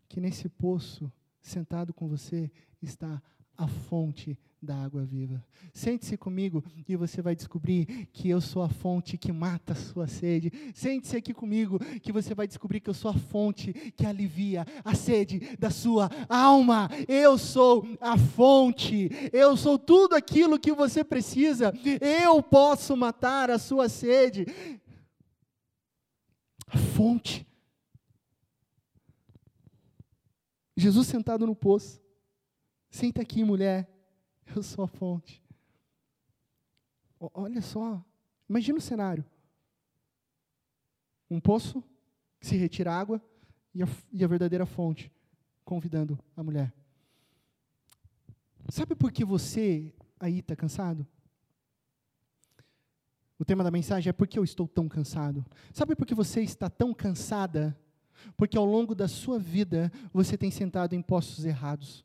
que 0.09 0.21
nesse 0.21 0.49
poço, 0.49 1.11
sentado 1.41 1.95
com 1.95 2.09
você, 2.09 2.51
está 2.83 3.23
a 3.57 3.69
fonte 3.69 4.39
da 4.61 4.77
água 4.77 5.05
viva. 5.05 5.45
Sente-se 5.73 6.17
comigo 6.17 6.65
e 6.89 6.97
você 6.97 7.23
vai 7.23 7.35
descobrir 7.35 8.09
que 8.13 8.29
eu 8.29 8.41
sou 8.41 8.63
a 8.63 8.69
fonte 8.69 9.17
que 9.17 9.33
mata 9.33 9.73
a 9.73 9.77
sua 9.77 10.07
sede. 10.07 10.53
Sente-se 10.75 11.17
aqui 11.17 11.33
comigo 11.33 11.79
que 12.01 12.13
você 12.13 12.35
vai 12.35 12.47
descobrir 12.47 12.81
que 12.81 12.91
eu 12.91 12.95
sou 12.95 13.11
a 13.11 13.15
fonte 13.15 13.73
que 13.97 14.05
alivia 14.05 14.67
a 14.85 14.95
sede 14.95 15.57
da 15.59 15.71
sua 15.71 16.11
alma. 16.29 16.89
Eu 17.07 17.39
sou 17.39 17.87
a 18.01 18.19
fonte. 18.19 19.11
Eu 19.33 19.57
sou 19.57 19.79
tudo 19.79 20.15
aquilo 20.15 20.59
que 20.59 20.73
você 20.73 21.05
precisa. 21.05 21.73
Eu 22.01 22.43
posso 22.43 22.97
matar 22.97 23.51
a 23.51 23.59
sua 23.59 23.89
sede. 23.89 24.47
A 26.67 26.77
fonte. 26.77 27.47
Jesus 30.77 31.07
sentado 31.07 31.47
no 31.47 31.55
poço. 31.55 32.01
Senta 32.91 33.23
aqui, 33.23 33.45
mulher 33.45 33.98
Eu 34.55 34.63
sou 34.63 34.85
a 34.85 34.89
fonte. 34.89 35.43
Olha 37.21 37.61
só, 37.61 38.03
imagina 38.49 38.79
o 38.79 38.83
cenário. 38.83 39.25
Um 41.31 41.41
poço 41.41 41.83
que 42.41 42.47
se 42.47 42.57
retira 42.57 42.93
água 42.93 43.21
e 43.75 43.83
a, 43.83 43.87
e 44.13 44.25
a 44.25 44.29
verdadeira 44.29 44.65
fonte 44.65 45.13
convidando 45.65 46.19
a 46.37 46.43
mulher. 46.43 46.73
Sabe 48.69 48.95
por 48.95 49.11
que 49.13 49.25
você 49.25 49.93
aí 50.19 50.39
está 50.39 50.55
cansado? 50.55 51.07
O 53.39 53.45
tema 53.45 53.63
da 53.63 53.71
mensagem 53.71 54.11
é 54.11 54.13
por 54.13 54.27
que 54.27 54.39
eu 54.39 54.45
estou 54.45 54.67
tão 54.67 54.89
cansado. 54.89 55.45
Sabe 55.73 55.95
por 55.95 56.07
que 56.07 56.15
você 56.15 56.43
está 56.43 56.69
tão 56.71 56.95
cansada? 56.95 57.79
Porque 58.37 58.57
ao 58.57 58.65
longo 58.65 58.95
da 58.95 59.07
sua 59.07 59.39
vida 59.39 59.93
você 60.13 60.37
tem 60.37 60.51
sentado 60.51 60.95
em 60.95 61.03
postos 61.03 61.45
errados. 61.45 62.05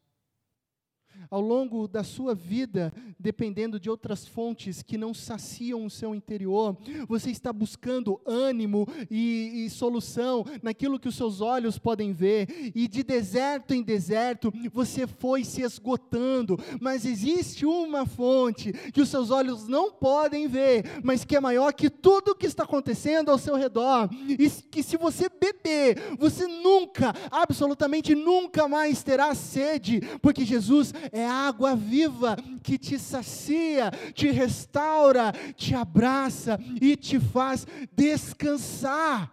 Ao 1.34 1.41
longo 1.41 1.88
da 1.88 2.03
sua 2.03 2.36
vida, 2.36 2.93
dependendo 3.19 3.79
de 3.79 3.89
outras 3.89 4.27
fontes 4.27 4.84
que 4.84 4.99
não 4.99 5.15
saciam 5.15 5.84
o 5.84 5.89
seu 5.89 6.13
interior, 6.13 6.77
você 7.07 7.31
está 7.31 7.51
buscando 7.51 8.21
ânimo 8.23 8.88
e, 9.09 9.65
e 9.65 9.69
solução 9.71 10.45
naquilo 10.61 10.99
que 10.99 11.07
os 11.07 11.15
seus 11.15 11.41
olhos 11.41 11.79
podem 11.79 12.13
ver, 12.13 12.71
e 12.75 12.88
de 12.88 13.01
deserto 13.01 13.73
em 13.73 13.81
deserto 13.81 14.53
você 14.71 15.07
foi 15.07 15.43
se 15.43 15.63
esgotando, 15.63 16.55
mas 16.79 17.03
existe 17.03 17.65
uma 17.65 18.05
fonte 18.05 18.71
que 18.91 19.01
os 19.01 19.09
seus 19.09 19.31
olhos 19.31 19.67
não 19.67 19.91
podem 19.91 20.47
ver, 20.47 21.01
mas 21.03 21.25
que 21.25 21.36
é 21.36 21.39
maior 21.39 21.73
que 21.73 21.89
tudo 21.89 22.36
que 22.36 22.45
está 22.45 22.61
acontecendo 22.61 23.31
ao 23.31 23.39
seu 23.39 23.55
redor, 23.55 24.07
e 24.29 24.47
que 24.69 24.84
se 24.84 24.97
você 24.97 25.27
beber, 25.29 26.15
você 26.19 26.45
nunca, 26.45 27.11
absolutamente 27.31 28.13
nunca 28.13 28.67
mais 28.67 29.01
terá 29.01 29.34
sede, 29.34 29.99
porque 30.21 30.45
Jesus 30.45 30.93
é 31.11 31.22
água 31.24 31.76
viva 31.76 32.36
que 32.61 32.78
te 32.78 32.97
sacia, 32.99 33.91
te 34.13 34.30
restaura, 34.32 35.32
te 35.55 35.74
abraça 35.76 36.59
e 36.82 36.95
te 36.95 37.19
faz 37.19 37.65
descansar. 37.95 39.32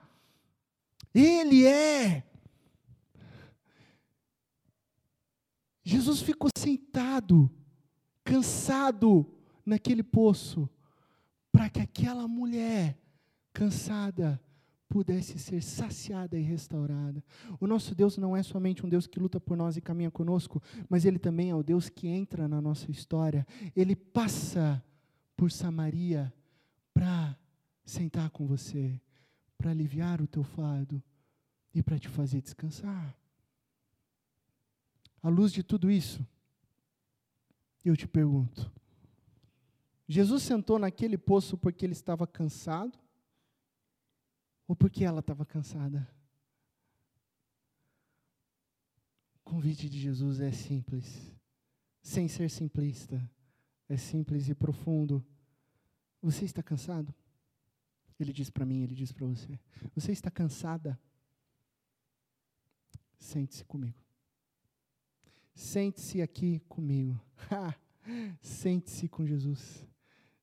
Ele 1.14 1.66
é. 1.66 2.24
Jesus 5.82 6.22
ficou 6.22 6.51
sentado, 6.57 7.51
cansado 8.22 9.26
naquele 9.66 10.03
poço, 10.03 10.68
para 11.51 11.68
que 11.68 11.80
aquela 11.80 12.28
mulher 12.28 12.97
cansada 13.53 14.41
pudesse 14.91 15.38
ser 15.38 15.62
saciada 15.62 16.36
e 16.36 16.43
restaurada. 16.43 17.22
O 17.61 17.66
nosso 17.66 17.95
Deus 17.95 18.18
não 18.18 18.36
é 18.36 18.43
somente 18.43 18.84
um 18.84 18.88
Deus 18.88 19.07
que 19.07 19.20
luta 19.20 19.38
por 19.38 19.57
nós 19.57 19.76
e 19.76 19.80
caminha 19.80 20.11
conosco, 20.11 20.61
mas 20.88 21.05
Ele 21.05 21.18
também 21.18 21.49
é 21.49 21.55
o 21.55 21.62
Deus 21.62 21.88
que 21.88 22.09
entra 22.09 22.49
na 22.49 22.61
nossa 22.61 22.91
história. 22.91 23.47
Ele 23.76 23.95
passa 23.95 24.84
por 25.36 25.53
Samaria 25.53 26.34
para 26.93 27.38
sentar 27.84 28.30
com 28.30 28.49
você, 28.49 29.01
para 29.57 29.70
aliviar 29.70 30.20
o 30.20 30.26
teu 30.26 30.43
fardo 30.43 31.01
e 31.72 31.80
para 31.80 31.97
te 31.97 32.09
fazer 32.09 32.43
descansar. 32.43 33.16
À 35.22 35.28
luz 35.28 35.53
de 35.53 35.62
tudo 35.62 35.88
isso, 35.88 36.26
eu 37.84 37.97
te 37.97 38.09
pergunto: 38.09 38.72
Jesus 40.09 40.43
sentou 40.43 40.80
naquele 40.80 41.16
poço 41.16 41.57
porque 41.57 41.86
ele 41.86 41.93
estava 41.93 42.26
cansado? 42.26 42.99
Ou 44.70 44.76
porque 44.76 45.04
ela 45.04 45.18
estava 45.18 45.44
cansada. 45.44 46.08
O 49.34 49.40
convite 49.42 49.88
de 49.88 49.98
Jesus 49.98 50.38
é 50.38 50.52
simples, 50.52 51.34
sem 52.00 52.28
ser 52.28 52.48
simplista, 52.48 53.20
é 53.88 53.96
simples 53.96 54.48
e 54.48 54.54
profundo. 54.54 55.26
Você 56.22 56.44
está 56.44 56.62
cansado? 56.62 57.12
Ele 58.16 58.32
diz 58.32 58.48
para 58.48 58.64
mim, 58.64 58.84
ele 58.84 58.94
diz 58.94 59.10
para 59.10 59.26
você. 59.26 59.58
Você 59.92 60.12
está 60.12 60.30
cansada? 60.30 60.96
Sente-se 63.18 63.64
comigo. 63.64 63.98
Sente-se 65.52 66.22
aqui 66.22 66.60
comigo. 66.68 67.20
Sente-se 68.40 69.08
com 69.08 69.26
Jesus. 69.26 69.84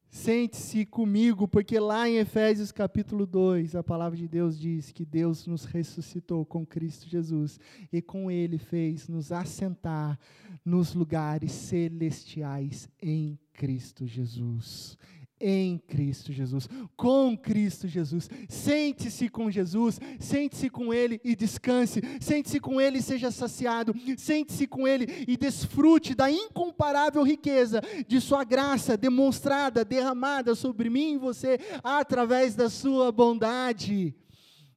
Sente-se 0.10 0.86
comigo, 0.86 1.48
porque 1.48 1.80
lá 1.80 2.10
em 2.10 2.18
Efésios 2.18 2.72
capítulo 2.72 3.26
2, 3.26 3.76
a 3.76 3.84
palavra 3.84 4.18
de 4.18 4.28
Deus 4.28 4.58
diz 4.58 4.92
que 4.92 5.06
Deus 5.06 5.46
nos 5.46 5.66
ressuscitou 5.66 6.46
com 6.46 6.66
Cristo 6.66 7.10
Jesus 7.10 7.60
e 7.92 8.02
com 8.02 8.32
Ele 8.32 8.58
fez 8.58 9.08
nos 9.08 9.32
assentar 9.32 10.18
nos 10.64 10.94
lugares 10.94 11.52
celestiais 11.52 12.90
em 13.02 13.38
Cristo 13.54 14.06
Jesus 14.06 14.98
em 15.40 15.78
Cristo 15.78 16.34
Jesus, 16.34 16.68
com 16.96 17.38
Cristo 17.38 17.88
Jesus. 17.88 18.30
Sente-se 18.50 19.30
com 19.30 19.52
Jesus, 19.52 20.00
sente-se 20.20 20.70
com 20.70 20.94
Ele 20.94 21.22
e 21.24 21.36
descanse, 21.36 22.02
sente-se 22.20 22.60
com 22.60 22.82
Ele 22.82 22.98
e 22.98 23.04
seja 23.04 23.32
saciado, 23.32 23.94
sente-se 24.18 24.68
com 24.68 24.88
Ele 24.88 25.26
e 25.28 25.38
desfrute 25.38 26.16
da 26.16 26.30
incomparável 26.32 27.24
riqueza 27.24 27.82
de 28.08 28.20
Sua 28.20 28.44
graça 28.44 28.98
demonstrada, 28.98 29.86
derramada 29.86 30.56
sobre 30.56 30.90
mim 30.90 31.14
e 31.14 31.18
você 31.18 31.60
através 31.84 32.56
da 32.56 32.70
Sua 32.70 33.12
bondade. 33.12 34.16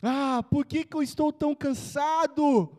Ah, 0.03 0.43
por 0.51 0.65
que, 0.65 0.85
que 0.85 0.97
eu 0.97 1.03
estou 1.03 1.33
tão 1.33 1.55
cansado? 1.55 2.71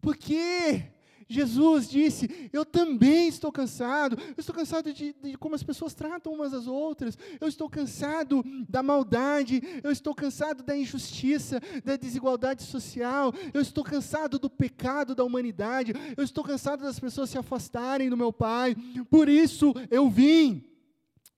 Por 0.00 0.16
quê? 0.16 0.91
Jesus 1.32 1.88
disse: 1.88 2.50
Eu 2.52 2.64
também 2.64 3.28
estou 3.28 3.50
cansado. 3.50 4.18
Eu 4.20 4.34
estou 4.38 4.54
cansado 4.54 4.92
de, 4.92 5.14
de, 5.22 5.36
como 5.36 5.54
as 5.54 5.62
pessoas 5.62 5.94
tratam 5.94 6.32
umas 6.32 6.52
às 6.52 6.66
outras. 6.66 7.16
Eu 7.40 7.48
estou 7.48 7.68
cansado 7.68 8.44
da 8.68 8.82
maldade. 8.82 9.62
Eu 9.82 9.90
estou 9.90 10.14
cansado 10.14 10.62
da 10.62 10.76
injustiça, 10.76 11.60
da 11.84 11.96
desigualdade 11.96 12.62
social. 12.62 13.32
Eu 13.52 13.60
estou 13.60 13.82
cansado 13.82 14.38
do 14.38 14.50
pecado 14.50 15.14
da 15.14 15.24
humanidade. 15.24 15.94
Eu 16.16 16.24
estou 16.24 16.44
cansado 16.44 16.82
das 16.82 17.00
pessoas 17.00 17.30
se 17.30 17.38
afastarem 17.38 18.10
do 18.10 18.16
meu 18.16 18.32
Pai. 18.32 18.76
Por 19.10 19.28
isso 19.28 19.74
eu 19.90 20.08
vim 20.08 20.71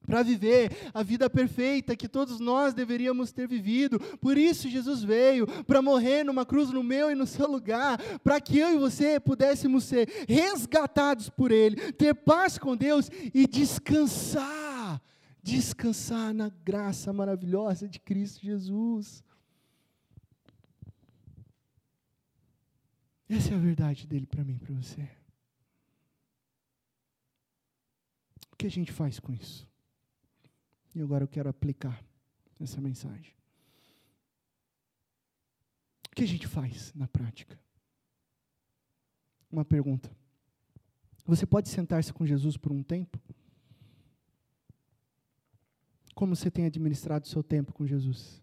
para 0.07 0.23
viver 0.23 0.91
a 0.93 1.03
vida 1.03 1.29
perfeita 1.29 1.97
que 1.97 2.09
todos 2.09 2.41
nós 2.41 2.75
deveríamos 2.75 3.33
ter 3.33 3.49
vivido. 3.49 3.99
Por 4.19 4.37
isso 4.37 4.69
Jesus 4.69 5.03
veio 5.03 5.47
para 5.65 5.83
morrer 5.83 6.25
numa 6.25 6.47
cruz 6.47 6.71
no 6.71 6.83
meu 6.83 7.11
e 7.11 7.15
no 7.15 7.27
seu 7.27 7.49
lugar, 7.49 7.99
para 8.19 8.41
que 8.41 8.59
eu 8.59 8.75
e 8.75 8.79
você 8.79 9.19
pudéssemos 9.19 9.85
ser 9.85 10.09
resgatados 10.29 11.29
por 11.29 11.51
ele, 11.51 11.93
ter 11.93 12.15
paz 12.15 12.59
com 12.59 12.77
Deus 12.77 13.11
e 13.33 13.47
descansar, 13.47 15.01
descansar 15.43 16.33
na 16.35 16.49
graça 16.65 17.13
maravilhosa 17.13 17.89
de 17.89 17.99
Cristo 18.01 18.43
Jesus. 18.43 19.23
Essa 23.29 23.55
é 23.55 23.57
a 23.57 23.61
verdade 23.61 24.07
dele 24.07 24.27
para 24.27 24.45
mim, 24.45 24.59
para 24.59 24.75
você. 24.75 25.09
O 28.53 28.57
que 28.57 28.67
a 28.67 28.71
gente 28.71 28.93
faz 28.93 29.19
com 29.19 29.33
isso? 29.33 29.67
E 30.95 31.01
agora 31.03 31.25
eu 31.25 31.29
quero 31.29 31.49
aplicar 31.49 32.03
essa 32.61 32.81
mensagem. 32.81 33.35
O 36.11 36.15
que 36.15 36.23
a 36.23 36.27
gente 36.27 36.47
faz 36.47 36.93
na 36.95 37.09
prática? 37.09 37.59
Uma 39.51 39.65
pergunta. 39.65 40.15
Você 41.27 41.45
pode 41.45 41.69
sentar-se 41.69 42.13
com 42.13 42.25
Jesus 42.25 42.57
por 42.57 42.71
um 42.71 42.83
tempo? 42.83 43.19
Como 46.15 46.37
você 46.37 46.51
tem 46.51 46.67
administrado 46.67 47.25
o 47.25 47.29
seu 47.29 47.43
tempo 47.43 47.73
com 47.73 47.85
Jesus? 47.87 48.41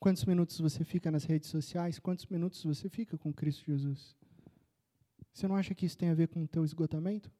Quantos 0.00 0.24
minutos 0.24 0.58
você 0.58 0.82
fica 0.82 1.10
nas 1.10 1.24
redes 1.24 1.48
sociais? 1.50 1.98
Quantos 1.98 2.26
minutos 2.26 2.64
você 2.64 2.88
fica 2.88 3.16
com 3.16 3.32
Cristo 3.32 3.66
Jesus? 3.66 4.16
Você 5.32 5.46
não 5.46 5.54
acha 5.54 5.74
que 5.74 5.86
isso 5.86 5.96
tem 5.96 6.08
a 6.08 6.14
ver 6.14 6.28
com 6.28 6.42
o 6.42 6.48
teu 6.48 6.64
esgotamento? 6.64 7.30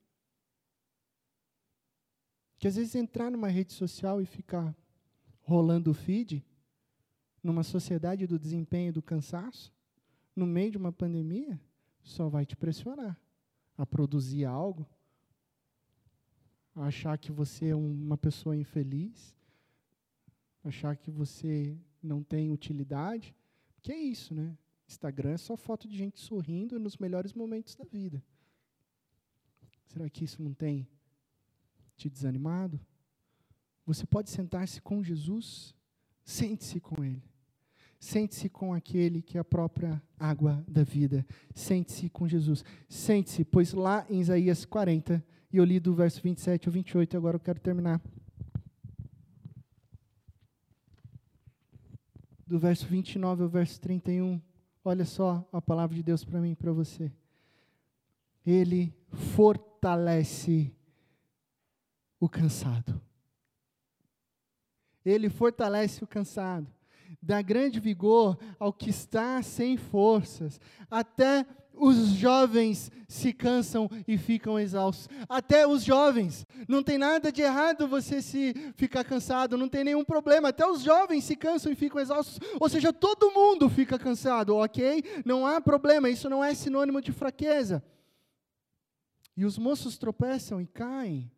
Que 2.61 2.69
às 2.69 2.77
vezes 2.77 2.95
entrar 2.95 3.31
numa 3.31 3.49
rede 3.49 3.73
social 3.73 4.21
e 4.21 4.27
ficar 4.27 4.77
rolando 5.41 5.91
o 5.91 5.95
feed, 5.95 6.45
numa 7.43 7.63
sociedade 7.63 8.27
do 8.27 8.39
desempenho 8.39 8.91
e 8.91 8.93
do 8.93 9.01
cansaço, 9.01 9.73
no 10.37 10.47
meio 10.47 10.71
de 10.71 10.77
uma 10.77 10.93
pandemia, 10.93 11.59
só 12.03 12.29
vai 12.29 12.45
te 12.45 12.55
pressionar 12.55 13.19
a 13.79 13.87
produzir 13.87 14.45
algo, 14.45 14.87
a 16.77 16.85
achar 16.85 17.17
que 17.17 17.33
você 17.33 17.69
é 17.69 17.75
uma 17.75 18.19
pessoa 18.19 18.55
infeliz, 18.55 19.35
achar 20.63 20.95
que 20.97 21.11
você 21.11 21.75
não 22.03 22.23
tem 22.23 22.51
utilidade. 22.51 23.35
Que 23.81 23.91
é 23.91 23.99
isso, 23.99 24.35
né? 24.35 24.55
Instagram 24.87 25.31
é 25.31 25.39
só 25.39 25.57
foto 25.57 25.89
de 25.89 25.97
gente 25.97 26.21
sorrindo 26.21 26.79
nos 26.79 26.99
melhores 26.99 27.33
momentos 27.33 27.75
da 27.75 27.85
vida. 27.85 28.23
Será 29.87 30.11
que 30.11 30.25
isso 30.25 30.43
não 30.43 30.53
tem 30.53 30.87
te 32.01 32.09
desanimado, 32.09 32.80
você 33.84 34.07
pode 34.07 34.30
sentar-se 34.30 34.80
com 34.80 35.03
Jesus, 35.03 35.74
sente-se 36.24 36.80
com 36.80 37.05
Ele. 37.05 37.22
Sente-se 37.98 38.48
com 38.48 38.72
aquele 38.72 39.20
que 39.20 39.36
é 39.36 39.40
a 39.42 39.44
própria 39.44 40.03
água 40.18 40.64
da 40.66 40.82
vida. 40.82 41.26
Sente-se 41.55 42.09
com 42.09 42.26
Jesus. 42.26 42.64
Sente-se, 42.88 43.44
pois 43.44 43.74
lá 43.74 44.07
em 44.09 44.20
Isaías 44.20 44.64
40, 44.64 45.22
e 45.53 45.59
eu 45.59 45.64
li 45.64 45.78
do 45.78 45.94
verso 45.94 46.22
27 46.22 46.66
ao 46.66 46.72
28, 46.72 47.12
e 47.12 47.16
agora 47.18 47.36
eu 47.36 47.40
quero 47.40 47.61
terminar. 47.61 48.01
Do 52.46 52.59
verso 52.59 52.86
29 52.86 53.42
ao 53.42 53.48
verso 53.51 53.78
31, 53.80 54.40
olha 54.82 55.05
só 55.05 55.46
a 55.53 55.61
palavra 55.61 55.94
de 55.94 56.03
Deus 56.03 56.24
para 56.24 56.40
mim 56.40 56.53
e 56.53 56.57
para 56.57 56.72
você. 56.72 57.12
Ele 58.46 58.94
fortalece 59.34 60.74
o 62.21 62.29
cansado. 62.29 63.01
Ele 65.05 65.31
fortalece 65.31 66.05
o 66.05 66.07
cansado. 66.07 66.66
dá 67.21 67.43
grande 67.43 67.81
vigor 67.81 68.39
ao 68.59 68.73
que 68.73 68.91
está 68.91 69.43
sem 69.43 69.77
forças. 69.77 70.61
Até 70.89 71.45
os 71.75 72.09
jovens 72.11 72.93
se 73.09 73.33
cansam 73.33 73.91
e 74.07 74.18
ficam 74.18 74.59
exaustos. 74.59 75.09
Até 75.29 75.66
os 75.66 75.83
jovens. 75.83 76.47
Não 76.68 76.83
tem 76.83 76.99
nada 76.99 77.33
de 77.33 77.41
errado 77.41 77.89
você 77.89 78.21
se 78.21 78.55
ficar 78.77 79.03
cansado, 79.03 79.57
não 79.57 79.68
tem 79.68 79.83
nenhum 79.83 80.05
problema. 80.05 80.51
Até 80.51 80.66
os 80.66 80.83
jovens 80.83 81.25
se 81.25 81.35
cansam 81.35 81.73
e 81.73 81.75
ficam 81.75 82.01
exaustos. 82.01 82.39
Ou 82.61 82.68
seja, 82.68 82.93
todo 82.93 83.33
mundo 83.33 83.68
fica 83.68 83.99
cansado, 83.99 84.55
ok? 84.57 85.03
Não 85.25 85.47
há 85.47 85.61
problema, 85.61 86.11
isso 86.11 86.29
não 86.29 86.45
é 86.45 86.55
sinônimo 86.55 87.01
de 87.01 87.12
fraqueza. 87.12 87.83
E 89.37 89.45
os 89.45 89.57
moços 89.57 89.97
tropeçam 89.97 90.61
e 90.61 90.66
caem. 90.66 91.31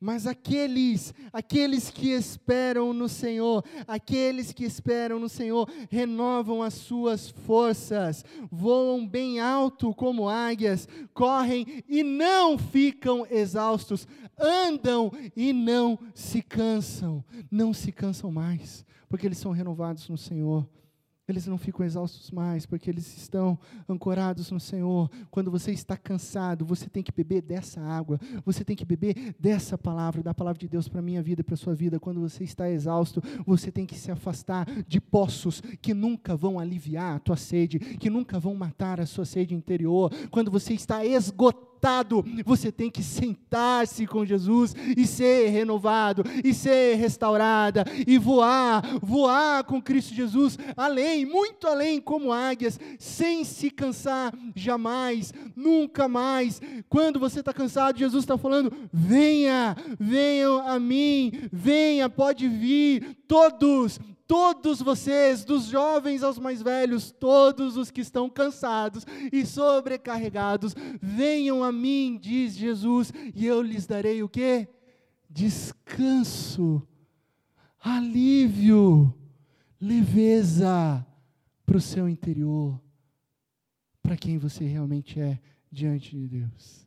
Mas 0.00 0.26
aqueles, 0.26 1.12
aqueles 1.30 1.90
que 1.90 2.08
esperam 2.08 2.94
no 2.94 3.06
Senhor, 3.06 3.62
aqueles 3.86 4.50
que 4.50 4.64
esperam 4.64 5.18
no 5.18 5.28
Senhor, 5.28 5.70
renovam 5.90 6.62
as 6.62 6.72
suas 6.72 7.28
forças, 7.28 8.24
voam 8.50 9.06
bem 9.06 9.40
alto 9.40 9.94
como 9.94 10.26
águias, 10.26 10.88
correm 11.12 11.84
e 11.86 12.02
não 12.02 12.56
ficam 12.56 13.26
exaustos, 13.30 14.08
andam 14.38 15.12
e 15.36 15.52
não 15.52 15.98
se 16.14 16.40
cansam, 16.40 17.22
não 17.50 17.74
se 17.74 17.92
cansam 17.92 18.32
mais, 18.32 18.86
porque 19.06 19.26
eles 19.26 19.36
são 19.36 19.52
renovados 19.52 20.08
no 20.08 20.16
Senhor 20.16 20.66
eles 21.30 21.46
não 21.46 21.58
ficam 21.58 21.84
exaustos 21.84 22.30
mais, 22.30 22.66
porque 22.66 22.90
eles 22.90 23.16
estão 23.16 23.58
ancorados 23.88 24.50
no 24.50 24.60
Senhor. 24.60 25.10
Quando 25.30 25.50
você 25.50 25.72
está 25.72 25.96
cansado, 25.96 26.64
você 26.64 26.88
tem 26.88 27.02
que 27.02 27.12
beber 27.12 27.42
dessa 27.42 27.80
água, 27.80 28.18
você 28.44 28.64
tem 28.64 28.76
que 28.76 28.84
beber 28.84 29.34
dessa 29.38 29.78
palavra, 29.78 30.22
da 30.22 30.34
palavra 30.34 30.58
de 30.58 30.68
Deus 30.68 30.88
para 30.88 31.00
a 31.00 31.02
minha 31.02 31.22
vida 31.22 31.40
e 31.40 31.44
para 31.44 31.54
a 31.54 31.58
sua 31.58 31.74
vida. 31.74 32.00
Quando 32.00 32.20
você 32.20 32.44
está 32.44 32.70
exausto, 32.70 33.22
você 33.46 33.70
tem 33.70 33.86
que 33.86 33.96
se 33.96 34.10
afastar 34.10 34.66
de 34.86 35.00
poços 35.00 35.62
que 35.80 35.94
nunca 35.94 36.36
vão 36.36 36.58
aliviar 36.58 37.16
a 37.16 37.20
tua 37.20 37.36
sede, 37.36 37.78
que 37.78 38.10
nunca 38.10 38.38
vão 38.38 38.54
matar 38.54 39.00
a 39.00 39.06
sua 39.06 39.24
sede 39.24 39.54
interior. 39.54 40.12
Quando 40.30 40.50
você 40.50 40.74
está 40.74 41.04
esgotado, 41.04 41.69
você 42.44 42.70
tem 42.70 42.90
que 42.90 43.02
sentar-se 43.02 44.06
com 44.06 44.24
Jesus 44.24 44.74
e 44.96 45.06
ser 45.06 45.48
renovado, 45.48 46.24
e 46.44 46.52
ser 46.52 46.96
restaurada, 46.96 47.84
e 48.06 48.18
voar, 48.18 48.82
voar 49.00 49.64
com 49.64 49.80
Cristo 49.80 50.14
Jesus, 50.14 50.58
além, 50.76 51.24
muito 51.24 51.66
além, 51.66 52.00
como 52.00 52.32
águias, 52.32 52.78
sem 52.98 53.44
se 53.44 53.70
cansar 53.70 54.32
jamais, 54.54 55.32
nunca 55.56 56.06
mais. 56.08 56.60
Quando 56.88 57.18
você 57.18 57.40
está 57.40 57.52
cansado, 57.52 57.98
Jesus 57.98 58.24
está 58.24 58.36
falando: 58.36 58.72
venha, 58.92 59.76
venham 59.98 60.66
a 60.66 60.78
mim, 60.78 61.32
venha, 61.52 62.08
pode 62.08 62.48
vir, 62.48 63.16
todos, 63.26 63.98
todos 64.30 64.80
vocês, 64.80 65.44
dos 65.44 65.64
jovens 65.64 66.22
aos 66.22 66.38
mais 66.38 66.62
velhos, 66.62 67.10
todos 67.10 67.76
os 67.76 67.90
que 67.90 68.00
estão 68.00 68.30
cansados 68.30 69.04
e 69.32 69.44
sobrecarregados, 69.44 70.72
venham 71.02 71.64
a 71.64 71.72
mim, 71.72 72.16
diz 72.16 72.54
Jesus, 72.54 73.12
e 73.34 73.44
eu 73.44 73.60
lhes 73.60 73.88
darei 73.88 74.22
o 74.22 74.28
que? 74.28 74.68
Descanso, 75.28 76.80
alívio, 77.80 79.12
leveza 79.80 81.04
para 81.66 81.78
o 81.78 81.80
seu 81.80 82.08
interior, 82.08 82.80
para 84.00 84.16
quem 84.16 84.38
você 84.38 84.64
realmente 84.64 85.18
é 85.18 85.40
diante 85.72 86.16
de 86.16 86.28
Deus. 86.28 86.86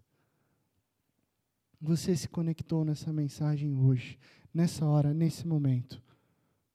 Você 1.82 2.16
se 2.16 2.30
conectou 2.30 2.86
nessa 2.86 3.12
mensagem 3.12 3.76
hoje, 3.76 4.18
nessa 4.54 4.86
hora, 4.86 5.14
nesse 5.14 5.46
momento 5.46 6.02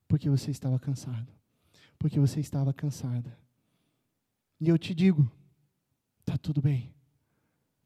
porque 0.09 0.31
você 0.31 0.51
estava 0.51 0.79
cansado. 0.79 1.31
Porque 1.99 2.19
você 2.19 2.41
estava 2.41 2.73
cansada. 2.73 3.39
E 4.59 4.69
eu 4.69 4.79
te 4.79 4.95
digo, 4.95 5.31
está 6.21 6.39
tudo 6.39 6.63
bem. 6.63 6.93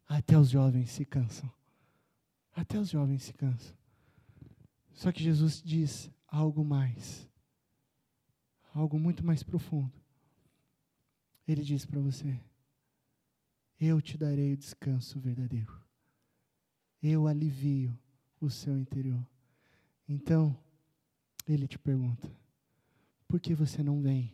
Até 0.06 0.38
os 0.38 0.48
jovens 0.48 0.90
se 0.92 1.04
cansam. 1.04 1.50
Até 2.54 2.78
os 2.78 2.88
jovens 2.88 3.24
se 3.24 3.32
cansam. 3.32 3.76
Só 4.92 5.10
que 5.10 5.22
Jesus 5.22 5.60
diz 5.62 6.10
algo 6.28 6.64
mais. 6.64 7.28
Algo 8.74 8.98
muito 8.98 9.24
mais 9.24 9.42
profundo. 9.42 9.92
Ele 11.46 11.62
diz 11.62 11.84
para 11.84 12.00
você: 12.00 12.40
Eu 13.80 14.00
te 14.00 14.16
darei 14.16 14.52
o 14.52 14.56
descanso 14.56 15.18
verdadeiro. 15.18 15.80
Eu 17.02 17.26
alivio 17.26 17.98
o 18.40 18.48
seu 18.48 18.78
interior. 18.78 19.26
Então, 20.08 20.56
ele 21.52 21.66
te 21.66 21.78
pergunta: 21.78 22.30
por 23.28 23.40
que 23.40 23.54
você 23.54 23.82
não 23.82 24.00
vem 24.00 24.32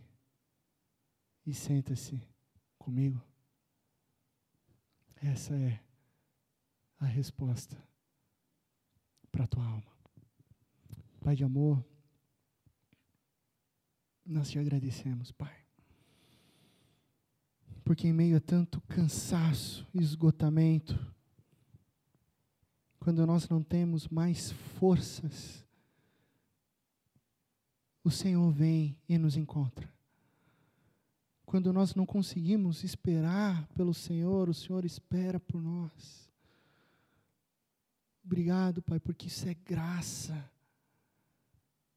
e 1.46 1.54
senta-se 1.54 2.20
comigo? 2.78 3.22
Essa 5.16 5.54
é 5.54 5.80
a 7.00 7.06
resposta 7.06 7.76
para 9.30 9.44
a 9.44 9.48
tua 9.48 9.64
alma. 9.64 9.92
Pai 11.20 11.34
de 11.34 11.44
amor, 11.44 11.84
nós 14.24 14.50
te 14.50 14.58
agradecemos, 14.58 15.32
Pai. 15.32 15.56
Porque 17.84 18.06
em 18.06 18.12
meio 18.12 18.36
a 18.36 18.40
tanto 18.40 18.80
cansaço, 18.82 19.86
esgotamento, 19.94 21.14
quando 22.98 23.26
nós 23.26 23.48
não 23.48 23.62
temos 23.62 24.08
mais 24.08 24.52
forças 24.52 25.66
o 28.08 28.10
Senhor 28.10 28.50
vem 28.50 28.96
e 29.06 29.18
nos 29.18 29.36
encontra. 29.36 29.86
Quando 31.44 31.74
nós 31.74 31.94
não 31.94 32.06
conseguimos 32.06 32.82
esperar 32.82 33.68
pelo 33.74 33.92
Senhor, 33.92 34.48
o 34.48 34.54
Senhor 34.54 34.82
espera 34.86 35.38
por 35.38 35.60
nós. 35.60 36.26
Obrigado, 38.24 38.80
Pai, 38.80 38.98
porque 38.98 39.26
isso 39.26 39.46
é 39.46 39.52
graça. 39.52 40.50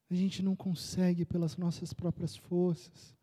A 0.10 0.14
gente 0.14 0.44
não 0.44 0.54
consegue 0.54 1.24
pelas 1.24 1.56
nossas 1.56 1.94
próprias 1.94 2.36
forças. 2.36 3.16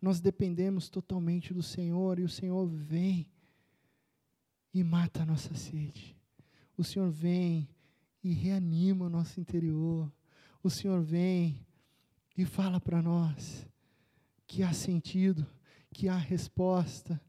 Nós 0.00 0.20
dependemos 0.20 0.90
totalmente 0.90 1.54
do 1.54 1.62
Senhor 1.62 2.18
e 2.18 2.24
o 2.24 2.28
Senhor 2.28 2.66
vem 2.66 3.26
e 4.74 4.84
mata 4.84 5.22
a 5.22 5.26
nossa 5.26 5.54
sede. 5.54 6.14
O 6.76 6.84
Senhor 6.84 7.10
vem 7.10 7.66
e 8.22 8.34
reanima 8.34 9.06
o 9.06 9.10
nosso 9.10 9.40
interior. 9.40 10.12
O 10.62 10.68
Senhor 10.68 11.00
vem 11.00 11.66
e 12.38 12.44
fala 12.44 12.80
para 12.80 13.02
nós 13.02 13.66
que 14.46 14.62
há 14.62 14.72
sentido, 14.72 15.44
que 15.92 16.08
há 16.08 16.16
resposta 16.16 17.20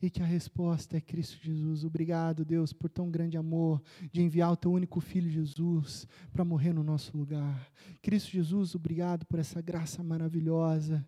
e 0.00 0.10
que 0.10 0.22
a 0.22 0.26
resposta 0.26 0.96
é 0.96 1.00
Cristo 1.00 1.38
Jesus. 1.42 1.84
Obrigado, 1.84 2.44
Deus, 2.44 2.70
por 2.70 2.90
tão 2.90 3.10
grande 3.10 3.38
amor 3.38 3.82
de 4.12 4.20
enviar 4.20 4.52
o 4.52 4.56
teu 4.56 4.70
único 4.70 5.00
filho 5.00 5.30
Jesus 5.30 6.06
para 6.32 6.44
morrer 6.44 6.74
no 6.74 6.82
nosso 6.82 7.16
lugar. 7.16 7.66
Cristo 8.02 8.30
Jesus, 8.30 8.74
obrigado 8.74 9.24
por 9.24 9.38
essa 9.38 9.62
graça 9.62 10.02
maravilhosa 10.02 11.06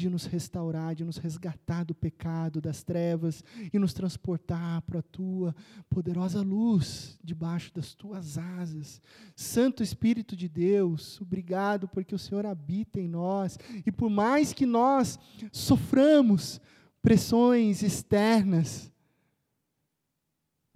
de 0.00 0.10
nos 0.10 0.24
restaurar, 0.24 0.94
de 0.94 1.04
nos 1.04 1.18
resgatar 1.18 1.84
do 1.84 1.94
pecado, 1.94 2.60
das 2.60 2.82
trevas 2.82 3.44
e 3.72 3.78
nos 3.78 3.92
transportar 3.92 4.82
para 4.82 5.00
a 5.00 5.02
tua 5.02 5.54
poderosa 5.88 6.40
luz 6.40 7.18
debaixo 7.22 7.72
das 7.74 7.94
tuas 7.94 8.38
asas. 8.38 9.00
Santo 9.36 9.82
Espírito 9.82 10.34
de 10.34 10.48
Deus, 10.48 11.20
obrigado 11.20 11.86
porque 11.86 12.14
o 12.14 12.18
Senhor 12.18 12.46
habita 12.46 12.98
em 12.98 13.06
nós 13.06 13.58
e 13.86 13.92
por 13.92 14.10
mais 14.10 14.52
que 14.52 14.66
nós 14.66 15.18
soframos 15.52 16.60
pressões 17.02 17.82
externas 17.82 18.90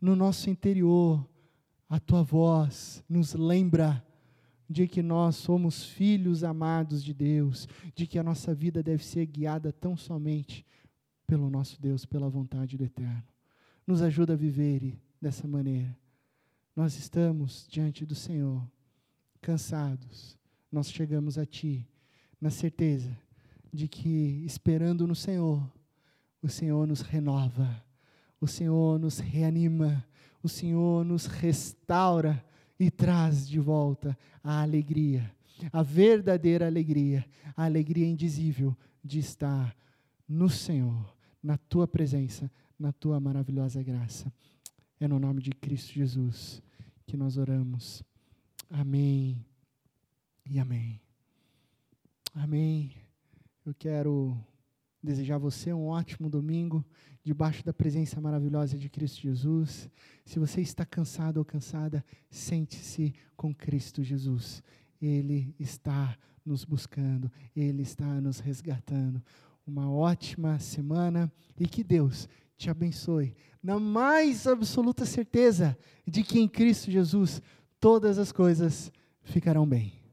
no 0.00 0.14
nosso 0.14 0.50
interior, 0.50 1.26
a 1.88 1.98
tua 1.98 2.22
voz 2.22 3.02
nos 3.08 3.34
lembra 3.34 4.04
de 4.68 4.88
que 4.88 5.02
nós 5.02 5.36
somos 5.36 5.84
filhos 5.84 6.42
amados 6.42 7.02
de 7.02 7.12
Deus, 7.12 7.68
de 7.94 8.06
que 8.06 8.18
a 8.18 8.22
nossa 8.22 8.54
vida 8.54 8.82
deve 8.82 9.04
ser 9.04 9.26
guiada 9.26 9.72
tão 9.72 9.96
somente 9.96 10.64
pelo 11.26 11.50
nosso 11.50 11.80
Deus, 11.80 12.04
pela 12.04 12.28
vontade 12.28 12.76
do 12.76 12.84
Eterno. 12.84 13.24
Nos 13.86 14.02
ajuda 14.02 14.32
a 14.32 14.36
viver 14.36 14.98
dessa 15.20 15.46
maneira. 15.46 15.96
Nós 16.74 16.96
estamos 16.96 17.66
diante 17.70 18.04
do 18.04 18.14
Senhor, 18.14 18.66
cansados, 19.40 20.36
nós 20.72 20.90
chegamos 20.90 21.38
a 21.38 21.46
Ti, 21.46 21.86
na 22.40 22.50
certeza 22.50 23.16
de 23.72 23.86
que, 23.86 24.42
esperando 24.44 25.06
no 25.06 25.14
Senhor, 25.14 25.62
o 26.42 26.48
Senhor 26.48 26.86
nos 26.86 27.00
renova, 27.00 27.82
o 28.40 28.46
Senhor 28.46 28.98
nos 28.98 29.18
reanima, 29.18 30.04
o 30.42 30.48
Senhor 30.48 31.04
nos 31.04 31.26
restaura 31.26 32.44
e 32.78 32.90
traz 32.90 33.48
de 33.48 33.58
volta 33.58 34.16
a 34.42 34.62
alegria, 34.62 35.32
a 35.72 35.82
verdadeira 35.82 36.66
alegria, 36.66 37.24
a 37.56 37.64
alegria 37.64 38.06
indizível 38.06 38.76
de 39.02 39.18
estar 39.18 39.76
no 40.28 40.48
Senhor, 40.48 41.14
na 41.42 41.56
tua 41.56 41.86
presença, 41.86 42.50
na 42.78 42.92
tua 42.92 43.20
maravilhosa 43.20 43.82
graça. 43.82 44.32
É 44.98 45.06
no 45.06 45.18
nome 45.18 45.42
de 45.42 45.50
Cristo 45.50 45.92
Jesus 45.92 46.62
que 47.06 47.16
nós 47.16 47.36
oramos. 47.36 48.02
Amém 48.70 49.44
e 50.46 50.58
amém. 50.58 51.00
Amém 52.34 52.90
Eu 53.64 53.72
quero 53.74 54.36
desejar 55.02 55.36
a 55.36 55.38
você 55.38 55.72
um 55.72 55.86
ótimo 55.86 56.28
domingo, 56.28 56.84
debaixo 57.24 57.64
da 57.64 57.72
presença 57.72 58.20
maravilhosa 58.20 58.76
de 58.76 58.88
Cristo 58.90 59.22
Jesus. 59.22 59.88
Se 60.26 60.38
você 60.38 60.60
está 60.60 60.84
cansado 60.84 61.38
ou 61.38 61.44
cansada, 61.44 62.04
sente-se 62.30 63.14
com 63.34 63.54
Cristo 63.54 64.02
Jesus. 64.02 64.62
Ele 65.00 65.54
está 65.58 66.16
nos 66.44 66.64
buscando, 66.64 67.32
Ele 67.56 67.82
está 67.82 68.20
nos 68.20 68.38
resgatando. 68.38 69.22
Uma 69.66 69.90
ótima 69.90 70.58
semana 70.58 71.32
e 71.58 71.66
que 71.66 71.82
Deus 71.82 72.28
te 72.56 72.68
abençoe, 72.68 73.34
na 73.62 73.80
mais 73.80 74.46
absoluta 74.46 75.04
certeza 75.04 75.76
de 76.06 76.22
que 76.22 76.38
em 76.38 76.46
Cristo 76.46 76.90
Jesus 76.90 77.42
todas 77.80 78.18
as 78.18 78.30
coisas 78.30 78.92
ficarão 79.22 79.66
bem. 79.66 80.03